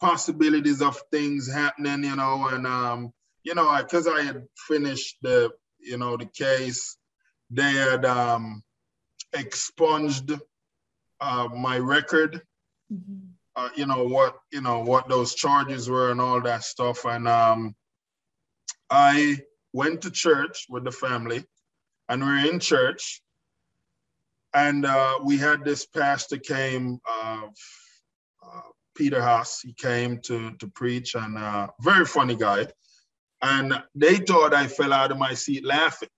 possibilities 0.00 0.82
of 0.82 1.00
things 1.10 1.50
happening, 1.50 2.04
you 2.04 2.14
know, 2.14 2.48
and 2.48 2.66
um, 2.66 3.12
you 3.42 3.54
know, 3.54 3.74
because 3.78 4.06
I, 4.06 4.18
I, 4.18 4.22
had 4.22 4.44
finished 4.68 5.16
the, 5.22 5.50
you 5.78 5.96
know, 5.96 6.18
the 6.18 6.26
case, 6.26 6.98
they 7.48 7.72
had 7.72 8.04
um, 8.04 8.62
expunged 9.32 10.32
uh, 11.22 11.48
my 11.56 11.78
record. 11.78 12.42
Mm-hmm. 12.92 13.28
Uh, 13.56 13.68
you 13.74 13.86
know 13.86 14.04
what, 14.04 14.36
you 14.52 14.60
know 14.60 14.80
what 14.80 15.08
those 15.08 15.34
charges 15.34 15.88
were 15.88 16.10
and 16.10 16.20
all 16.20 16.40
that 16.40 16.62
stuff, 16.62 17.04
and 17.04 17.26
um, 17.26 17.74
I 18.90 19.38
went 19.72 20.02
to 20.02 20.10
church 20.10 20.66
with 20.68 20.84
the 20.84 20.92
family, 20.92 21.44
and 22.08 22.22
we 22.22 22.28
are 22.28 22.46
in 22.46 22.60
church, 22.60 23.22
and 24.54 24.84
uh, 24.84 25.18
we 25.24 25.36
had 25.38 25.64
this 25.64 25.86
pastor 25.86 26.36
came, 26.38 27.00
uh, 27.08 27.42
uh, 28.44 28.60
Peter 28.96 29.22
Haas. 29.22 29.60
He 29.62 29.72
came 29.72 30.20
to 30.22 30.52
to 30.56 30.66
preach, 30.68 31.14
and 31.14 31.38
uh, 31.38 31.68
very 31.80 32.04
funny 32.04 32.36
guy. 32.36 32.66
And 33.42 33.82
they 33.94 34.16
thought 34.16 34.52
I 34.52 34.66
fell 34.66 34.92
out 34.92 35.12
of 35.12 35.18
my 35.18 35.34
seat 35.34 35.64
laughing. 35.64 36.10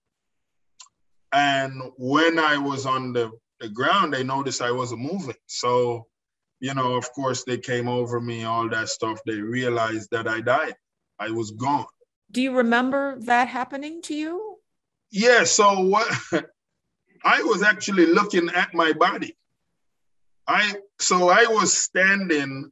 And 1.33 1.81
when 1.97 2.39
I 2.39 2.59
was 2.59 2.85
on 2.85 3.13
the, 3.13 3.31
the 3.61 3.69
ground, 3.69 4.13
they 4.13 4.25
noticed 4.25 4.61
I 4.61 4.73
wasn't 4.73 5.03
moving. 5.03 5.37
So, 5.47 6.07
you 6.61 6.75
know, 6.75 6.95
of 6.95 7.11
course, 7.13 7.45
they 7.45 7.59
came 7.59 7.89
over 7.89 8.21
me, 8.21 8.45
all 8.45 8.69
that 8.69 8.89
stuff. 8.89 9.21
They 9.25 9.37
realized 9.37 10.09
that 10.11 10.27
I 10.27 10.41
died. 10.41 10.75
I 11.19 11.31
was 11.31 11.53
gone. 11.53 11.87
Do 12.31 12.43
you 12.43 12.57
remember 12.57 13.19
that 13.21 13.49
happening 13.49 14.03
to 14.03 14.15
you? 14.15 14.57
Yeah. 15.11 15.45
So 15.45 15.81
what? 15.81 16.09
I 17.25 17.43
was 17.43 17.63
actually 17.63 18.07
looking 18.07 18.49
at 18.51 18.75
my 18.75 18.93
body. 18.93 19.37
I 20.49 20.75
so 20.99 21.29
I 21.29 21.47
was 21.49 21.77
standing, 21.77 22.71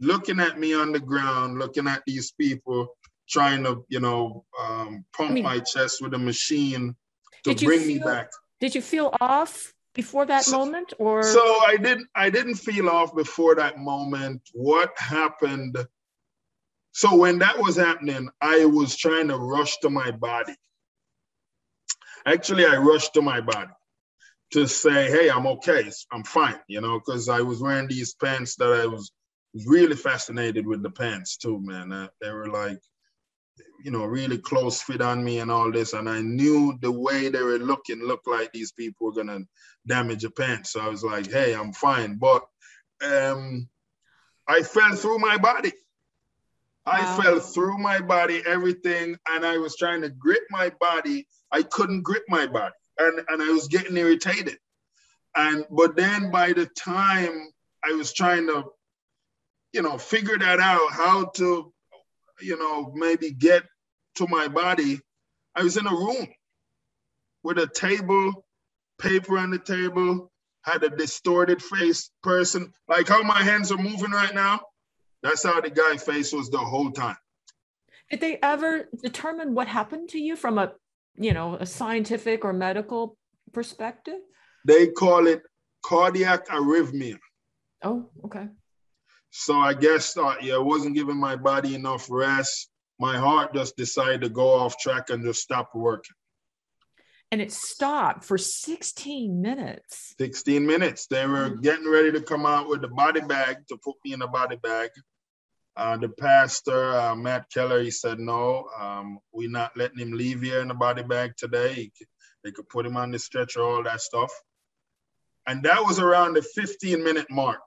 looking 0.00 0.40
at 0.40 0.58
me 0.58 0.74
on 0.74 0.92
the 0.92 1.00
ground, 1.00 1.58
looking 1.58 1.88
at 1.88 2.02
these 2.06 2.32
people 2.32 2.88
trying 3.28 3.62
to, 3.64 3.84
you 3.88 4.00
know, 4.00 4.44
um, 4.60 5.04
pump 5.14 5.30
I 5.30 5.34
mean, 5.34 5.44
my 5.44 5.58
chest 5.60 6.00
with 6.00 6.14
a 6.14 6.18
machine 6.18 6.96
to 7.44 7.54
bring 7.54 7.80
feel, 7.80 7.88
me 7.88 7.98
back. 7.98 8.30
Did 8.60 8.74
you 8.74 8.82
feel 8.82 9.14
off 9.20 9.74
before 9.94 10.26
that 10.26 10.44
so, 10.44 10.58
moment, 10.58 10.94
or 10.98 11.22
so 11.22 11.40
I 11.66 11.76
didn't? 11.76 12.08
I 12.14 12.30
didn't 12.30 12.56
feel 12.56 12.88
off 12.88 13.14
before 13.14 13.54
that 13.56 13.78
moment. 13.78 14.42
What 14.52 14.92
happened? 14.98 15.76
So 16.92 17.14
when 17.14 17.38
that 17.38 17.58
was 17.58 17.76
happening, 17.76 18.28
I 18.40 18.64
was 18.64 18.96
trying 18.96 19.28
to 19.28 19.36
rush 19.36 19.76
to 19.78 19.90
my 19.90 20.10
body. 20.10 20.54
Actually, 22.26 22.66
I 22.66 22.76
rushed 22.76 23.14
to 23.14 23.22
my 23.22 23.40
body 23.40 23.72
to 24.52 24.66
say, 24.66 25.10
"Hey, 25.10 25.30
I'm 25.30 25.46
okay. 25.46 25.90
I'm 26.12 26.24
fine," 26.24 26.60
you 26.68 26.80
know, 26.80 26.98
because 26.98 27.28
I 27.28 27.40
was 27.40 27.60
wearing 27.60 27.88
these 27.88 28.14
pants 28.14 28.56
that 28.56 28.72
I 28.72 28.86
was 28.86 29.12
really 29.66 29.96
fascinated 29.96 30.66
with 30.66 30.82
the 30.82 30.90
pants 30.90 31.36
too, 31.36 31.58
man. 31.60 31.92
Uh, 31.92 32.08
they 32.20 32.30
were 32.30 32.48
like 32.48 32.78
you 33.82 33.90
know, 33.90 34.04
really 34.04 34.38
close 34.38 34.82
fit 34.82 35.00
on 35.00 35.22
me 35.22 35.38
and 35.38 35.50
all 35.50 35.70
this. 35.70 35.92
And 35.92 36.08
I 36.08 36.20
knew 36.20 36.76
the 36.80 36.90
way 36.90 37.28
they 37.28 37.42
were 37.42 37.58
looking 37.58 38.00
looked 38.00 38.26
like 38.26 38.52
these 38.52 38.72
people 38.72 39.06
were 39.06 39.12
gonna 39.12 39.40
damage 39.86 40.24
a 40.24 40.30
pants. 40.30 40.72
So 40.72 40.80
I 40.80 40.88
was 40.88 41.04
like, 41.04 41.30
hey, 41.30 41.54
I'm 41.54 41.72
fine. 41.72 42.16
But 42.16 42.44
um, 43.02 43.68
I 44.48 44.62
fell 44.62 44.94
through 44.96 45.18
my 45.18 45.38
body. 45.38 45.72
Wow. 46.88 47.18
I 47.18 47.22
fell 47.22 47.40
through 47.40 47.78
my 47.78 48.00
body, 48.00 48.42
everything, 48.46 49.16
and 49.28 49.44
I 49.44 49.58
was 49.58 49.76
trying 49.76 50.02
to 50.02 50.10
grip 50.10 50.42
my 50.50 50.70
body. 50.80 51.26
I 51.52 51.62
couldn't 51.62 52.02
grip 52.02 52.24
my 52.28 52.46
body, 52.46 52.74
and, 52.98 53.20
and 53.28 53.42
I 53.42 53.50
was 53.50 53.68
getting 53.68 53.96
irritated. 53.96 54.58
And 55.36 55.64
but 55.70 55.96
then 55.96 56.30
by 56.30 56.52
the 56.52 56.66
time 56.66 57.48
I 57.84 57.92
was 57.92 58.12
trying 58.12 58.46
to, 58.48 58.64
you 59.72 59.82
know, 59.82 59.98
figure 59.98 60.38
that 60.38 60.60
out, 60.60 60.90
how 60.92 61.26
to 61.36 61.72
you 62.40 62.58
know, 62.58 62.92
maybe 62.94 63.30
get 63.32 63.64
to 64.16 64.26
my 64.28 64.48
body, 64.48 65.00
I 65.54 65.62
was 65.62 65.76
in 65.76 65.86
a 65.86 65.94
room 65.94 66.28
with 67.42 67.58
a 67.58 67.66
table, 67.66 68.44
paper 69.00 69.38
on 69.38 69.50
the 69.50 69.58
table, 69.58 70.30
had 70.62 70.82
a 70.82 70.90
distorted 70.90 71.62
face 71.62 72.10
person, 72.22 72.72
like 72.88 73.08
how 73.08 73.22
my 73.22 73.42
hands 73.42 73.72
are 73.72 73.78
moving 73.78 74.10
right 74.10 74.34
now. 74.34 74.60
That's 75.22 75.42
how 75.42 75.60
the 75.60 75.70
guy 75.70 75.96
face 75.96 76.32
was 76.32 76.50
the 76.50 76.58
whole 76.58 76.90
time. 76.90 77.16
Did 78.10 78.20
they 78.20 78.38
ever 78.42 78.88
determine 79.02 79.54
what 79.54 79.68
happened 79.68 80.08
to 80.10 80.18
you 80.18 80.36
from 80.36 80.58
a, 80.58 80.72
you 81.16 81.32
know, 81.32 81.56
a 81.56 81.66
scientific 81.66 82.44
or 82.44 82.52
medical 82.52 83.18
perspective? 83.52 84.20
They 84.64 84.88
call 84.88 85.26
it 85.26 85.42
cardiac 85.84 86.48
arrhythmia. 86.48 87.18
Oh, 87.82 88.10
okay. 88.24 88.48
So 89.30 89.56
I 89.58 89.74
guess 89.74 90.16
uh, 90.16 90.36
yeah, 90.40 90.54
I 90.54 90.58
wasn't 90.58 90.94
giving 90.94 91.18
my 91.18 91.36
body 91.36 91.74
enough 91.74 92.06
rest. 92.10 92.70
My 92.98 93.16
heart 93.16 93.54
just 93.54 93.76
decided 93.76 94.22
to 94.22 94.28
go 94.28 94.48
off 94.48 94.78
track 94.78 95.10
and 95.10 95.24
just 95.24 95.42
stop 95.42 95.70
working. 95.74 96.16
And 97.30 97.42
it 97.42 97.52
stopped 97.52 98.24
for 98.24 98.38
16 98.38 99.42
minutes. 99.42 100.14
16 100.18 100.66
minutes. 100.66 101.06
They 101.06 101.26
were 101.26 101.50
mm-hmm. 101.50 101.60
getting 101.60 101.88
ready 101.88 102.10
to 102.12 102.22
come 102.22 102.46
out 102.46 102.68
with 102.68 102.80
the 102.80 102.88
body 102.88 103.20
bag 103.20 103.58
to 103.68 103.76
put 103.76 103.96
me 104.04 104.14
in 104.14 104.22
a 104.22 104.28
body 104.28 104.56
bag. 104.56 104.90
Uh, 105.76 105.96
the 105.96 106.08
pastor, 106.08 106.98
uh, 106.98 107.14
Matt 107.14 107.46
Keller, 107.52 107.82
he 107.82 107.90
said, 107.90 108.18
no, 108.18 108.68
um, 108.80 109.18
we're 109.32 109.50
not 109.50 109.76
letting 109.76 109.98
him 109.98 110.12
leave 110.12 110.42
here 110.42 110.60
in 110.60 110.68
the 110.68 110.74
body 110.74 111.02
bag 111.02 111.32
today. 111.36 111.90
Could, 111.96 112.08
they 112.42 112.50
could 112.50 112.68
put 112.68 112.86
him 112.86 112.96
on 112.96 113.10
the 113.10 113.18
stretcher, 113.18 113.62
all 113.62 113.82
that 113.84 114.00
stuff. 114.00 114.32
And 115.46 115.62
that 115.64 115.84
was 115.84 115.98
around 115.98 116.34
the 116.34 116.42
15 116.42 117.04
minute 117.04 117.30
mark. 117.30 117.60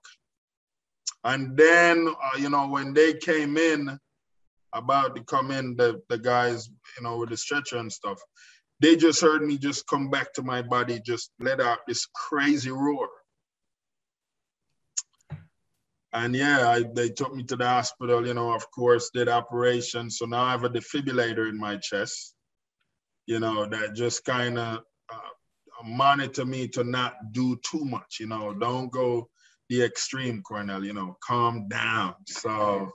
And 1.24 1.56
then, 1.56 2.08
uh, 2.08 2.38
you 2.38 2.50
know, 2.50 2.68
when 2.68 2.94
they 2.94 3.14
came 3.14 3.58
in, 3.58 3.98
about 4.74 5.16
to 5.16 5.24
come 5.24 5.52
in, 5.52 5.76
the, 5.76 6.02
the 6.10 6.18
guys, 6.18 6.70
you 6.98 7.04
know, 7.04 7.18
with 7.18 7.30
the 7.30 7.38
stretcher 7.38 7.78
and 7.78 7.92
stuff, 7.92 8.20
they 8.82 8.96
just 8.96 9.22
heard 9.22 9.44
me 9.44 9.58
just 9.58 9.88
come 9.88 10.10
back 10.10 10.34
to 10.34 10.42
my 10.42 10.62
body, 10.64 11.00
just 11.06 11.32
let 11.40 11.62
out 11.62 11.80
this 11.88 12.08
crazy 12.16 12.72
roar. 12.72 13.08
And 16.14 16.36
yeah, 16.36 16.68
I, 16.68 16.84
they 16.94 17.10
took 17.10 17.34
me 17.34 17.44
to 17.44 17.56
the 17.56 17.68
hospital, 17.68 18.26
you 18.28 18.34
know, 18.34 18.52
of 18.54 18.70
course, 18.72 19.12
did 19.14 19.30
operation. 19.30 20.10
So 20.10 20.26
now 20.26 20.44
I 20.44 20.52
have 20.52 20.64
a 20.64 20.70
defibrillator 20.70 21.48
in 21.48 21.58
my 21.58 21.78
chest, 21.78 22.34
you 23.28 23.40
know, 23.40 23.66
that 23.68 23.94
just 23.96 24.26
kind 24.26 24.58
of 24.58 24.80
uh, 25.14 25.84
monitor 25.86 26.44
me 26.44 26.68
to 26.70 26.84
not 26.84 27.14
do 27.32 27.58
too 27.64 27.86
much, 27.86 28.18
you 28.20 28.28
know, 28.28 28.54
don't 28.54 28.92
go 28.92 29.30
the 29.70 29.84
extreme, 29.84 30.42
Cornell, 30.42 30.84
you 30.84 30.94
know, 30.94 31.18
calm 31.26 31.70
down. 31.70 32.16
So, 32.28 32.92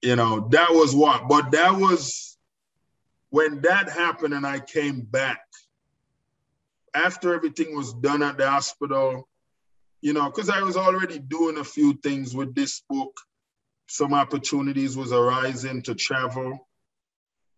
you 0.00 0.16
know, 0.16 0.48
that 0.52 0.70
was 0.70 0.94
what, 0.94 1.28
but 1.28 1.50
that 1.50 1.76
was 1.76 2.35
when 3.36 3.60
that 3.60 3.90
happened 3.90 4.32
and 4.32 4.46
I 4.46 4.60
came 4.60 5.02
back. 5.02 5.42
After 6.94 7.34
everything 7.34 7.76
was 7.76 7.92
done 7.92 8.22
at 8.22 8.38
the 8.38 8.48
hospital, 8.48 9.28
you 10.00 10.14
know, 10.14 10.24
because 10.30 10.48
I 10.48 10.62
was 10.62 10.78
already 10.78 11.18
doing 11.18 11.58
a 11.58 11.64
few 11.64 11.92
things 12.02 12.34
with 12.34 12.54
this 12.54 12.82
book. 12.88 13.14
Some 13.88 14.14
opportunities 14.14 14.96
was 14.96 15.12
arising 15.12 15.82
to 15.82 15.94
travel. 15.94 16.66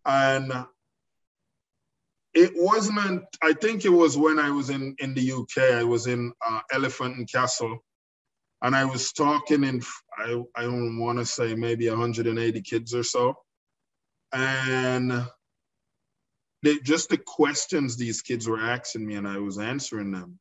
And 0.05 0.51
it 2.33 2.51
wasn't, 2.57 3.23
I 3.41 3.53
think 3.53 3.85
it 3.85 3.95
was 4.01 4.17
when 4.17 4.37
I 4.37 4.51
was 4.51 4.69
in, 4.69 4.97
in 4.99 5.13
the 5.13 5.31
UK, 5.31 5.75
I 5.75 5.85
was 5.85 6.07
in 6.07 6.33
uh, 6.45 6.59
Elephant 6.73 7.15
and 7.15 7.31
Castle 7.31 7.79
and 8.61 8.75
I 8.75 8.83
was 8.83 9.13
talking 9.13 9.63
in 9.63 9.81
I 10.17 10.43
I 10.57 10.63
don't 10.63 10.99
want 10.99 11.19
to 11.19 11.25
say 11.25 11.55
maybe 11.55 11.87
180 11.87 12.61
kids 12.63 12.93
or 12.93 13.03
so, 13.03 13.37
and 14.33 15.25
they, 16.63 16.79
just 16.79 17.09
the 17.09 17.17
questions 17.17 17.95
these 17.95 18.21
kids 18.21 18.47
were 18.47 18.59
asking 18.59 19.05
me, 19.05 19.15
and 19.15 19.27
I 19.27 19.37
was 19.37 19.57
answering 19.57 20.11
them, 20.11 20.39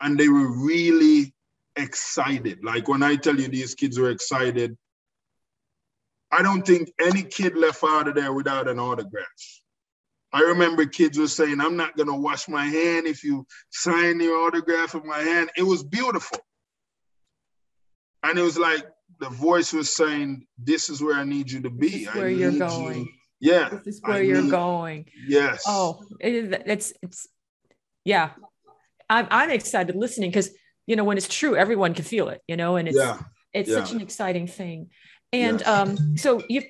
and 0.00 0.18
they 0.18 0.28
were 0.28 0.64
really 0.64 1.34
excited. 1.76 2.64
Like 2.64 2.88
when 2.88 3.02
I 3.02 3.16
tell 3.16 3.38
you 3.38 3.48
these 3.48 3.74
kids 3.74 3.98
were 3.98 4.10
excited, 4.10 4.76
I 6.30 6.42
don't 6.42 6.66
think 6.66 6.90
any 7.00 7.22
kid 7.22 7.56
left 7.56 7.82
out 7.84 8.08
of 8.08 8.14
there 8.14 8.32
without 8.32 8.68
an 8.68 8.78
autograph. 8.78 9.24
I 10.32 10.40
remember 10.40 10.84
kids 10.84 11.18
were 11.18 11.26
saying, 11.26 11.58
I'm 11.58 11.76
not 11.76 11.96
going 11.96 12.08
to 12.08 12.14
wash 12.14 12.48
my 12.48 12.66
hand 12.66 13.06
if 13.06 13.24
you 13.24 13.46
sign 13.70 14.20
your 14.20 14.46
autograph 14.46 14.94
of 14.94 15.06
my 15.06 15.20
hand. 15.20 15.50
It 15.56 15.62
was 15.62 15.82
beautiful 15.82 16.40
and 18.22 18.38
it 18.38 18.42
was 18.42 18.58
like 18.58 18.86
the 19.20 19.30
voice 19.30 19.72
was 19.72 19.94
saying, 19.94 20.46
"This 20.58 20.88
is 20.88 21.02
where 21.02 21.16
I 21.16 21.24
need 21.24 21.50
you 21.50 21.60
to 21.62 21.70
be. 21.70 22.06
where 22.06 22.26
I 22.26 22.30
you're 22.30 22.58
going. 22.58 23.00
You. 23.00 23.08
Yeah, 23.40 23.68
this 23.84 23.96
is 23.96 24.02
where 24.02 24.16
I 24.16 24.20
you're 24.20 24.42
need, 24.42 24.50
going. 24.50 25.06
Yes. 25.26 25.62
Oh, 25.66 26.02
it, 26.20 26.62
it's 26.66 26.92
it's 27.02 27.28
yeah. 28.04 28.30
I'm 29.08 29.26
I'm 29.30 29.50
excited 29.50 29.94
listening 29.96 30.30
because 30.30 30.50
you 30.86 30.96
know 30.96 31.04
when 31.04 31.16
it's 31.16 31.28
true, 31.28 31.56
everyone 31.56 31.94
can 31.94 32.04
feel 32.04 32.28
it. 32.28 32.42
You 32.48 32.56
know, 32.56 32.76
and 32.76 32.88
it's 32.88 32.98
yeah. 32.98 33.18
it's 33.52 33.70
yeah. 33.70 33.76
such 33.76 33.92
an 33.92 34.00
exciting 34.00 34.46
thing. 34.46 34.90
And 35.32 35.60
yes. 35.60 35.68
um, 35.68 36.16
so 36.16 36.42
you've 36.48 36.64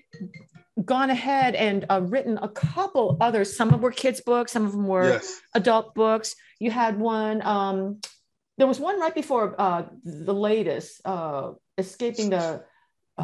gone 0.85 1.11
ahead 1.11 1.55
and 1.55 1.87
uh, 1.89 2.01
written 2.03 2.39
a 2.41 2.49
couple 2.49 3.17
others. 3.21 3.57
Some 3.57 3.69
of 3.69 3.73
them 3.73 3.81
were 3.81 3.93
kids' 3.93 4.21
books, 4.21 4.53
some 4.53 4.67
of 4.67 4.73
them 4.73 4.87
were 4.87 5.11
yes. 5.11 5.41
adult 5.55 5.95
books. 5.95 6.35
You 6.61 6.71
had 6.71 6.99
one. 6.99 7.41
Um, 7.43 8.01
there 8.59 8.67
was 8.67 8.81
one 8.81 9.01
right 9.01 9.15
before 9.15 9.55
uh, 9.59 9.85
the 10.05 10.35
latest, 10.35 11.01
uh, 11.05 11.53
escaping 11.79 12.31
the 12.31 12.65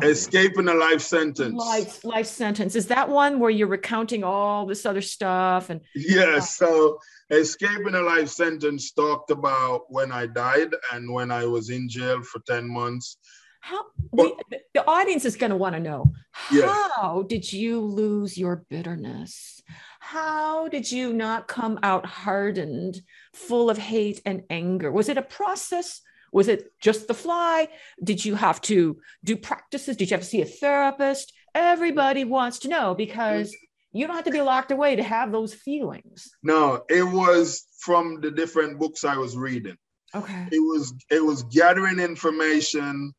escaping 0.02 0.68
a 0.68 0.74
life 0.74 1.00
sentence. 1.00 1.54
Life 1.54 2.04
life 2.04 2.26
sentence 2.26 2.74
is 2.76 2.86
that 2.88 3.08
one 3.08 3.38
where 3.38 3.50
you're 3.50 3.68
recounting 3.68 4.24
all 4.24 4.66
this 4.66 4.86
other 4.86 5.00
stuff 5.00 5.70
and 5.70 5.80
yeah. 5.94 6.40
So 6.40 6.98
escaping 7.30 7.94
a 7.94 8.00
life 8.00 8.28
sentence 8.28 8.92
talked 8.92 9.30
about 9.30 9.82
when 9.88 10.12
I 10.12 10.26
died 10.26 10.74
and 10.92 11.12
when 11.12 11.30
I 11.30 11.46
was 11.46 11.70
in 11.70 11.88
jail 11.88 12.22
for 12.22 12.40
ten 12.40 12.68
months. 12.68 13.16
How 13.60 13.86
we, 14.12 14.34
the 14.74 14.86
audience 14.86 15.24
is 15.24 15.36
going 15.36 15.48
to 15.48 15.56
want 15.56 15.74
to 15.74 15.80
know 15.80 16.12
how 16.32 17.22
did 17.22 17.50
you 17.50 17.80
lose 17.80 18.36
your 18.36 18.64
bitterness? 18.68 19.62
How 20.00 20.68
did 20.68 20.92
you 20.92 21.14
not 21.14 21.48
come 21.48 21.78
out 21.82 22.04
hardened, 22.04 23.00
full 23.32 23.70
of 23.70 23.78
hate 23.78 24.20
and 24.26 24.42
anger? 24.50 24.92
Was 24.92 25.08
it 25.08 25.16
a 25.16 25.22
process? 25.22 26.02
Was 26.34 26.48
it 26.48 26.72
just 26.80 27.06
the 27.06 27.14
fly? 27.14 27.68
Did 28.02 28.24
you 28.24 28.34
have 28.34 28.60
to 28.62 28.98
do 29.22 29.36
practices? 29.36 29.96
Did 29.96 30.10
you 30.10 30.16
have 30.16 30.24
to 30.24 30.28
see 30.28 30.42
a 30.42 30.46
therapist? 30.46 31.32
Everybody 31.54 32.24
wants 32.24 32.58
to 32.60 32.68
know 32.68 32.96
because 32.96 33.54
you 33.92 34.08
don't 34.08 34.16
have 34.16 34.24
to 34.24 34.32
be 34.32 34.40
locked 34.40 34.72
away 34.72 34.96
to 34.96 35.02
have 35.04 35.30
those 35.30 35.54
feelings. 35.54 36.28
No, 36.42 36.82
it 36.90 37.04
was 37.04 37.64
from 37.78 38.20
the 38.20 38.32
different 38.32 38.80
books 38.80 39.04
I 39.04 39.16
was 39.16 39.36
reading. 39.36 39.76
Okay. 40.12 40.48
It 40.50 40.58
was 40.58 40.92
it 41.08 41.24
was 41.24 41.44
gathering 41.44 42.00
information 42.00 43.14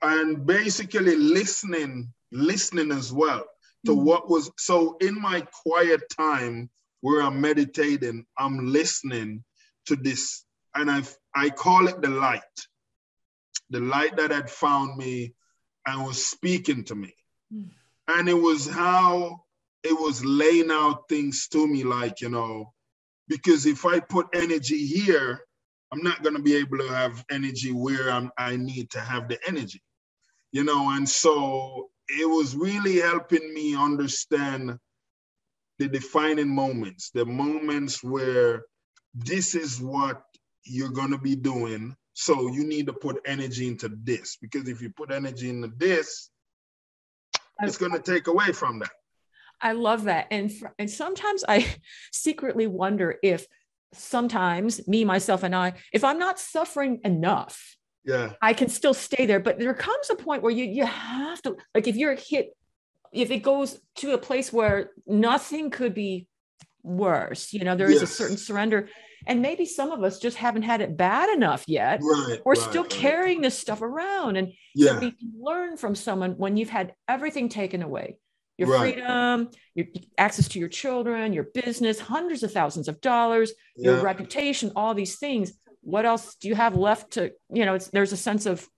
and 0.00 0.46
basically 0.46 1.16
listening, 1.16 2.10
listening 2.32 2.90
as 2.90 3.12
well 3.12 3.44
to 3.84 3.92
mm-hmm. 3.92 4.04
what 4.04 4.30
was 4.30 4.50
so 4.56 4.96
in 5.02 5.20
my 5.20 5.42
quiet 5.62 6.00
time 6.08 6.70
where 7.02 7.22
I'm 7.22 7.38
meditating, 7.38 8.24
I'm 8.38 8.66
listening 8.66 9.44
to 9.86 9.96
this, 9.96 10.44
and 10.74 10.90
I 10.90 11.02
I 11.34 11.50
call 11.50 11.88
it 11.88 12.00
the 12.00 12.08
light, 12.08 12.40
the 13.70 13.80
light 13.80 14.16
that 14.16 14.30
had 14.30 14.50
found 14.50 14.96
me 14.96 15.34
and 15.86 16.04
was 16.04 16.24
speaking 16.24 16.84
to 16.84 16.94
me, 16.94 17.14
mm. 17.52 17.68
and 18.08 18.28
it 18.28 18.34
was 18.34 18.68
how 18.68 19.44
it 19.82 19.92
was 19.92 20.24
laying 20.24 20.70
out 20.70 21.08
things 21.08 21.48
to 21.48 21.66
me, 21.66 21.84
like 21.84 22.20
you 22.20 22.28
know, 22.28 22.72
because 23.28 23.66
if 23.66 23.86
I 23.86 24.00
put 24.00 24.28
energy 24.34 24.86
here, 24.86 25.40
I'm 25.92 26.02
not 26.02 26.22
gonna 26.22 26.42
be 26.42 26.56
able 26.56 26.78
to 26.78 26.88
have 26.88 27.24
energy 27.30 27.72
where 27.72 28.10
I'm 28.10 28.30
I 28.36 28.56
need 28.56 28.90
to 28.90 29.00
have 29.00 29.28
the 29.28 29.38
energy, 29.46 29.82
you 30.52 30.64
know, 30.64 30.90
and 30.90 31.08
so 31.08 31.90
it 32.08 32.28
was 32.28 32.56
really 32.56 32.96
helping 32.98 33.54
me 33.54 33.76
understand 33.76 34.78
the 35.78 35.88
defining 35.88 36.48
moments, 36.54 37.10
the 37.10 37.24
moments 37.24 38.02
where 38.02 38.64
this 39.14 39.54
is 39.54 39.80
what 39.80 40.22
you're 40.64 40.90
going 40.90 41.10
to 41.10 41.18
be 41.18 41.36
doing. 41.36 41.96
So 42.12 42.48
you 42.48 42.64
need 42.64 42.86
to 42.86 42.92
put 42.92 43.20
energy 43.24 43.68
into 43.68 43.88
this 43.88 44.36
because 44.40 44.68
if 44.68 44.82
you 44.82 44.90
put 44.90 45.10
energy 45.10 45.48
into 45.48 45.72
this, 45.76 46.30
it's 47.62 47.78
going 47.78 47.92
to 47.92 48.00
take 48.00 48.26
away 48.26 48.52
from 48.52 48.78
that. 48.80 48.90
I 49.60 49.72
love 49.72 50.04
that. 50.04 50.26
And, 50.30 50.50
and 50.78 50.90
sometimes 50.90 51.44
I 51.46 51.66
secretly 52.12 52.66
wonder 52.66 53.16
if 53.22 53.46
sometimes 53.92 54.86
me, 54.88 55.04
myself, 55.04 55.42
and 55.42 55.54
I, 55.54 55.74
if 55.92 56.04
I'm 56.04 56.18
not 56.18 56.38
suffering 56.38 57.00
enough, 57.04 57.76
yeah 58.04 58.32
i 58.40 58.52
can 58.52 58.68
still 58.68 58.94
stay 58.94 59.26
there 59.26 59.40
but 59.40 59.58
there 59.58 59.74
comes 59.74 60.10
a 60.10 60.14
point 60.14 60.42
where 60.42 60.52
you 60.52 60.64
you 60.64 60.86
have 60.86 61.40
to 61.42 61.56
like 61.74 61.86
if 61.86 61.96
you're 61.96 62.14
hit 62.14 62.56
if 63.12 63.30
it 63.30 63.42
goes 63.42 63.78
to 63.96 64.12
a 64.12 64.18
place 64.18 64.52
where 64.52 64.90
nothing 65.06 65.70
could 65.70 65.94
be 65.94 66.26
worse 66.82 67.52
you 67.52 67.64
know 67.64 67.76
there 67.76 67.90
is 67.90 68.00
yes. 68.00 68.02
a 68.02 68.06
certain 68.06 68.36
surrender 68.36 68.88
and 69.26 69.42
maybe 69.42 69.66
some 69.66 69.90
of 69.90 70.02
us 70.02 70.18
just 70.18 70.36
haven't 70.36 70.62
had 70.62 70.80
it 70.80 70.96
bad 70.96 71.28
enough 71.30 71.64
yet 71.66 72.00
right, 72.02 72.40
we're 72.44 72.52
right, 72.52 72.62
still 72.62 72.82
right. 72.82 72.90
carrying 72.90 73.40
this 73.40 73.58
stuff 73.58 73.82
around 73.82 74.36
and 74.36 74.52
yeah. 74.74 74.92
so 74.92 74.98
we 74.98 75.10
can 75.10 75.32
learn 75.38 75.76
from 75.76 75.94
someone 75.94 76.32
when 76.32 76.56
you've 76.56 76.70
had 76.70 76.94
everything 77.08 77.48
taken 77.48 77.82
away 77.82 78.16
your 78.58 78.78
freedom 78.78 79.48
your 79.74 79.86
access 80.18 80.48
to 80.48 80.58
your 80.58 80.68
children 80.68 81.32
your 81.32 81.44
business 81.54 81.98
hundreds 81.98 82.42
of 82.42 82.52
thousands 82.52 82.88
of 82.88 83.00
dollars 83.00 83.52
yeah. 83.76 83.92
your 83.92 84.02
reputation 84.02 84.72
all 84.76 84.94
these 84.94 85.18
things 85.18 85.52
what 85.82 86.04
else 86.04 86.34
do 86.36 86.48
you 86.48 86.54
have 86.54 86.76
left 86.76 87.12
to 87.12 87.32
you 87.52 87.64
know 87.64 87.74
it's 87.74 87.88
there's 87.88 88.12
a 88.12 88.16
sense 88.16 88.44
of 88.44 88.68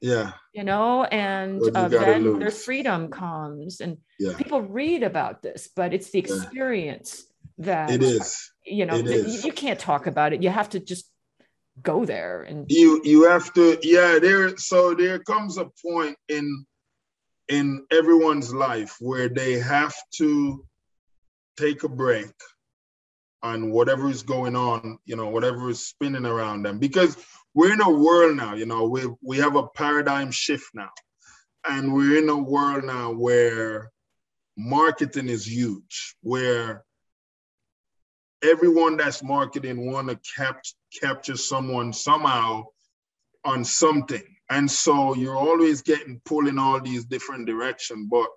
yeah 0.00 0.32
you 0.52 0.62
know 0.62 1.04
and 1.04 1.60
uh, 1.74 1.88
then 1.88 2.38
their 2.38 2.50
freedom 2.50 3.08
comes 3.08 3.80
and 3.80 3.96
yeah. 4.20 4.36
people 4.36 4.60
read 4.60 5.02
about 5.02 5.42
this 5.42 5.68
but 5.74 5.92
it's 5.92 6.10
the 6.10 6.18
experience. 6.18 7.24
That 7.58 7.90
it 7.90 8.02
is 8.02 8.50
you 8.64 8.84
know 8.86 8.96
you, 8.96 9.40
you 9.44 9.52
can't 9.52 9.78
talk 9.78 10.06
about 10.06 10.32
it 10.32 10.42
you 10.42 10.50
have 10.50 10.68
to 10.68 10.80
just 10.80 11.10
go 11.82 12.04
there 12.04 12.42
and 12.42 12.66
you 12.68 13.00
you 13.04 13.28
have 13.28 13.52
to 13.52 13.78
yeah 13.82 14.18
there 14.18 14.56
so 14.56 14.94
there 14.94 15.18
comes 15.18 15.58
a 15.58 15.68
point 15.84 16.16
in 16.28 16.64
in 17.48 17.84
everyone's 17.90 18.54
life 18.54 18.96
where 19.00 19.28
they 19.28 19.54
have 19.58 19.94
to 20.16 20.64
take 21.56 21.82
a 21.82 21.88
break 21.88 22.32
on 23.42 23.70
whatever 23.70 24.08
is 24.08 24.22
going 24.22 24.56
on, 24.56 24.98
you 25.04 25.16
know, 25.16 25.28
whatever 25.28 25.68
is 25.68 25.86
spinning 25.86 26.24
around 26.24 26.62
them. 26.62 26.78
Because 26.78 27.16
we're 27.52 27.74
in 27.74 27.80
a 27.82 27.90
world 27.90 28.36
now, 28.36 28.54
you 28.54 28.66
know, 28.66 28.88
we 28.88 29.02
we 29.22 29.36
have 29.36 29.54
a 29.56 29.68
paradigm 29.68 30.30
shift 30.30 30.70
now. 30.74 30.90
And 31.68 31.94
we're 31.94 32.18
in 32.18 32.28
a 32.28 32.36
world 32.36 32.84
now 32.84 33.12
where 33.12 33.90
marketing 34.56 35.28
is 35.28 35.46
huge, 35.46 36.16
where 36.22 36.83
everyone 38.44 38.96
that's 38.96 39.22
marketing 39.22 39.90
want 39.90 40.08
to 40.08 40.18
cap- 40.36 40.64
capture 41.00 41.36
someone 41.36 41.92
somehow 41.92 42.64
on 43.44 43.64
something. 43.64 44.22
And 44.50 44.70
so 44.70 45.14
you're 45.14 45.36
always 45.36 45.82
getting 45.82 46.20
pulled 46.24 46.48
in 46.48 46.58
all 46.58 46.80
these 46.80 47.04
different 47.04 47.46
directions. 47.46 48.08
But 48.10 48.28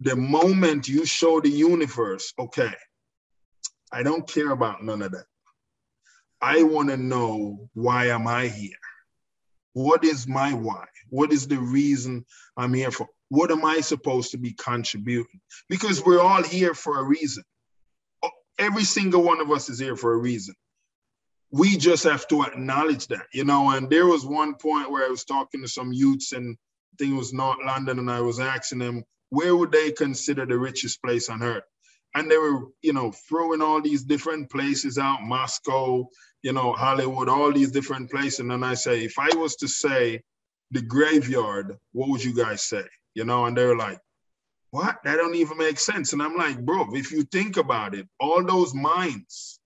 the 0.00 0.16
moment 0.16 0.88
you 0.88 1.04
show 1.04 1.40
the 1.40 1.50
universe, 1.50 2.32
okay, 2.38 2.72
I 3.92 4.02
don't 4.02 4.28
care 4.28 4.50
about 4.50 4.82
none 4.82 5.02
of 5.02 5.12
that. 5.12 5.24
I 6.40 6.62
want 6.62 6.88
to 6.90 6.96
know 6.96 7.68
why 7.74 8.06
am 8.06 8.28
I 8.28 8.46
here? 8.46 8.76
What 9.72 10.04
is 10.04 10.28
my 10.28 10.52
why? 10.52 10.84
What 11.10 11.32
is 11.32 11.48
the 11.48 11.58
reason 11.58 12.24
I'm 12.56 12.74
here 12.74 12.90
for? 12.90 13.08
What 13.28 13.50
am 13.50 13.64
I 13.64 13.80
supposed 13.80 14.30
to 14.32 14.38
be 14.38 14.52
contributing? 14.52 15.40
Because 15.68 16.04
we're 16.04 16.20
all 16.20 16.42
here 16.42 16.74
for 16.74 17.00
a 17.00 17.02
reason. 17.02 17.44
Every 18.58 18.84
single 18.84 19.22
one 19.22 19.40
of 19.40 19.50
us 19.50 19.68
is 19.68 19.78
here 19.78 19.96
for 19.96 20.12
a 20.12 20.18
reason. 20.18 20.54
We 21.50 21.76
just 21.76 22.04
have 22.04 22.28
to 22.28 22.42
acknowledge 22.42 23.06
that, 23.08 23.26
you 23.32 23.44
know. 23.44 23.70
And 23.70 23.88
there 23.88 24.06
was 24.06 24.26
one 24.26 24.54
point 24.54 24.90
where 24.90 25.06
I 25.06 25.08
was 25.08 25.24
talking 25.24 25.62
to 25.62 25.68
some 25.68 25.92
youths, 25.92 26.32
and 26.32 26.56
I 26.92 26.94
think 26.98 27.14
it 27.14 27.18
was 27.18 27.32
North 27.32 27.58
London, 27.64 27.98
and 27.98 28.10
I 28.10 28.20
was 28.20 28.40
asking 28.40 28.80
them, 28.80 29.04
where 29.30 29.56
would 29.56 29.72
they 29.72 29.92
consider 29.92 30.44
the 30.44 30.58
richest 30.58 31.02
place 31.02 31.28
on 31.28 31.42
earth? 31.42 31.64
and 32.14 32.30
they 32.30 32.36
were, 32.36 32.64
you 32.82 32.92
know, 32.92 33.12
throwing 33.28 33.62
all 33.62 33.80
these 33.80 34.04
different 34.04 34.50
places 34.50 34.98
out, 34.98 35.22
Moscow, 35.22 36.06
you 36.42 36.52
know, 36.52 36.72
Hollywood, 36.72 37.28
all 37.28 37.52
these 37.52 37.70
different 37.70 38.10
places. 38.10 38.40
And 38.40 38.50
then 38.50 38.64
I 38.64 38.74
say, 38.74 39.04
if 39.04 39.18
I 39.18 39.28
was 39.36 39.56
to 39.56 39.68
say 39.68 40.22
the 40.70 40.82
graveyard, 40.82 41.76
what 41.92 42.08
would 42.08 42.24
you 42.24 42.34
guys 42.34 42.62
say? 42.62 42.84
You 43.14 43.24
know, 43.24 43.46
and 43.46 43.56
they're 43.56 43.76
like, 43.76 43.98
what? 44.70 44.98
That 45.04 45.16
don't 45.16 45.34
even 45.34 45.58
make 45.58 45.78
sense. 45.78 46.12
And 46.12 46.22
I'm 46.22 46.36
like, 46.36 46.58
bro, 46.64 46.94
if 46.94 47.10
you 47.10 47.22
think 47.24 47.56
about 47.56 47.94
it, 47.94 48.06
all 48.20 48.44
those 48.44 48.74
minds 48.74 49.60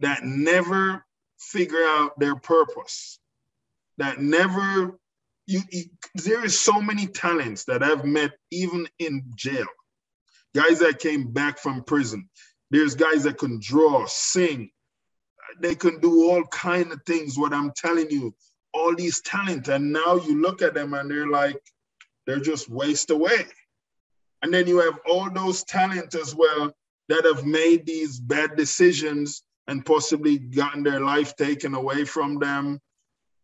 that 0.00 0.24
never 0.24 1.04
figure 1.38 1.84
out 1.84 2.18
their 2.18 2.36
purpose, 2.36 3.18
that 3.98 4.20
never 4.20 4.98
you, 5.46 5.60
you 5.70 5.84
there 6.14 6.44
is 6.44 6.58
so 6.58 6.80
many 6.80 7.06
talents 7.06 7.64
that 7.64 7.82
I've 7.82 8.04
met 8.04 8.32
even 8.50 8.86
in 8.98 9.24
jail 9.34 9.66
guys 10.54 10.78
that 10.80 10.98
came 10.98 11.32
back 11.32 11.58
from 11.58 11.84
prison. 11.84 12.28
There's 12.70 12.94
guys 12.94 13.24
that 13.24 13.38
can 13.38 13.58
draw, 13.60 14.06
sing. 14.06 14.70
They 15.60 15.74
can 15.74 16.00
do 16.00 16.30
all 16.30 16.44
kind 16.46 16.92
of 16.92 17.00
things. 17.06 17.38
What 17.38 17.52
I'm 17.52 17.72
telling 17.76 18.10
you, 18.10 18.34
all 18.72 18.94
these 18.94 19.20
talent, 19.22 19.68
and 19.68 19.92
now 19.92 20.16
you 20.16 20.40
look 20.40 20.62
at 20.62 20.74
them 20.74 20.94
and 20.94 21.10
they're 21.10 21.28
like, 21.28 21.60
they're 22.26 22.40
just 22.40 22.68
waste 22.68 23.10
away. 23.10 23.46
And 24.42 24.52
then 24.52 24.66
you 24.66 24.80
have 24.80 24.98
all 25.08 25.30
those 25.30 25.64
talent 25.64 26.14
as 26.14 26.34
well 26.34 26.72
that 27.08 27.24
have 27.24 27.44
made 27.44 27.86
these 27.86 28.18
bad 28.18 28.56
decisions 28.56 29.42
and 29.66 29.84
possibly 29.84 30.38
gotten 30.38 30.82
their 30.82 31.00
life 31.00 31.36
taken 31.36 31.74
away 31.74 32.04
from 32.04 32.38
them. 32.38 32.80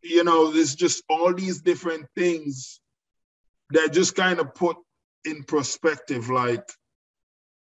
You 0.02 0.24
know, 0.24 0.50
there's 0.52 0.74
just 0.74 1.02
all 1.08 1.34
these 1.34 1.60
different 1.60 2.06
things 2.16 2.80
that 3.70 3.92
just 3.92 4.14
kind 4.14 4.38
of 4.38 4.54
put 4.54 4.76
in 5.24 5.42
perspective 5.44 6.30
like 6.30 6.68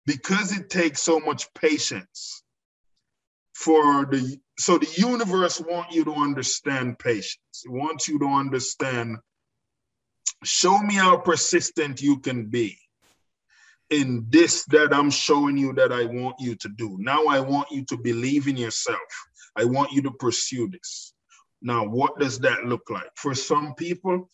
because 0.06 0.56
it 0.56 0.70
takes 0.70 1.02
so 1.02 1.18
much 1.20 1.52
patience 1.54 2.42
for 3.54 4.06
the 4.06 4.38
so 4.58 4.78
the 4.78 4.88
universe 4.96 5.60
want 5.60 5.90
you 5.90 6.04
to 6.04 6.12
understand 6.12 6.98
patience 6.98 7.64
it 7.64 7.70
wants 7.70 8.06
you 8.06 8.18
to 8.18 8.26
understand 8.26 9.16
show 10.44 10.78
me 10.78 10.94
how 10.94 11.16
persistent 11.16 12.00
you 12.00 12.18
can 12.18 12.46
be 12.46 12.78
in 13.90 14.26
this 14.30 14.64
that 14.66 14.92
i'm 14.92 15.10
showing 15.10 15.56
you 15.56 15.72
that 15.72 15.92
i 15.92 16.04
want 16.04 16.34
you 16.38 16.54
to 16.56 16.68
do 16.76 16.96
now 17.00 17.24
i 17.26 17.38
want 17.38 17.70
you 17.70 17.84
to 17.84 17.96
believe 17.96 18.48
in 18.48 18.56
yourself 18.56 18.98
i 19.56 19.64
want 19.64 19.92
you 19.92 20.02
to 20.02 20.10
pursue 20.12 20.68
this 20.68 21.14
Now, 21.62 21.84
what 21.84 22.18
does 22.18 22.38
that 22.40 22.64
look 22.64 22.90
like? 22.90 23.10
For 23.16 23.34
some 23.34 23.74
people, 23.74 24.28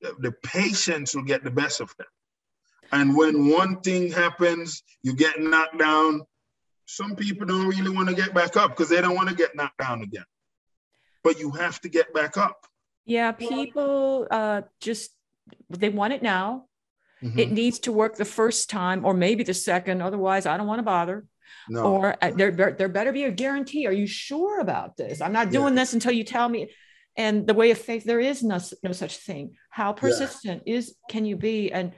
the 0.00 0.32
patience 0.42 1.14
will 1.14 1.24
get 1.24 1.44
the 1.44 1.50
best 1.50 1.80
of 1.80 1.94
them. 1.98 2.06
And 2.92 3.16
when 3.16 3.50
one 3.50 3.80
thing 3.80 4.10
happens, 4.10 4.82
you 5.02 5.14
get 5.14 5.40
knocked 5.40 5.78
down, 5.78 6.22
some 6.86 7.14
people 7.14 7.46
don't 7.46 7.68
really 7.68 7.90
want 7.90 8.08
to 8.08 8.14
get 8.14 8.34
back 8.34 8.56
up 8.56 8.70
because 8.70 8.88
they 8.88 9.00
don't 9.00 9.14
want 9.14 9.28
to 9.28 9.34
get 9.34 9.54
knocked 9.54 9.78
down 9.78 10.02
again. 10.02 10.24
But 11.22 11.38
you 11.38 11.50
have 11.50 11.80
to 11.82 11.88
get 11.88 12.12
back 12.14 12.36
up. 12.36 12.66
Yeah, 13.04 13.32
people 13.32 14.26
uh, 14.30 14.62
just 14.80 15.10
they 15.68 15.88
want 15.90 16.12
it 16.12 16.22
now. 16.22 16.66
Mm-hmm. 17.22 17.38
It 17.38 17.52
needs 17.52 17.78
to 17.80 17.92
work 17.92 18.16
the 18.16 18.24
first 18.24 18.70
time 18.70 19.04
or 19.04 19.14
maybe 19.14 19.44
the 19.44 19.54
second. 19.54 20.02
Otherwise, 20.02 20.46
I 20.46 20.56
don't 20.56 20.66
want 20.66 20.78
to 20.78 20.84
bother. 20.84 21.24
No. 21.68 21.82
Or 21.82 22.16
uh, 22.22 22.30
there, 22.34 22.50
there 22.50 22.88
better 22.88 23.12
be 23.12 23.24
a 23.24 23.30
guarantee. 23.30 23.86
Are 23.86 23.92
you 23.92 24.06
sure 24.06 24.60
about 24.60 24.96
this? 24.96 25.20
I'm 25.20 25.32
not 25.32 25.50
doing 25.50 25.74
yeah. 25.74 25.82
this 25.82 25.92
until 25.92 26.12
you 26.12 26.24
tell 26.24 26.48
me. 26.48 26.70
And 27.16 27.46
the 27.46 27.54
way 27.54 27.70
of 27.70 27.78
faith, 27.78 28.04
there 28.04 28.20
is 28.20 28.42
no, 28.42 28.58
no 28.82 28.92
such 28.92 29.18
thing. 29.18 29.56
How 29.68 29.92
persistent 29.92 30.62
yeah. 30.64 30.76
is 30.76 30.94
can 31.10 31.24
you 31.24 31.36
be? 31.36 31.70
And 31.72 31.92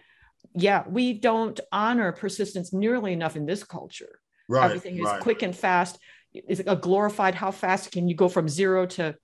yeah, 0.55 0.85
we 0.89 1.13
don't 1.15 1.59
honor 1.71 2.13
persistence 2.13 2.73
nearly 2.73 3.13
enough 3.13 3.37
in 3.37 3.47
this 3.47 3.63
culture. 3.63 4.19
Right, 4.49 4.65
Everything 4.65 4.97
is 4.97 5.05
right. 5.05 5.21
quick 5.21 5.43
and 5.43 5.55
fast. 5.55 5.99
Is 6.35 6.63
a 6.67 6.77
glorified 6.77 7.35
how 7.35 7.51
fast 7.51 7.93
can 7.93 8.09
you 8.09 8.15
go 8.15 8.29
from 8.29 8.49
zero 8.49 8.87
to 8.87 9.15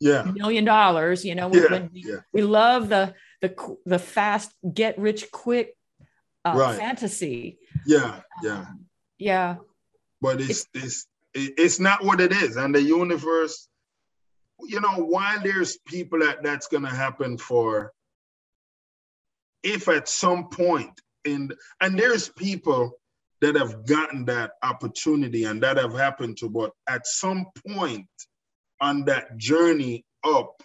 yeah 0.00 0.22
million 0.22 0.64
dollars? 0.64 1.24
You 1.24 1.34
know, 1.34 1.50
yeah, 1.52 1.88
we, 1.92 2.04
yeah. 2.06 2.16
we 2.32 2.42
love 2.42 2.88
the 2.88 3.14
the 3.42 3.76
the 3.84 3.98
fast 3.98 4.52
get 4.72 4.98
rich 4.98 5.30
quick 5.30 5.76
uh, 6.44 6.54
right. 6.56 6.78
fantasy. 6.78 7.58
Yeah, 7.86 8.20
yeah, 8.42 8.60
um, 8.60 8.86
yeah. 9.18 9.56
But 10.20 10.40
it's, 10.40 10.66
it's 10.72 11.06
it's 11.34 11.52
it's 11.58 11.80
not 11.80 12.04
what 12.04 12.20
it 12.20 12.32
is, 12.32 12.56
and 12.56 12.74
the 12.74 12.82
universe. 12.82 13.68
You 14.60 14.80
know, 14.80 15.04
while 15.04 15.42
there's 15.42 15.76
people 15.86 16.20
that 16.20 16.42
that's 16.42 16.68
gonna 16.68 16.88
happen 16.88 17.36
for, 17.36 17.92
if 19.64 19.88
at 19.88 20.08
some 20.08 20.48
point 20.48 21.00
in 21.24 21.50
and 21.80 21.98
there's 21.98 22.28
people 22.28 22.92
that 23.40 23.56
have 23.56 23.84
gotten 23.86 24.24
that 24.26 24.52
opportunity 24.62 25.44
and 25.44 25.60
that 25.64 25.76
have 25.76 25.94
happened 25.94 26.36
to, 26.36 26.48
but 26.48 26.70
at 26.88 27.04
some 27.08 27.46
point 27.66 28.06
on 28.80 29.04
that 29.06 29.36
journey 29.36 30.04
up, 30.24 30.62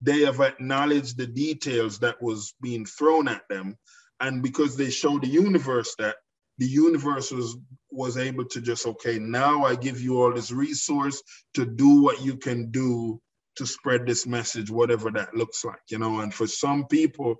they 0.00 0.20
have 0.20 0.40
acknowledged 0.40 1.16
the 1.16 1.26
details 1.26 1.98
that 1.98 2.20
was 2.22 2.54
being 2.60 2.86
thrown 2.86 3.28
at 3.28 3.42
them. 3.48 3.76
And 4.20 4.42
because 4.42 4.76
they 4.76 4.90
show 4.90 5.18
the 5.18 5.28
universe 5.28 5.94
that 5.98 6.16
the 6.58 6.66
universe 6.66 7.30
was 7.30 7.56
was 7.90 8.18
able 8.18 8.44
to 8.44 8.60
just 8.60 8.86
okay 8.86 9.18
now 9.18 9.64
i 9.64 9.74
give 9.74 10.00
you 10.00 10.22
all 10.22 10.32
this 10.32 10.52
resource 10.52 11.22
to 11.54 11.64
do 11.64 12.02
what 12.02 12.22
you 12.22 12.36
can 12.36 12.70
do 12.70 13.18
to 13.56 13.66
spread 13.66 14.06
this 14.06 14.26
message 14.26 14.70
whatever 14.70 15.10
that 15.10 15.34
looks 15.34 15.64
like 15.64 15.80
you 15.88 15.98
know. 15.98 16.20
And 16.20 16.32
for 16.32 16.46
some 16.46 16.86
people 16.86 17.36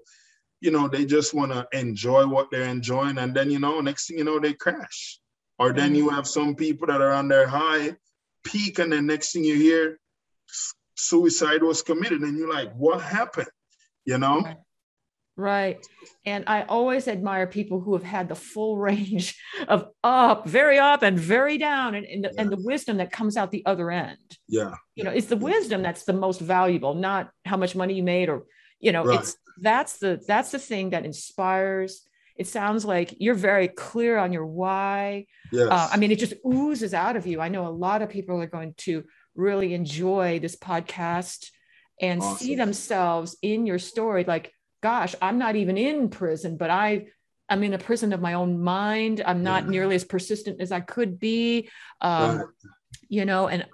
you 0.60 0.70
know 0.70 0.88
they 0.88 1.04
just 1.04 1.34
want 1.34 1.52
to 1.52 1.66
enjoy 1.72 2.26
what 2.26 2.50
they're 2.50 2.64
enjoying. 2.64 3.18
And 3.18 3.34
then 3.34 3.50
you 3.50 3.58
know 3.58 3.80
next 3.80 4.06
thing 4.06 4.18
you 4.18 4.24
know 4.24 4.38
they 4.38 4.52
crash. 4.52 5.18
Or 5.58 5.72
then 5.72 5.94
you 5.94 6.06
mm-hmm. 6.06 6.14
have 6.16 6.26
some 6.26 6.54
people 6.54 6.86
that 6.86 7.02
are 7.02 7.12
on 7.12 7.28
their 7.28 7.46
high 7.46 7.94
peak. 8.44 8.78
And 8.78 8.92
the 8.92 9.02
next 9.02 9.32
thing 9.32 9.44
you 9.44 9.56
hear 9.56 9.98
suicide 11.00 11.62
was 11.62 11.82
committed 11.82 12.20
and 12.22 12.36
you're 12.36 12.52
like 12.52 12.72
what 12.74 13.00
happened? 13.00 13.48
You 14.04 14.18
know? 14.18 14.44
Right. 15.36 15.84
And 16.26 16.44
i 16.48 16.62
always 16.62 17.08
admire 17.08 17.46
people 17.46 17.80
who 17.80 17.94
have 17.94 18.02
had 18.02 18.28
the 18.28 18.34
full 18.34 18.76
range 18.76 19.40
of 19.68 19.88
up 20.04 20.46
very 20.46 20.78
up 20.78 21.02
and 21.02 21.18
very 21.18 21.56
down 21.56 21.94
and, 21.94 22.04
and, 22.04 22.24
the, 22.24 22.30
yeah. 22.34 22.42
and 22.42 22.52
the 22.52 22.58
wisdom 22.62 22.98
that 22.98 23.10
comes 23.10 23.36
out 23.36 23.50
the 23.50 23.64
other 23.64 23.90
end. 23.90 24.18
Yeah. 24.48 24.74
You 24.94 25.04
know 25.04 25.10
it's 25.10 25.28
the 25.28 25.36
wisdom 25.36 25.82
that's 25.82 26.04
the 26.04 26.12
most 26.12 26.40
valuable 26.40 26.94
not 26.94 27.30
how 27.44 27.56
much 27.56 27.74
money 27.74 27.94
you 27.94 28.02
made 28.02 28.28
or 28.28 28.44
you 28.80 28.92
know 28.92 29.04
right. 29.04 29.20
it's 29.20 29.36
that's 29.60 29.98
the 29.98 30.20
that's 30.26 30.50
the 30.50 30.58
thing 30.58 30.90
that 30.90 31.04
inspires. 31.04 32.02
It 32.36 32.46
sounds 32.46 32.84
like 32.84 33.14
you're 33.18 33.34
very 33.34 33.68
clear 33.68 34.16
on 34.18 34.32
your 34.32 34.46
why. 34.46 35.26
Yes. 35.52 35.68
Uh, 35.70 35.88
i 35.92 35.96
mean 35.96 36.10
it 36.10 36.18
just 36.18 36.34
oozes 36.46 36.92
out 36.92 37.16
of 37.16 37.26
you. 37.26 37.40
I 37.40 37.48
know 37.48 37.66
a 37.66 37.68
lot 37.68 38.02
of 38.02 38.10
people 38.10 38.40
are 38.42 38.46
going 38.46 38.74
to 38.78 39.04
really 39.34 39.74
enjoy 39.74 40.38
this 40.38 40.56
podcast 40.56 41.50
and 42.00 42.20
awesome. 42.20 42.38
see 42.38 42.54
themselves 42.54 43.36
in 43.42 43.66
your 43.66 43.78
story 43.78 44.24
like 44.24 44.52
gosh 44.82 45.14
i'm 45.22 45.38
not 45.38 45.56
even 45.56 45.76
in 45.76 46.08
prison 46.08 46.56
but 46.56 46.70
i 46.70 47.06
i'm 47.48 47.62
in 47.62 47.74
a 47.74 47.78
prison 47.78 48.12
of 48.12 48.20
my 48.20 48.34
own 48.34 48.60
mind 48.60 49.22
i'm 49.24 49.42
not 49.42 49.64
yeah. 49.64 49.70
nearly 49.70 49.94
as 49.94 50.04
persistent 50.04 50.60
as 50.60 50.72
i 50.72 50.80
could 50.80 51.18
be 51.18 51.68
um, 52.00 52.38
right. 52.38 52.46
you 53.08 53.24
know 53.24 53.48
and 53.48 53.66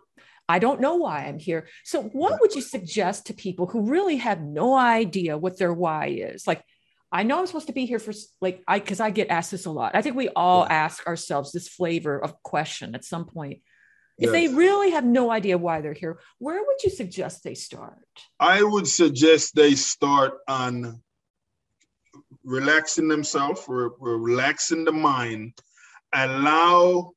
I 0.48 0.60
don't 0.60 0.80
know 0.80 0.94
why 0.94 1.24
I'm 1.24 1.40
here. 1.40 1.66
So, 1.82 2.02
what 2.02 2.40
would 2.40 2.54
you 2.54 2.60
suggest 2.60 3.26
to 3.26 3.34
people 3.34 3.66
who 3.66 3.90
really 3.90 4.18
have 4.18 4.40
no 4.40 4.76
idea 4.76 5.36
what 5.36 5.58
their 5.58 5.72
why 5.72 6.06
is? 6.06 6.46
Like, 6.46 6.62
I 7.10 7.22
know 7.22 7.38
I'm 7.38 7.46
supposed 7.46 7.68
to 7.68 7.72
be 7.72 7.86
here 7.86 7.98
for 7.98 8.12
like 8.40 8.62
I 8.66 8.78
because 8.78 9.00
I 9.00 9.10
get 9.10 9.28
asked 9.28 9.50
this 9.50 9.66
a 9.66 9.70
lot. 9.70 9.94
I 9.94 10.02
think 10.02 10.16
we 10.16 10.28
all 10.28 10.66
yeah. 10.68 10.74
ask 10.74 11.06
ourselves 11.06 11.52
this 11.52 11.68
flavor 11.68 12.22
of 12.22 12.42
question 12.42 12.94
at 12.94 13.04
some 13.04 13.24
point. 13.24 13.62
If 14.18 14.32
yes. 14.32 14.32
they 14.32 14.48
really 14.48 14.92
have 14.92 15.04
no 15.04 15.30
idea 15.30 15.58
why 15.58 15.82
they're 15.82 15.92
here, 15.92 16.18
where 16.38 16.58
would 16.58 16.82
you 16.82 16.90
suggest 16.90 17.44
they 17.44 17.54
start? 17.54 18.06
I 18.40 18.62
would 18.62 18.86
suggest 18.86 19.54
they 19.54 19.74
start 19.74 20.38
on 20.48 21.02
relaxing 22.42 23.08
themselves, 23.08 23.62
re- 23.68 23.90
relaxing 23.98 24.84
the 24.84 24.92
mind, 24.92 25.52
allow 26.14 27.12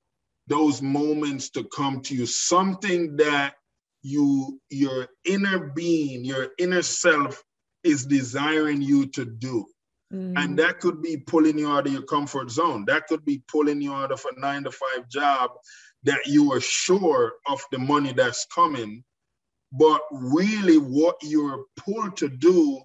those 0.47 0.81
moments 0.81 1.51
to 1.51 1.63
come 1.65 2.01
to 2.01 2.15
you, 2.15 2.25
something 2.25 3.15
that 3.17 3.53
you 4.01 4.59
your 4.69 5.07
inner 5.23 5.71
being, 5.73 6.25
your 6.25 6.49
inner 6.57 6.81
self 6.81 7.41
is 7.83 8.05
desiring 8.05 8.81
you 8.81 9.05
to 9.07 9.23
do. 9.25 9.65
Mm. 10.11 10.33
And 10.35 10.59
that 10.59 10.79
could 10.79 11.01
be 11.01 11.17
pulling 11.17 11.59
you 11.59 11.69
out 11.69 11.85
of 11.85 11.93
your 11.93 12.01
comfort 12.01 12.49
zone. 12.49 12.83
That 12.87 13.07
could 13.07 13.23
be 13.23 13.43
pulling 13.47 13.79
you 13.81 13.93
out 13.93 14.11
of 14.11 14.25
a 14.25 14.39
nine 14.39 14.63
to 14.63 14.71
five 14.71 15.07
job 15.07 15.51
that 16.03 16.25
you 16.25 16.51
are 16.53 16.61
sure 16.61 17.33
of 17.47 17.61
the 17.71 17.79
money 17.79 18.13
that's 18.13 18.45
coming. 18.53 19.03
But 19.71 20.01
really, 20.11 20.77
what 20.77 21.17
you're 21.21 21.65
pulled 21.77 22.17
to 22.17 22.29
do, 22.29 22.81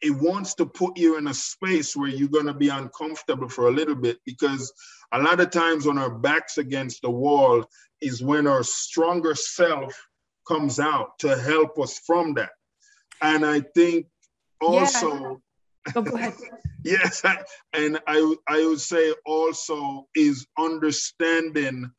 it 0.00 0.12
wants 0.12 0.54
to 0.54 0.66
put 0.66 0.96
you 0.96 1.18
in 1.18 1.26
a 1.26 1.34
space 1.34 1.94
where 1.94 2.08
you're 2.08 2.28
going 2.28 2.46
to 2.46 2.54
be 2.54 2.68
uncomfortable 2.68 3.48
for 3.48 3.68
a 3.68 3.72
little 3.72 3.94
bit 3.94 4.18
because 4.24 4.72
a 5.12 5.20
lot 5.20 5.40
of 5.40 5.50
times 5.50 5.86
when 5.86 5.98
our 5.98 6.10
backs 6.10 6.56
against 6.56 7.02
the 7.02 7.10
wall 7.10 7.64
is 8.00 8.22
when 8.22 8.46
our 8.46 8.62
stronger 8.62 9.34
self 9.34 9.94
comes 10.48 10.80
out 10.80 11.18
to 11.18 11.36
help 11.36 11.78
us 11.78 11.98
from 12.06 12.34
that. 12.34 12.50
And 13.20 13.44
I 13.44 13.60
think 13.74 14.06
also 14.60 15.18
yeah. 15.18 15.34
Oh, 15.96 16.04
yes, 16.84 17.22
and 17.72 17.98
I 18.06 18.34
I 18.46 18.66
would 18.66 18.80
say 18.80 19.14
also 19.24 20.06
is 20.14 20.46
understanding 20.58 21.90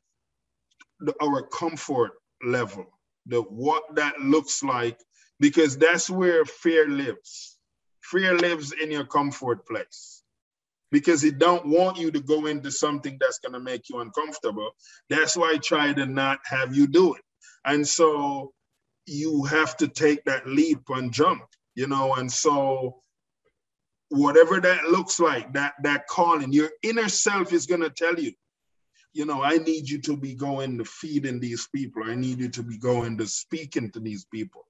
the, 1.02 1.14
our 1.22 1.42
comfort 1.48 2.12
level, 2.44 2.86
the 3.26 3.42
what 3.42 3.84
that 3.96 4.20
looks 4.20 4.64
like, 4.64 5.00
because 5.40 5.78
that's 5.78 6.10
where 6.10 6.46
fear 6.46 6.88
lives. 6.88 7.58
Fear 8.04 8.38
lives 8.38 8.74
in 8.74 8.92
your 8.92 9.06
comfort 9.06 9.66
place 9.68 10.24
because 10.92 11.24
it 11.24 11.40
don't 11.40 11.66
want 11.66 11.98
you 11.98 12.12
to 12.12 12.20
go 12.20 12.46
into 12.46 12.70
something 12.72 13.18
that's 13.20 13.40
going 13.40 13.54
to 13.54 13.60
make 13.60 13.90
you 13.90 14.00
uncomfortable. 14.00 14.72
That's 15.10 15.38
why 15.38 15.54
I 15.54 15.58
try 15.58 15.94
to 15.94 16.06
not 16.06 16.40
have 16.46 16.76
you 16.76 16.88
do 16.88 17.16
it. 17.16 17.22
And 17.66 17.88
so 17.88 18.54
you 19.06 19.44
have 19.46 19.78
to 19.78 19.88
take 19.88 20.24
that 20.26 20.48
leap 20.48 20.82
and 20.90 21.14
jump, 21.14 21.44
you 21.76 21.88
know, 21.88 22.16
and 22.16 22.32
so 22.32 23.02
whatever 24.10 24.60
that 24.60 24.86
looks 24.86 25.20
like, 25.20 25.54
that 25.54 25.74
that 25.84 26.08
calling, 26.08 26.52
your 26.52 26.70
inner 26.84 27.08
self 27.08 27.54
is 27.54 27.66
going 27.66 27.82
to 27.82 27.90
tell 27.90 28.20
you, 28.20 28.34
you 29.14 29.26
know, 29.26 29.44
I 29.44 29.58
need 29.58 29.90
you 29.90 30.00
to 30.02 30.16
be 30.16 30.36
going 30.36 30.78
to 30.78 30.86
feeding 30.86 31.40
these 31.40 31.68
people. 31.74 32.04
I 32.06 32.16
need 32.16 32.40
you 32.40 32.50
to 32.50 32.64
be 32.64 32.78
going 32.78 33.18
to 33.18 33.28
speaking 33.28 33.92
to 33.92 34.00
these 34.00 34.26
people. 34.26 34.66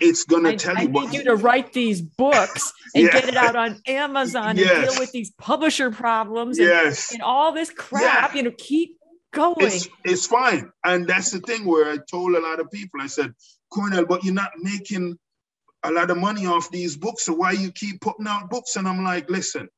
It's 0.00 0.24
going 0.24 0.44
to 0.44 0.56
tell 0.56 0.76
I 0.76 0.82
you. 0.82 0.88
I 0.88 1.04
need 1.04 1.12
you 1.12 1.24
to 1.24 1.36
write 1.36 1.72
these 1.72 2.00
books 2.00 2.72
and 2.94 3.04
yeah. 3.04 3.12
get 3.12 3.28
it 3.28 3.36
out 3.36 3.56
on 3.56 3.80
Amazon 3.86 4.56
yes. 4.56 4.70
and 4.70 4.90
deal 4.90 5.00
with 5.00 5.12
these 5.12 5.30
publisher 5.32 5.90
problems 5.90 6.58
and, 6.58 6.68
yes. 6.68 7.12
and 7.12 7.22
all 7.22 7.52
this 7.52 7.70
crap. 7.70 8.30
Yeah. 8.32 8.36
You 8.38 8.42
know, 8.44 8.54
keep 8.56 8.98
going. 9.32 9.56
It's, 9.60 9.88
it's 10.04 10.26
fine. 10.26 10.72
And 10.84 11.06
that's 11.06 11.30
the 11.30 11.40
thing 11.40 11.64
where 11.64 11.92
I 11.92 11.98
told 12.10 12.34
a 12.34 12.40
lot 12.40 12.58
of 12.58 12.70
people, 12.70 13.00
I 13.00 13.06
said, 13.06 13.32
Cornell, 13.70 14.06
but 14.06 14.24
you're 14.24 14.34
not 14.34 14.52
making 14.58 15.18
a 15.84 15.90
lot 15.90 16.10
of 16.10 16.16
money 16.18 16.46
off 16.46 16.70
these 16.70 16.96
books. 16.96 17.26
So 17.26 17.34
why 17.34 17.52
you 17.52 17.70
keep 17.70 18.00
putting 18.00 18.26
out 18.26 18.50
books? 18.50 18.76
And 18.76 18.88
I'm 18.88 19.04
like, 19.04 19.30
listen, 19.30 19.68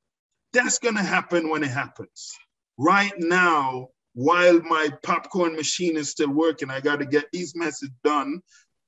that's 0.53 0.79
going 0.79 0.95
to 0.95 1.03
happen 1.03 1.51
when 1.51 1.65
it 1.65 1.71
happens 1.71 2.39
right 2.79 3.13
now, 3.19 3.89
while 4.15 4.61
my 4.63 4.89
popcorn 5.03 5.55
machine 5.57 5.97
is 5.97 6.11
still 6.11 6.31
working, 6.31 6.71
I 6.71 6.81
got 6.81 7.01
to 7.01 7.07
get 7.07 7.27
these 7.33 7.55
messages 7.57 7.95
done, 8.05 8.41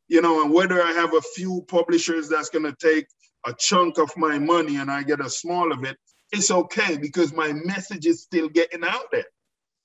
you 0.09 0.22
know, 0.22 0.43
and 0.43 0.53
whether 0.53 0.82
I 0.82 0.93
have 0.93 1.14
a 1.14 1.22
few 1.34 1.64
publishers 1.68 2.28
that's 2.28 2.51
going 2.51 2.64
to 2.64 2.76
take 2.80 3.07
a 3.47 3.53
chunk 3.59 3.99
of 3.99 4.11
my 4.16 4.39
money 4.39 4.76
and 4.76 4.91
I 4.91 5.03
get 5.03 5.20
a 5.20 5.30
small 5.30 5.72
of 5.72 5.84
it, 5.84 5.97
it's 6.32 6.51
okay 6.51 6.97
because 6.97 7.32
my 7.32 7.53
message 7.53 8.07
is 8.07 8.22
still 8.22 8.49
getting 8.49 8.84
out 8.84 9.07
there. 9.12 9.26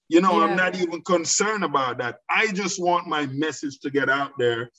You 0.09 0.21
know, 0.21 0.39
yeah. 0.39 0.45
I'm 0.45 0.57
not 0.57 0.75
even 0.75 1.01
concerned 1.03 1.63
about 1.63 1.99
that. 1.99 2.17
I 2.29 2.47
just 2.47 2.81
want 2.81 3.07
my 3.07 3.27
message 3.27 3.79
to 3.79 3.89
get 3.89 4.09
out 4.09 4.31
there 4.37 4.69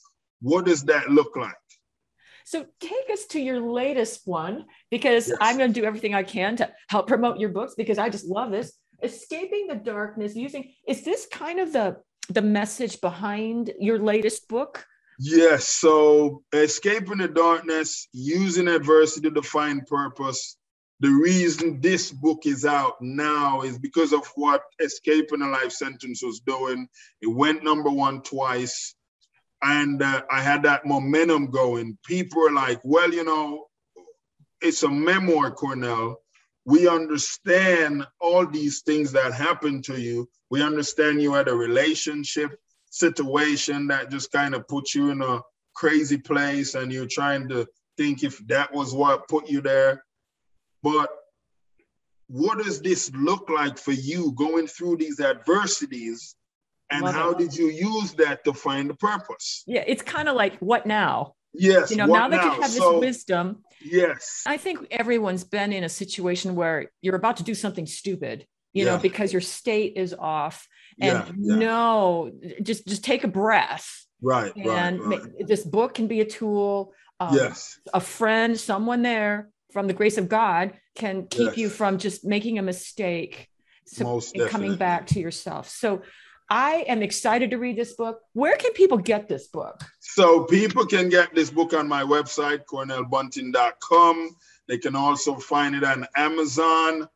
what 0.42 0.66
does 0.66 0.82
that 0.84 1.08
look 1.08 1.36
like? 1.36 1.54
So 2.44 2.66
take 2.80 3.08
us 3.10 3.26
to 3.26 3.40
your 3.40 3.60
latest 3.60 4.22
one 4.26 4.66
because 4.90 5.28
yes. 5.28 5.38
I'm 5.40 5.56
going 5.56 5.72
to 5.72 5.80
do 5.80 5.86
everything 5.86 6.14
I 6.14 6.24
can 6.24 6.56
to 6.56 6.70
help 6.88 7.06
promote 7.06 7.38
your 7.38 7.50
books 7.50 7.74
because 7.76 7.98
I 7.98 8.10
just 8.10 8.26
love 8.26 8.50
this. 8.50 8.72
Escaping 9.02 9.66
the 9.68 9.74
darkness 9.74 10.36
using 10.36 10.72
is 10.86 11.02
this 11.04 11.26
kind 11.26 11.58
of 11.60 11.72
the 11.72 11.96
the 12.28 12.42
message 12.42 13.00
behind 13.00 13.72
your 13.78 13.98
latest 13.98 14.48
book? 14.48 14.86
Yes. 15.18 15.68
So 15.68 16.42
escaping 16.52 17.18
the 17.18 17.28
darkness, 17.28 18.08
using 18.12 18.68
adversity 18.68 19.30
to 19.30 19.42
find 19.42 19.86
purpose. 19.86 20.56
The 21.00 21.10
reason 21.10 21.80
this 21.80 22.12
book 22.12 22.46
is 22.46 22.64
out 22.64 22.94
now 23.00 23.62
is 23.62 23.76
because 23.76 24.12
of 24.12 24.24
what 24.36 24.62
Escaping 24.80 25.42
a 25.42 25.48
Life 25.48 25.72
Sentence 25.72 26.22
was 26.22 26.40
doing. 26.40 26.86
It 27.20 27.26
went 27.26 27.64
number 27.64 27.90
one 27.90 28.22
twice 28.22 28.94
and 29.62 30.02
uh, 30.02 30.22
I 30.30 30.40
had 30.40 30.64
that 30.64 30.84
momentum 30.84 31.46
going. 31.46 31.96
People 32.04 32.42
were 32.42 32.52
like, 32.52 32.80
well, 32.82 33.12
you 33.12 33.24
know, 33.24 33.66
it's 34.60 34.82
a 34.82 34.88
memoir, 34.88 35.52
Cornell. 35.52 36.21
We 36.64 36.88
understand 36.88 38.06
all 38.20 38.46
these 38.46 38.82
things 38.82 39.12
that 39.12 39.32
happened 39.32 39.84
to 39.84 40.00
you. 40.00 40.28
We 40.50 40.62
understand 40.62 41.20
you 41.20 41.32
had 41.32 41.48
a 41.48 41.54
relationship 41.54 42.50
situation 42.90 43.88
that 43.88 44.10
just 44.10 44.30
kind 44.30 44.54
of 44.54 44.68
put 44.68 44.94
you 44.94 45.10
in 45.10 45.22
a 45.22 45.40
crazy 45.74 46.18
place 46.18 46.74
and 46.74 46.92
you're 46.92 47.06
trying 47.10 47.48
to 47.48 47.66
think 47.96 48.22
if 48.22 48.38
that 48.46 48.72
was 48.72 48.94
what 48.94 49.28
put 49.28 49.48
you 49.48 49.60
there. 49.60 50.04
But 50.82 51.10
what 52.28 52.58
does 52.58 52.80
this 52.80 53.10
look 53.14 53.48
like 53.50 53.78
for 53.78 53.92
you 53.92 54.32
going 54.32 54.66
through 54.66 54.96
these 54.96 55.20
adversities 55.20 56.34
and 56.90 57.02
Love 57.02 57.14
how 57.14 57.30
it. 57.30 57.38
did 57.38 57.56
you 57.56 57.68
use 57.68 58.12
that 58.14 58.44
to 58.44 58.52
find 58.52 58.90
the 58.90 58.94
purpose? 58.94 59.64
Yeah, 59.66 59.84
it's 59.86 60.02
kind 60.02 60.28
of 60.28 60.36
like 60.36 60.58
what 60.58 60.86
now? 60.86 61.34
Yes. 61.54 61.90
You 61.90 61.96
know, 61.96 62.06
now 62.06 62.28
that 62.28 62.36
now? 62.36 62.54
you 62.54 62.62
have 62.62 62.70
so, 62.70 62.92
this 62.92 63.00
wisdom. 63.00 63.62
Yes. 63.80 64.42
I 64.46 64.56
think 64.56 64.86
everyone's 64.90 65.44
been 65.44 65.72
in 65.72 65.84
a 65.84 65.88
situation 65.88 66.54
where 66.54 66.90
you're 67.00 67.16
about 67.16 67.38
to 67.38 67.42
do 67.42 67.54
something 67.54 67.86
stupid, 67.86 68.46
you 68.72 68.84
yeah. 68.84 68.92
know, 68.92 68.98
because 68.98 69.32
your 69.32 69.42
state 69.42 69.94
is 69.96 70.14
off. 70.14 70.66
And 71.00 71.18
yeah, 71.38 71.54
yeah. 71.54 71.56
no, 71.56 72.32
just 72.62 72.86
just 72.86 73.04
take 73.04 73.24
a 73.24 73.28
breath. 73.28 74.06
Right. 74.20 74.54
And 74.56 75.00
right, 75.00 75.20
right. 75.20 75.46
this 75.46 75.64
book 75.64 75.94
can 75.94 76.06
be 76.06 76.20
a 76.20 76.24
tool. 76.24 76.94
Um, 77.18 77.34
yes. 77.34 77.78
A 77.92 78.00
friend, 78.00 78.58
someone 78.58 79.02
there 79.02 79.50
from 79.72 79.86
the 79.86 79.94
grace 79.94 80.18
of 80.18 80.28
God 80.28 80.72
can 80.94 81.26
keep 81.28 81.48
yes. 81.48 81.56
you 81.56 81.68
from 81.68 81.98
just 81.98 82.24
making 82.24 82.58
a 82.58 82.62
mistake. 82.62 83.48
So 83.86 84.04
Most 84.04 84.36
coming 84.48 84.76
back 84.76 85.08
to 85.08 85.20
yourself. 85.20 85.68
So 85.68 86.02
I 86.48 86.84
am 86.88 87.02
excited 87.02 87.50
to 87.50 87.58
read 87.58 87.76
this 87.76 87.94
book. 87.94 88.20
Where 88.34 88.56
can 88.56 88.72
people 88.72 88.98
get 88.98 89.28
this 89.28 89.48
book? 89.48 89.82
So 90.00 90.44
people 90.44 90.84
can 90.86 91.08
get 91.08 91.34
this 91.34 91.50
book 91.50 91.72
on 91.72 91.88
my 91.88 92.02
website, 92.02 92.64
cornellbunting.com. 92.66 94.36
They 94.68 94.78
can 94.78 94.94
also 94.94 95.36
find 95.36 95.74
it 95.74 95.84
on 95.84 96.06
Amazon. 96.16 97.08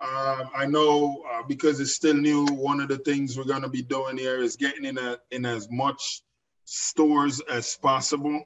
Uh, 0.00 0.44
I 0.54 0.66
know 0.66 1.24
uh, 1.32 1.42
because 1.48 1.80
it's 1.80 1.94
still 1.94 2.14
new, 2.14 2.46
one 2.46 2.80
of 2.80 2.88
the 2.88 2.98
things 2.98 3.36
we're 3.36 3.44
going 3.44 3.62
to 3.62 3.68
be 3.68 3.82
doing 3.82 4.16
here 4.16 4.40
is 4.40 4.56
getting 4.56 4.84
in, 4.84 4.98
a, 4.98 5.18
in 5.30 5.44
as 5.46 5.68
much 5.70 6.22
stores 6.64 7.40
as 7.50 7.76
possible. 7.76 8.42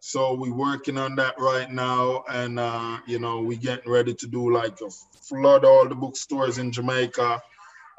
So 0.00 0.34
we're 0.34 0.54
working 0.54 0.96
on 0.96 1.14
that 1.16 1.34
right 1.38 1.70
now. 1.70 2.24
And, 2.28 2.58
uh, 2.58 2.98
you 3.06 3.18
know, 3.18 3.40
we're 3.40 3.58
getting 3.58 3.90
ready 3.90 4.14
to 4.14 4.26
do 4.26 4.52
like 4.52 4.80
a 4.80 4.90
flood 4.90 5.64
all 5.64 5.88
the 5.88 5.94
bookstores 5.94 6.58
in 6.58 6.72
Jamaica 6.72 7.42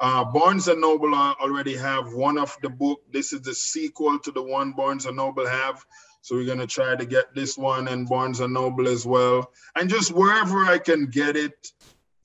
uh, 0.02 0.26
Barnes 0.26 0.68
and 0.68 0.82
Noble 0.82 1.14
already 1.14 1.76
have 1.78 2.14
one 2.14 2.39
of 2.39 2.58
the 2.64 2.70
book. 2.70 3.02
This 3.12 3.34
is 3.34 3.41
the 3.43 3.54
sequel 3.54 4.18
to 4.20 4.32
the 4.32 4.41
one 4.41 4.72
Barnes 4.72 5.06
and 5.06 5.16
Noble 5.16 5.47
have. 5.47 5.86
So 6.22 6.36
we're 6.36 6.47
gonna 6.47 6.68
try 6.68 6.95
to 6.95 7.06
get 7.06 7.36
this 7.36 7.56
one 7.56 7.88
and 7.88 8.10
Barnes 8.10 8.39
and 8.39 8.54
Noble 8.54 8.88
as 8.88 9.06
well, 9.06 9.52
and 9.76 9.89
just 9.89 10.12
wherever 10.12 10.66
I 10.66 10.80
can 10.80 11.06
get 11.06 11.36
it 11.36 11.72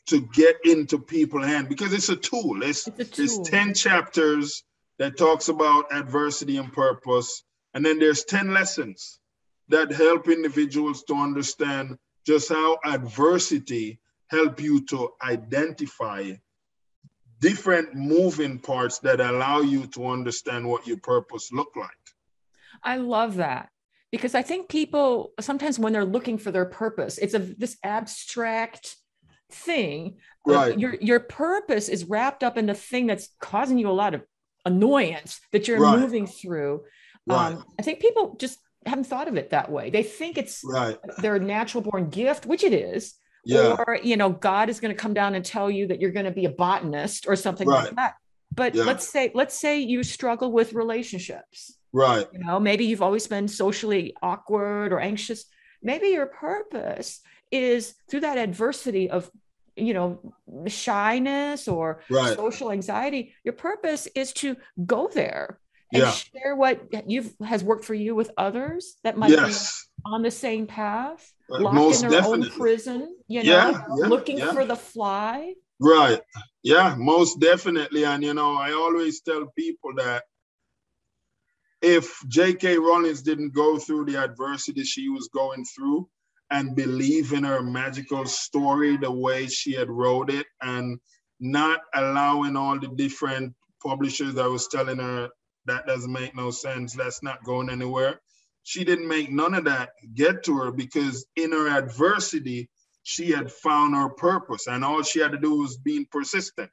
to 0.06 0.20
get 0.34 0.56
into 0.64 0.98
people's 0.98 1.46
hand 1.46 1.68
because 1.68 1.92
it's 1.92 2.08
a 2.08 2.16
tool. 2.16 2.62
It's, 2.62 2.88
it's, 2.98 3.10
tool. 3.10 3.24
it's 3.24 3.50
ten 3.50 3.74
chapters 3.74 4.64
that 4.98 5.18
talks 5.18 5.48
about 5.48 5.92
adversity 5.92 6.56
and 6.56 6.72
purpose, 6.72 7.42
and 7.74 7.84
then 7.84 7.98
there's 7.98 8.24
ten 8.24 8.54
lessons 8.54 9.18
that 9.68 9.92
help 9.92 10.28
individuals 10.28 11.02
to 11.04 11.14
understand 11.14 11.98
just 12.26 12.48
how 12.48 12.78
adversity 12.84 13.98
help 14.28 14.60
you 14.60 14.84
to 14.86 15.10
identify 15.22 16.32
different 17.40 17.94
moving 17.94 18.58
parts 18.58 18.98
that 19.00 19.20
allow 19.20 19.60
you 19.60 19.86
to 19.88 20.06
understand 20.06 20.66
what 20.66 20.86
your 20.86 20.98
purpose 20.98 21.50
look 21.52 21.74
like 21.76 21.90
i 22.82 22.96
love 22.96 23.36
that 23.36 23.68
because 24.10 24.34
i 24.34 24.42
think 24.42 24.68
people 24.68 25.32
sometimes 25.40 25.78
when 25.78 25.92
they're 25.92 26.04
looking 26.04 26.38
for 26.38 26.50
their 26.50 26.64
purpose 26.64 27.18
it's 27.18 27.34
a 27.34 27.38
this 27.38 27.76
abstract 27.82 28.96
thing 29.50 30.16
right 30.46 30.78
your 30.78 30.94
your 31.00 31.20
purpose 31.20 31.88
is 31.88 32.04
wrapped 32.04 32.42
up 32.42 32.56
in 32.56 32.66
the 32.66 32.74
thing 32.74 33.06
that's 33.06 33.28
causing 33.40 33.78
you 33.78 33.88
a 33.88 33.90
lot 33.90 34.14
of 34.14 34.22
annoyance 34.64 35.40
that 35.52 35.68
you're 35.68 35.78
right. 35.78 35.98
moving 35.98 36.26
through 36.26 36.82
right. 37.26 37.52
um, 37.52 37.64
i 37.78 37.82
think 37.82 38.00
people 38.00 38.36
just 38.38 38.58
haven't 38.84 39.04
thought 39.04 39.28
of 39.28 39.36
it 39.36 39.50
that 39.50 39.70
way 39.70 39.90
they 39.90 40.02
think 40.02 40.38
it's 40.38 40.62
right. 40.64 40.98
their 41.18 41.38
natural 41.38 41.82
born 41.82 42.08
gift 42.08 42.46
which 42.46 42.64
it 42.64 42.72
is 42.72 43.14
yeah. 43.46 43.76
or 43.86 43.98
you 44.02 44.16
know 44.16 44.30
god 44.30 44.68
is 44.68 44.80
going 44.80 44.94
to 44.94 45.00
come 45.00 45.14
down 45.14 45.34
and 45.34 45.44
tell 45.44 45.70
you 45.70 45.86
that 45.86 46.00
you're 46.00 46.10
going 46.10 46.26
to 46.26 46.32
be 46.32 46.44
a 46.44 46.50
botanist 46.50 47.26
or 47.26 47.36
something 47.36 47.68
right. 47.68 47.84
like 47.84 47.96
that 47.96 48.14
but 48.54 48.74
yeah. 48.74 48.84
let's 48.84 49.08
say 49.08 49.30
let's 49.34 49.58
say 49.58 49.80
you 49.80 50.02
struggle 50.02 50.52
with 50.52 50.72
relationships 50.72 51.76
right 51.92 52.26
you 52.32 52.38
know 52.38 52.58
maybe 52.58 52.84
you've 52.84 53.02
always 53.02 53.26
been 53.26 53.48
socially 53.48 54.14
awkward 54.22 54.92
or 54.92 55.00
anxious 55.00 55.46
maybe 55.82 56.08
your 56.08 56.26
purpose 56.26 57.20
is 57.52 57.94
through 58.10 58.20
that 58.20 58.38
adversity 58.38 59.08
of 59.08 59.30
you 59.76 59.94
know 59.94 60.34
shyness 60.66 61.68
or 61.68 62.02
right. 62.10 62.34
social 62.34 62.72
anxiety 62.72 63.34
your 63.44 63.54
purpose 63.54 64.08
is 64.14 64.32
to 64.32 64.56
go 64.84 65.08
there 65.12 65.58
and 65.92 66.02
yeah. 66.02 66.10
share 66.10 66.56
what 66.56 66.80
you've 67.06 67.32
has 67.44 67.62
worked 67.62 67.84
for 67.84 67.94
you 67.94 68.14
with 68.14 68.30
others 68.36 68.96
that 69.04 69.16
might 69.16 69.30
yes. 69.30 69.86
be 70.04 70.10
on 70.12 70.22
the 70.22 70.30
same 70.30 70.66
path 70.66 71.32
locked 71.48 71.74
Most 71.74 72.04
in 72.04 72.10
definitely. 72.10 72.48
own 72.48 72.56
prison, 72.56 73.16
you 73.28 73.42
know, 73.42 73.50
yeah, 73.50 73.70
yeah, 73.70 74.06
looking 74.08 74.38
yeah. 74.38 74.52
for 74.52 74.64
the 74.64 74.76
fly. 74.76 75.54
Right. 75.80 76.20
Yeah, 76.62 76.94
most 76.98 77.40
definitely. 77.40 78.04
And 78.04 78.22
you 78.22 78.34
know, 78.34 78.56
I 78.56 78.72
always 78.72 79.20
tell 79.20 79.46
people 79.56 79.94
that 79.96 80.24
if 81.82 82.18
J.K. 82.28 82.78
Rowling 82.78 83.14
didn't 83.24 83.54
go 83.54 83.78
through 83.78 84.06
the 84.06 84.22
adversity 84.22 84.82
she 84.84 85.08
was 85.08 85.28
going 85.28 85.64
through 85.64 86.08
and 86.50 86.74
believe 86.74 87.32
in 87.32 87.44
her 87.44 87.62
magical 87.62 88.24
story 88.24 88.96
the 88.96 89.10
way 89.10 89.46
she 89.46 89.72
had 89.72 89.90
wrote 89.90 90.30
it 90.30 90.46
and 90.62 90.98
not 91.38 91.80
allowing 91.94 92.56
all 92.56 92.78
the 92.78 92.88
different 92.88 93.54
publishers 93.84 94.34
that 94.34 94.48
was 94.48 94.68
telling 94.68 94.98
her 94.98 95.28
that 95.66 95.86
doesn't 95.86 96.12
make 96.12 96.34
no 96.34 96.50
sense, 96.50 96.94
that's 96.94 97.22
not 97.22 97.44
going 97.44 97.68
anywhere 97.68 98.20
she 98.66 98.82
didn't 98.82 99.06
make 99.06 99.30
none 99.30 99.54
of 99.54 99.64
that 99.66 99.90
get 100.12 100.42
to 100.42 100.58
her 100.58 100.72
because 100.72 101.24
in 101.36 101.52
her 101.52 101.68
adversity, 101.68 102.68
she 103.04 103.30
had 103.30 103.52
found 103.52 103.94
her 103.94 104.08
purpose 104.08 104.66
and 104.66 104.84
all 104.84 105.04
she 105.04 105.20
had 105.20 105.30
to 105.30 105.38
do 105.38 105.60
was 105.60 105.76
being 105.76 106.04
persistent. 106.10 106.68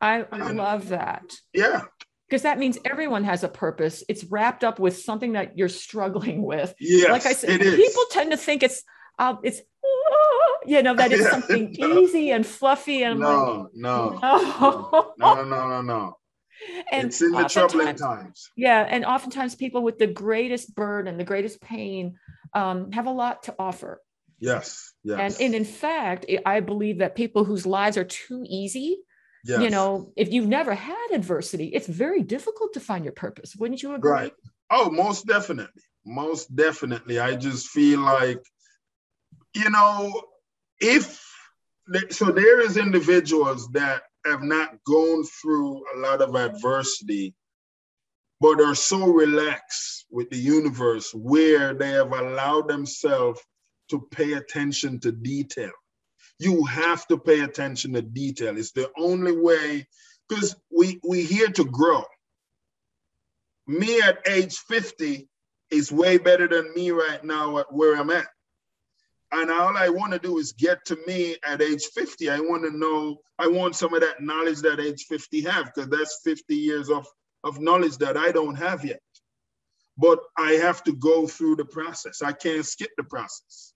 I, 0.00 0.24
I 0.32 0.52
love 0.52 0.88
that. 0.88 1.30
Yeah. 1.52 1.82
Because 2.26 2.40
that 2.42 2.58
means 2.58 2.78
everyone 2.86 3.24
has 3.24 3.44
a 3.44 3.50
purpose. 3.50 4.02
It's 4.08 4.24
wrapped 4.24 4.64
up 4.64 4.78
with 4.78 4.96
something 4.96 5.34
that 5.34 5.58
you're 5.58 5.68
struggling 5.68 6.42
with. 6.42 6.74
Yes, 6.80 7.10
like 7.10 7.26
I 7.26 7.34
said, 7.34 7.60
people 7.60 8.04
tend 8.10 8.30
to 8.30 8.38
think 8.38 8.62
it's 8.62 8.82
uh, 9.18 9.34
it's 9.42 9.60
you 10.64 10.82
know 10.82 10.94
that 10.94 11.12
it's 11.12 11.28
something 11.30 11.74
no. 11.78 11.98
easy 11.98 12.30
and 12.30 12.46
fluffy 12.46 13.02
and 13.02 13.20
no, 13.20 13.44
like, 13.44 13.66
no, 13.74 14.18
no, 14.22 15.12
no, 15.18 15.34
no, 15.34 15.44
no, 15.44 15.68
no, 15.68 15.82
no 15.82 16.19
and 16.90 17.08
it's 17.08 17.22
in 17.22 17.32
the 17.32 17.44
troubling 17.44 17.96
times. 17.96 18.50
Yeah, 18.56 18.86
and 18.88 19.04
oftentimes 19.04 19.54
people 19.54 19.82
with 19.82 19.98
the 19.98 20.06
greatest 20.06 20.74
burden, 20.74 21.16
the 21.16 21.24
greatest 21.24 21.60
pain, 21.60 22.18
um, 22.54 22.92
have 22.92 23.06
a 23.06 23.12
lot 23.12 23.44
to 23.44 23.54
offer. 23.58 24.00
Yes, 24.38 24.92
yes. 25.04 25.18
And, 25.18 25.46
and 25.46 25.54
in 25.54 25.64
fact, 25.64 26.26
I 26.46 26.60
believe 26.60 26.98
that 26.98 27.14
people 27.14 27.44
whose 27.44 27.66
lives 27.66 27.96
are 27.96 28.04
too 28.04 28.44
easy, 28.48 28.98
yes. 29.44 29.60
you 29.60 29.70
know, 29.70 30.12
if 30.16 30.32
you've 30.32 30.48
never 30.48 30.74
had 30.74 31.08
adversity, 31.12 31.66
it's 31.66 31.86
very 31.86 32.22
difficult 32.22 32.72
to 32.74 32.80
find 32.80 33.04
your 33.04 33.12
purpose. 33.12 33.54
Wouldn't 33.56 33.82
you 33.82 33.94
agree? 33.94 34.10
Right. 34.10 34.32
Oh, 34.70 34.90
most 34.90 35.26
definitely. 35.26 35.82
Most 36.06 36.54
definitely. 36.54 37.18
I 37.20 37.36
just 37.36 37.68
feel 37.68 38.00
like, 38.00 38.42
you 39.54 39.68
know, 39.68 40.22
if 40.80 41.22
so, 42.10 42.26
there 42.26 42.60
is 42.60 42.76
individuals 42.76 43.68
that 43.72 44.02
have 44.26 44.42
not 44.42 44.82
gone 44.84 45.24
through 45.24 45.84
a 45.94 45.98
lot 45.98 46.22
of 46.22 46.34
adversity, 46.34 47.34
but 48.40 48.60
are 48.60 48.74
so 48.74 49.06
relaxed 49.06 50.06
with 50.10 50.30
the 50.30 50.38
universe 50.38 51.12
where 51.14 51.74
they 51.74 51.90
have 51.90 52.12
allowed 52.12 52.68
themselves 52.68 53.40
to 53.90 54.00
pay 54.10 54.34
attention 54.34 55.00
to 55.00 55.12
detail. 55.12 55.72
You 56.38 56.64
have 56.64 57.06
to 57.08 57.18
pay 57.18 57.40
attention 57.40 57.92
to 57.94 58.02
detail. 58.02 58.56
It's 58.56 58.72
the 58.72 58.90
only 58.98 59.36
way, 59.36 59.86
because 60.28 60.56
we 60.70 61.00
we 61.06 61.22
here 61.24 61.48
to 61.48 61.64
grow. 61.64 62.04
Me 63.66 64.00
at 64.00 64.26
age 64.26 64.56
50, 64.56 65.28
is 65.70 65.92
way 65.92 66.18
better 66.18 66.48
than 66.48 66.72
me 66.74 66.90
right 66.90 67.22
now 67.24 67.58
at 67.58 67.72
where 67.72 67.96
I'm 67.96 68.10
at. 68.10 68.26
And 69.32 69.50
all 69.50 69.76
I 69.76 69.88
want 69.88 70.12
to 70.12 70.18
do 70.18 70.38
is 70.38 70.52
get 70.52 70.84
to 70.86 70.98
me 71.06 71.36
at 71.44 71.62
age 71.62 71.84
50. 71.94 72.30
I 72.30 72.40
want 72.40 72.64
to 72.64 72.76
know, 72.76 73.18
I 73.38 73.46
want 73.46 73.76
some 73.76 73.94
of 73.94 74.00
that 74.00 74.20
knowledge 74.20 74.60
that 74.62 74.80
age 74.80 75.04
50 75.08 75.42
have, 75.42 75.66
because 75.66 75.88
that's 75.88 76.20
50 76.24 76.54
years 76.54 76.90
of, 76.90 77.06
of 77.44 77.60
knowledge 77.60 77.96
that 77.98 78.16
I 78.16 78.32
don't 78.32 78.56
have 78.56 78.84
yet. 78.84 79.00
But 79.96 80.18
I 80.36 80.52
have 80.52 80.82
to 80.84 80.92
go 80.94 81.26
through 81.26 81.56
the 81.56 81.64
process. 81.64 82.22
I 82.22 82.32
can't 82.32 82.66
skip 82.66 82.90
the 82.96 83.04
process. 83.04 83.72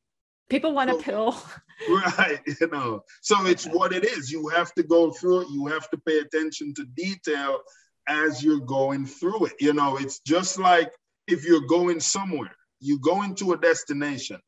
People 0.51 0.75
want 0.75 0.91
so, 0.91 0.99
a 0.99 1.03
pill. 1.03 1.43
right, 1.89 2.41
you 2.47 2.69
know. 2.69 3.03
So 3.23 3.47
it's 3.47 3.65
what 3.67 3.93
it 3.93 4.05
is. 4.05 4.31
You 4.31 4.49
have 4.49 4.73
to 4.75 4.83
go 4.83 5.13
through 5.13 5.43
it. 5.43 5.49
You 5.51 5.67
have 5.67 5.89
to 5.91 5.99
pay 5.99 6.19
attention 6.19 6.75
to 6.75 6.85
detail 6.97 7.61
as 8.09 8.43
you're 8.43 8.61
going 8.61 9.07
through 9.07 9.47
it. 9.47 9.55
You 9.61 9.73
know, 9.73 9.97
it's 9.97 10.19
just 10.21 10.59
like 10.59 10.93
if 11.29 11.47
you're 11.47 11.67
going 11.67 12.01
somewhere, 12.01 12.55
you 12.81 12.99
go 13.01 13.23
into 13.23 13.53
a 13.53 13.59
destination 13.59 14.41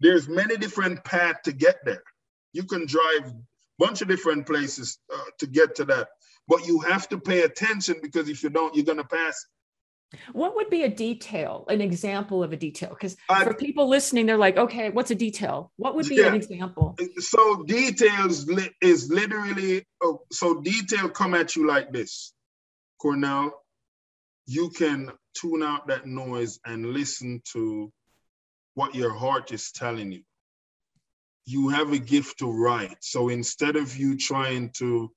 there's 0.00 0.28
many 0.28 0.56
different 0.56 1.04
paths 1.04 1.40
to 1.44 1.52
get 1.52 1.84
there. 1.84 2.02
You 2.52 2.64
can 2.64 2.86
drive 2.86 3.26
a 3.26 3.34
bunch 3.78 4.02
of 4.02 4.08
different 4.08 4.46
places 4.46 4.98
uh, 5.12 5.18
to 5.38 5.46
get 5.46 5.74
to 5.76 5.84
that, 5.86 6.08
but 6.48 6.66
you 6.66 6.80
have 6.80 7.08
to 7.08 7.18
pay 7.18 7.42
attention 7.42 7.96
because 8.02 8.28
if 8.28 8.42
you 8.42 8.50
don't, 8.50 8.74
you're 8.74 8.84
going 8.84 8.98
to 8.98 9.04
pass. 9.04 9.46
What 10.32 10.54
would 10.54 10.70
be 10.70 10.84
a 10.84 10.88
detail, 10.88 11.64
an 11.68 11.80
example 11.80 12.44
of 12.44 12.52
a 12.52 12.56
detail? 12.56 12.90
Because 12.90 13.16
for 13.26 13.54
people 13.54 13.88
listening, 13.88 14.26
they're 14.26 14.36
like, 14.36 14.56
okay, 14.56 14.90
what's 14.90 15.10
a 15.10 15.14
detail? 15.14 15.72
What 15.76 15.96
would 15.96 16.08
be 16.08 16.16
yeah. 16.16 16.28
an 16.28 16.34
example? 16.34 16.96
So 17.18 17.64
details 17.64 18.48
is 18.80 19.10
literally, 19.10 19.84
oh, 20.02 20.20
so 20.30 20.60
detail 20.60 21.08
come 21.08 21.34
at 21.34 21.56
you 21.56 21.66
like 21.66 21.92
this, 21.92 22.32
Cornell. 23.00 23.52
You 24.46 24.70
can 24.70 25.10
tune 25.34 25.62
out 25.62 25.88
that 25.88 26.06
noise 26.06 26.60
and 26.64 26.92
listen 26.92 27.42
to 27.52 27.90
what 28.74 28.94
your 28.94 29.12
heart 29.12 29.52
is 29.52 29.72
telling 29.72 30.12
you. 30.12 30.22
You 31.46 31.68
have 31.68 31.92
a 31.92 31.98
gift 31.98 32.38
to 32.38 32.50
write. 32.50 32.96
So 33.00 33.28
instead 33.28 33.76
of 33.76 33.96
you 33.96 34.16
trying 34.16 34.70
to 34.78 35.10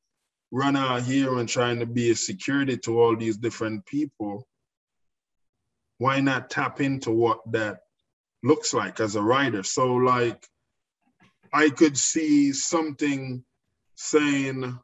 run 0.52 0.76
out 0.76 1.04
here 1.04 1.38
and 1.38 1.48
trying 1.48 1.80
to 1.80 1.86
be 1.86 2.12
a 2.12 2.16
security 2.16 2.78
to 2.78 3.00
all 3.00 3.16
these 3.16 3.38
different 3.38 3.86
people, 3.86 4.48
why 5.98 6.20
not 6.20 6.50
tap 6.50 6.80
into 6.80 7.12
what 7.12 7.40
that 7.52 7.80
looks 8.44 8.74
like 8.74 9.00
as 9.00 9.16
a 9.16 9.22
writer? 9.22 9.64
So, 9.64 9.96
like, 9.96 10.48
I 11.54 11.70
could 11.70 11.98
see 11.98 12.54
something 12.54 13.44
saying, 13.96 14.78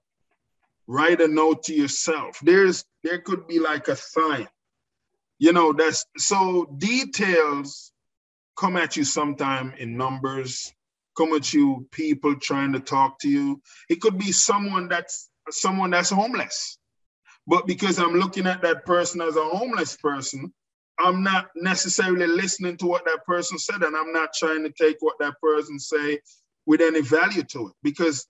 write 0.87 1.21
a 1.21 1.27
note 1.27 1.63
to 1.63 1.73
yourself. 1.73 2.39
There's 2.41 2.83
there 3.03 3.19
could 3.19 3.47
be 3.47 3.59
like 3.59 3.87
a 3.89 3.95
sign. 3.95 4.47
You 5.37 5.53
know, 5.53 5.73
that's 5.73 6.05
so 6.17 6.65
details 6.77 7.92
come 8.55 8.77
at 8.77 8.97
you 8.97 9.03
sometime 9.03 9.73
in 9.77 9.97
numbers, 9.97 10.73
come 11.17 11.33
at 11.33 11.53
you 11.53 11.87
people 11.91 12.35
trying 12.35 12.73
to 12.73 12.79
talk 12.79 13.19
to 13.19 13.29
you. 13.29 13.61
It 13.89 14.01
could 14.01 14.17
be 14.17 14.31
someone 14.31 14.87
that's 14.87 15.29
someone 15.49 15.91
that's 15.91 16.09
homeless. 16.09 16.77
But 17.45 17.67
because 17.67 17.99
I'm 17.99 18.13
looking 18.13 18.47
at 18.47 18.61
that 18.61 18.85
person 18.85 19.21
as 19.21 19.35
a 19.35 19.43
homeless 19.43 19.97
person, 19.97 20.53
I'm 20.99 21.23
not 21.23 21.49
necessarily 21.55 22.27
listening 22.27 22.77
to 22.77 22.85
what 22.85 23.05
that 23.05 23.25
person 23.25 23.57
said, 23.57 23.83
and 23.83 23.95
I'm 23.95 24.13
not 24.13 24.29
trying 24.33 24.63
to 24.63 24.71
take 24.71 24.97
what 24.99 25.15
that 25.19 25.33
person 25.41 25.79
say 25.79 26.19
with 26.65 26.81
any 26.81 27.01
value 27.01 27.43
to 27.43 27.67
it 27.67 27.73
because 27.83 28.27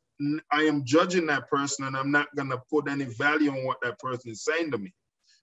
I 0.51 0.63
am 0.63 0.85
judging 0.85 1.27
that 1.27 1.49
person 1.49 1.85
and 1.85 1.95
I'm 1.95 2.11
not 2.11 2.33
gonna 2.35 2.57
put 2.69 2.87
any 2.87 3.05
value 3.05 3.51
on 3.51 3.65
what 3.65 3.77
that 3.83 3.99
person 3.99 4.31
is 4.31 4.43
saying 4.43 4.71
to 4.71 4.77
me. 4.77 4.93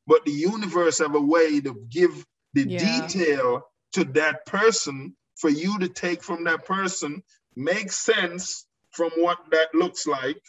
But 0.07 0.25
the 0.25 0.33
universe 0.33 0.99
have 0.99 1.15
a 1.15 1.21
way 1.21 1.61
to 1.61 1.75
give 1.89 2.25
the 2.55 2.63
yeah. 2.63 3.07
detail 3.07 3.63
to 3.93 4.05
that 4.05 4.47
person 4.47 5.17
for 5.37 5.51
you 5.51 5.79
to 5.79 5.89
take 5.89 6.23
from 6.23 6.45
that 6.45 6.65
person, 6.65 7.23
make 7.57 7.91
sense 7.91 8.67
from 8.91 9.11
what 9.17 9.39
that 9.51 9.75
looks 9.75 10.07
like, 10.07 10.41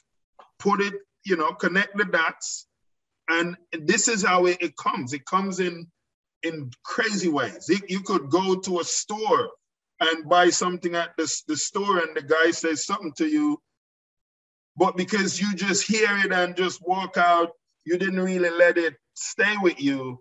put 0.59 0.81
it, 0.81 0.93
you 1.23 1.37
know, 1.37 1.51
connect 1.53 1.97
the 1.97 2.05
dots. 2.05 2.67
And 3.29 3.55
this 3.71 4.07
is 4.07 4.23
how 4.23 4.45
it, 4.47 4.57
it 4.61 4.75
comes. 4.75 5.13
It 5.13 5.25
comes 5.25 5.59
in 5.59 5.87
in 6.43 6.71
crazy 6.83 7.29
ways. 7.29 7.69
It, 7.69 7.89
you 7.89 8.01
could 8.01 8.29
go 8.29 8.55
to 8.55 8.79
a 8.79 8.83
store 8.83 9.49
and 9.99 10.27
buy 10.27 10.49
something 10.49 10.95
at 10.95 11.15
the, 11.17 11.31
the 11.47 11.55
store 11.55 11.99
and 11.99 12.15
the 12.15 12.23
guy 12.23 12.51
says 12.51 12.85
something 12.85 13.13
to 13.17 13.27
you, 13.27 13.61
but 14.75 14.97
because 14.97 15.39
you 15.39 15.53
just 15.55 15.87
hear 15.87 16.17
it 16.25 16.31
and 16.31 16.55
just 16.55 16.81
walk 16.81 17.17
out, 17.17 17.51
you 17.85 17.97
didn't 17.97 18.19
really 18.19 18.49
let 18.49 18.77
it 18.77 18.95
stay 19.13 19.53
with 19.61 19.79
you 19.79 20.19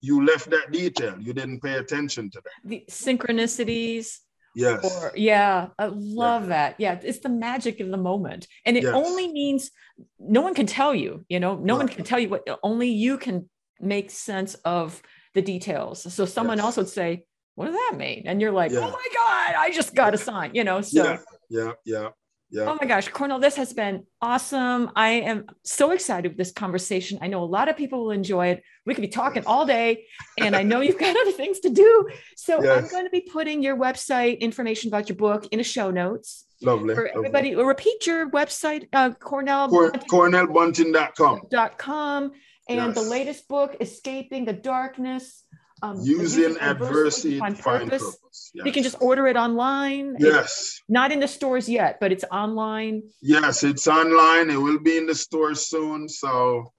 you 0.00 0.24
left 0.24 0.50
that 0.50 0.72
detail. 0.72 1.16
You 1.20 1.32
didn't 1.32 1.60
pay 1.60 1.74
attention 1.74 2.30
to 2.30 2.40
that. 2.42 2.68
The 2.68 2.84
synchronicities. 2.90 4.18
Yes. 4.54 4.84
Or, 4.84 5.12
yeah, 5.14 5.68
I 5.78 5.86
love 5.86 6.44
yeah. 6.44 6.48
that. 6.48 6.74
Yeah, 6.78 7.00
it's 7.02 7.20
the 7.20 7.28
magic 7.28 7.78
of 7.80 7.88
the 7.88 7.96
moment. 7.96 8.48
And 8.64 8.76
it 8.76 8.82
yes. 8.82 8.94
only 8.94 9.32
means 9.32 9.70
no 10.18 10.40
one 10.40 10.54
can 10.54 10.66
tell 10.66 10.94
you, 10.94 11.24
you 11.28 11.38
know, 11.38 11.54
no 11.56 11.74
right. 11.74 11.84
one 11.84 11.88
can 11.88 12.04
tell 12.04 12.18
you 12.18 12.28
what 12.28 12.46
only 12.62 12.88
you 12.90 13.16
can 13.16 13.48
make 13.78 14.10
sense 14.10 14.54
of 14.64 15.00
the 15.34 15.42
details. 15.42 16.12
So 16.12 16.24
someone 16.24 16.58
yes. 16.58 16.64
else 16.64 16.76
would 16.78 16.88
say, 16.88 17.24
What 17.54 17.66
does 17.66 17.74
that 17.74 17.96
mean? 17.96 18.24
And 18.26 18.40
you're 18.40 18.52
like, 18.52 18.72
oh 18.72 18.74
yeah. 18.74 18.86
Oh 18.86 18.90
my 18.90 19.08
God, 19.14 19.54
I 19.58 19.70
just 19.72 19.94
got 19.94 20.14
a 20.14 20.18
sign, 20.18 20.54
you 20.54 20.64
know. 20.64 20.80
So 20.80 21.04
yeah, 21.04 21.18
yeah, 21.48 21.72
yeah. 21.84 22.08
Yeah. 22.52 22.64
Oh 22.64 22.76
my 22.80 22.86
gosh, 22.86 23.08
Cornell, 23.08 23.38
this 23.38 23.54
has 23.56 23.72
been 23.72 24.04
awesome. 24.20 24.90
I 24.96 25.10
am 25.10 25.46
so 25.62 25.92
excited 25.92 26.30
with 26.30 26.38
this 26.38 26.50
conversation. 26.50 27.18
I 27.22 27.28
know 27.28 27.42
a 27.42 27.46
lot 27.46 27.68
of 27.68 27.76
people 27.76 28.04
will 28.04 28.10
enjoy 28.10 28.48
it. 28.48 28.62
We 28.84 28.94
could 28.94 29.02
be 29.02 29.08
talking 29.08 29.44
all 29.46 29.66
day, 29.66 30.06
and 30.38 30.56
I 30.56 30.62
know 30.64 30.80
you've 30.80 30.98
got 30.98 31.16
other 31.16 31.30
things 31.32 31.60
to 31.60 31.70
do. 31.70 32.08
So 32.36 32.62
yes. 32.62 32.84
I'm 32.84 32.90
going 32.90 33.04
to 33.04 33.10
be 33.10 33.20
putting 33.20 33.62
your 33.62 33.76
website 33.76 34.40
information 34.40 34.88
about 34.88 35.08
your 35.08 35.16
book 35.16 35.46
in 35.52 35.58
the 35.58 35.64
show 35.64 35.90
notes. 35.90 36.44
Lovely. 36.60 36.94
For 36.94 37.06
everybody, 37.06 37.50
lovely. 37.50 37.64
repeat 37.64 38.06
your 38.06 38.30
website, 38.30 38.88
uh, 38.92 39.10
Cornell. 39.12 39.68
Cor- 39.68 39.92
CornellBunting.com. 39.92 41.42
Com. 41.78 42.32
And 42.68 42.78
yes. 42.78 42.94
the 42.94 43.02
latest 43.02 43.48
book, 43.48 43.76
Escaping 43.80 44.44
the 44.44 44.52
Darkness 44.52 45.44
um, 45.82 46.00
using 46.02 46.58
adversity 46.58 47.34
to 47.34 47.38
find 47.38 47.58
purpose. 47.58 48.02
purpose. 48.02 48.50
Yes. 48.54 48.66
You 48.66 48.72
can 48.72 48.82
just 48.82 48.96
order 49.00 49.26
it 49.26 49.36
online. 49.36 50.16
Yes. 50.18 50.44
It's 50.44 50.82
not 50.88 51.12
in 51.12 51.20
the 51.20 51.28
stores 51.28 51.68
yet, 51.68 51.98
but 52.00 52.12
it's 52.12 52.24
online. 52.30 53.02
Yes, 53.22 53.64
it's 53.64 53.86
online. 53.86 54.50
It 54.50 54.56
will 54.56 54.78
be 54.80 54.96
in 54.96 55.06
the 55.06 55.14
stores 55.14 55.66
soon. 55.66 56.08
So 56.08 56.72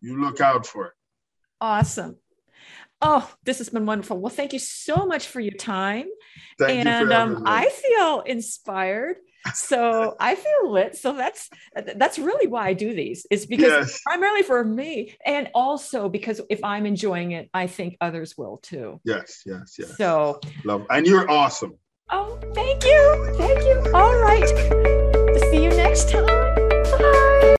you 0.00 0.20
look 0.20 0.40
out 0.40 0.66
for 0.66 0.86
it. 0.86 0.92
Awesome. 1.60 2.16
Oh, 3.00 3.28
this 3.44 3.58
has 3.58 3.68
been 3.68 3.86
wonderful. 3.86 4.18
Well, 4.18 4.30
thank 4.30 4.52
you 4.52 4.60
so 4.60 5.06
much 5.06 5.26
for 5.26 5.40
your 5.40 5.54
time. 5.54 6.06
Thank 6.58 6.86
and 6.86 7.12
um, 7.12 7.42
I 7.46 7.68
feel 7.68 8.20
inspired 8.20 9.16
so 9.54 10.16
I 10.20 10.34
feel 10.34 10.72
lit. 10.72 10.96
So 10.96 11.12
that's 11.12 11.50
that's 11.96 12.18
really 12.18 12.46
why 12.46 12.68
I 12.68 12.72
do 12.72 12.94
these. 12.94 13.26
Is 13.30 13.46
because 13.46 13.68
yes. 13.68 14.00
primarily 14.04 14.42
for 14.42 14.64
me, 14.64 15.16
and 15.24 15.50
also 15.54 16.08
because 16.08 16.40
if 16.50 16.62
I'm 16.64 16.86
enjoying 16.86 17.32
it, 17.32 17.50
I 17.52 17.66
think 17.66 17.96
others 18.00 18.36
will 18.36 18.58
too. 18.58 19.00
Yes, 19.04 19.42
yes, 19.46 19.76
yes. 19.78 19.96
So 19.96 20.40
love, 20.64 20.86
and 20.90 21.06
you're 21.06 21.30
awesome. 21.30 21.78
Oh, 22.10 22.38
thank 22.54 22.84
you, 22.84 23.34
thank 23.36 23.60
you. 23.64 23.92
All 23.94 24.16
right, 24.18 24.48
see 25.50 25.64
you 25.64 25.70
next 25.70 26.10
time. 26.10 26.61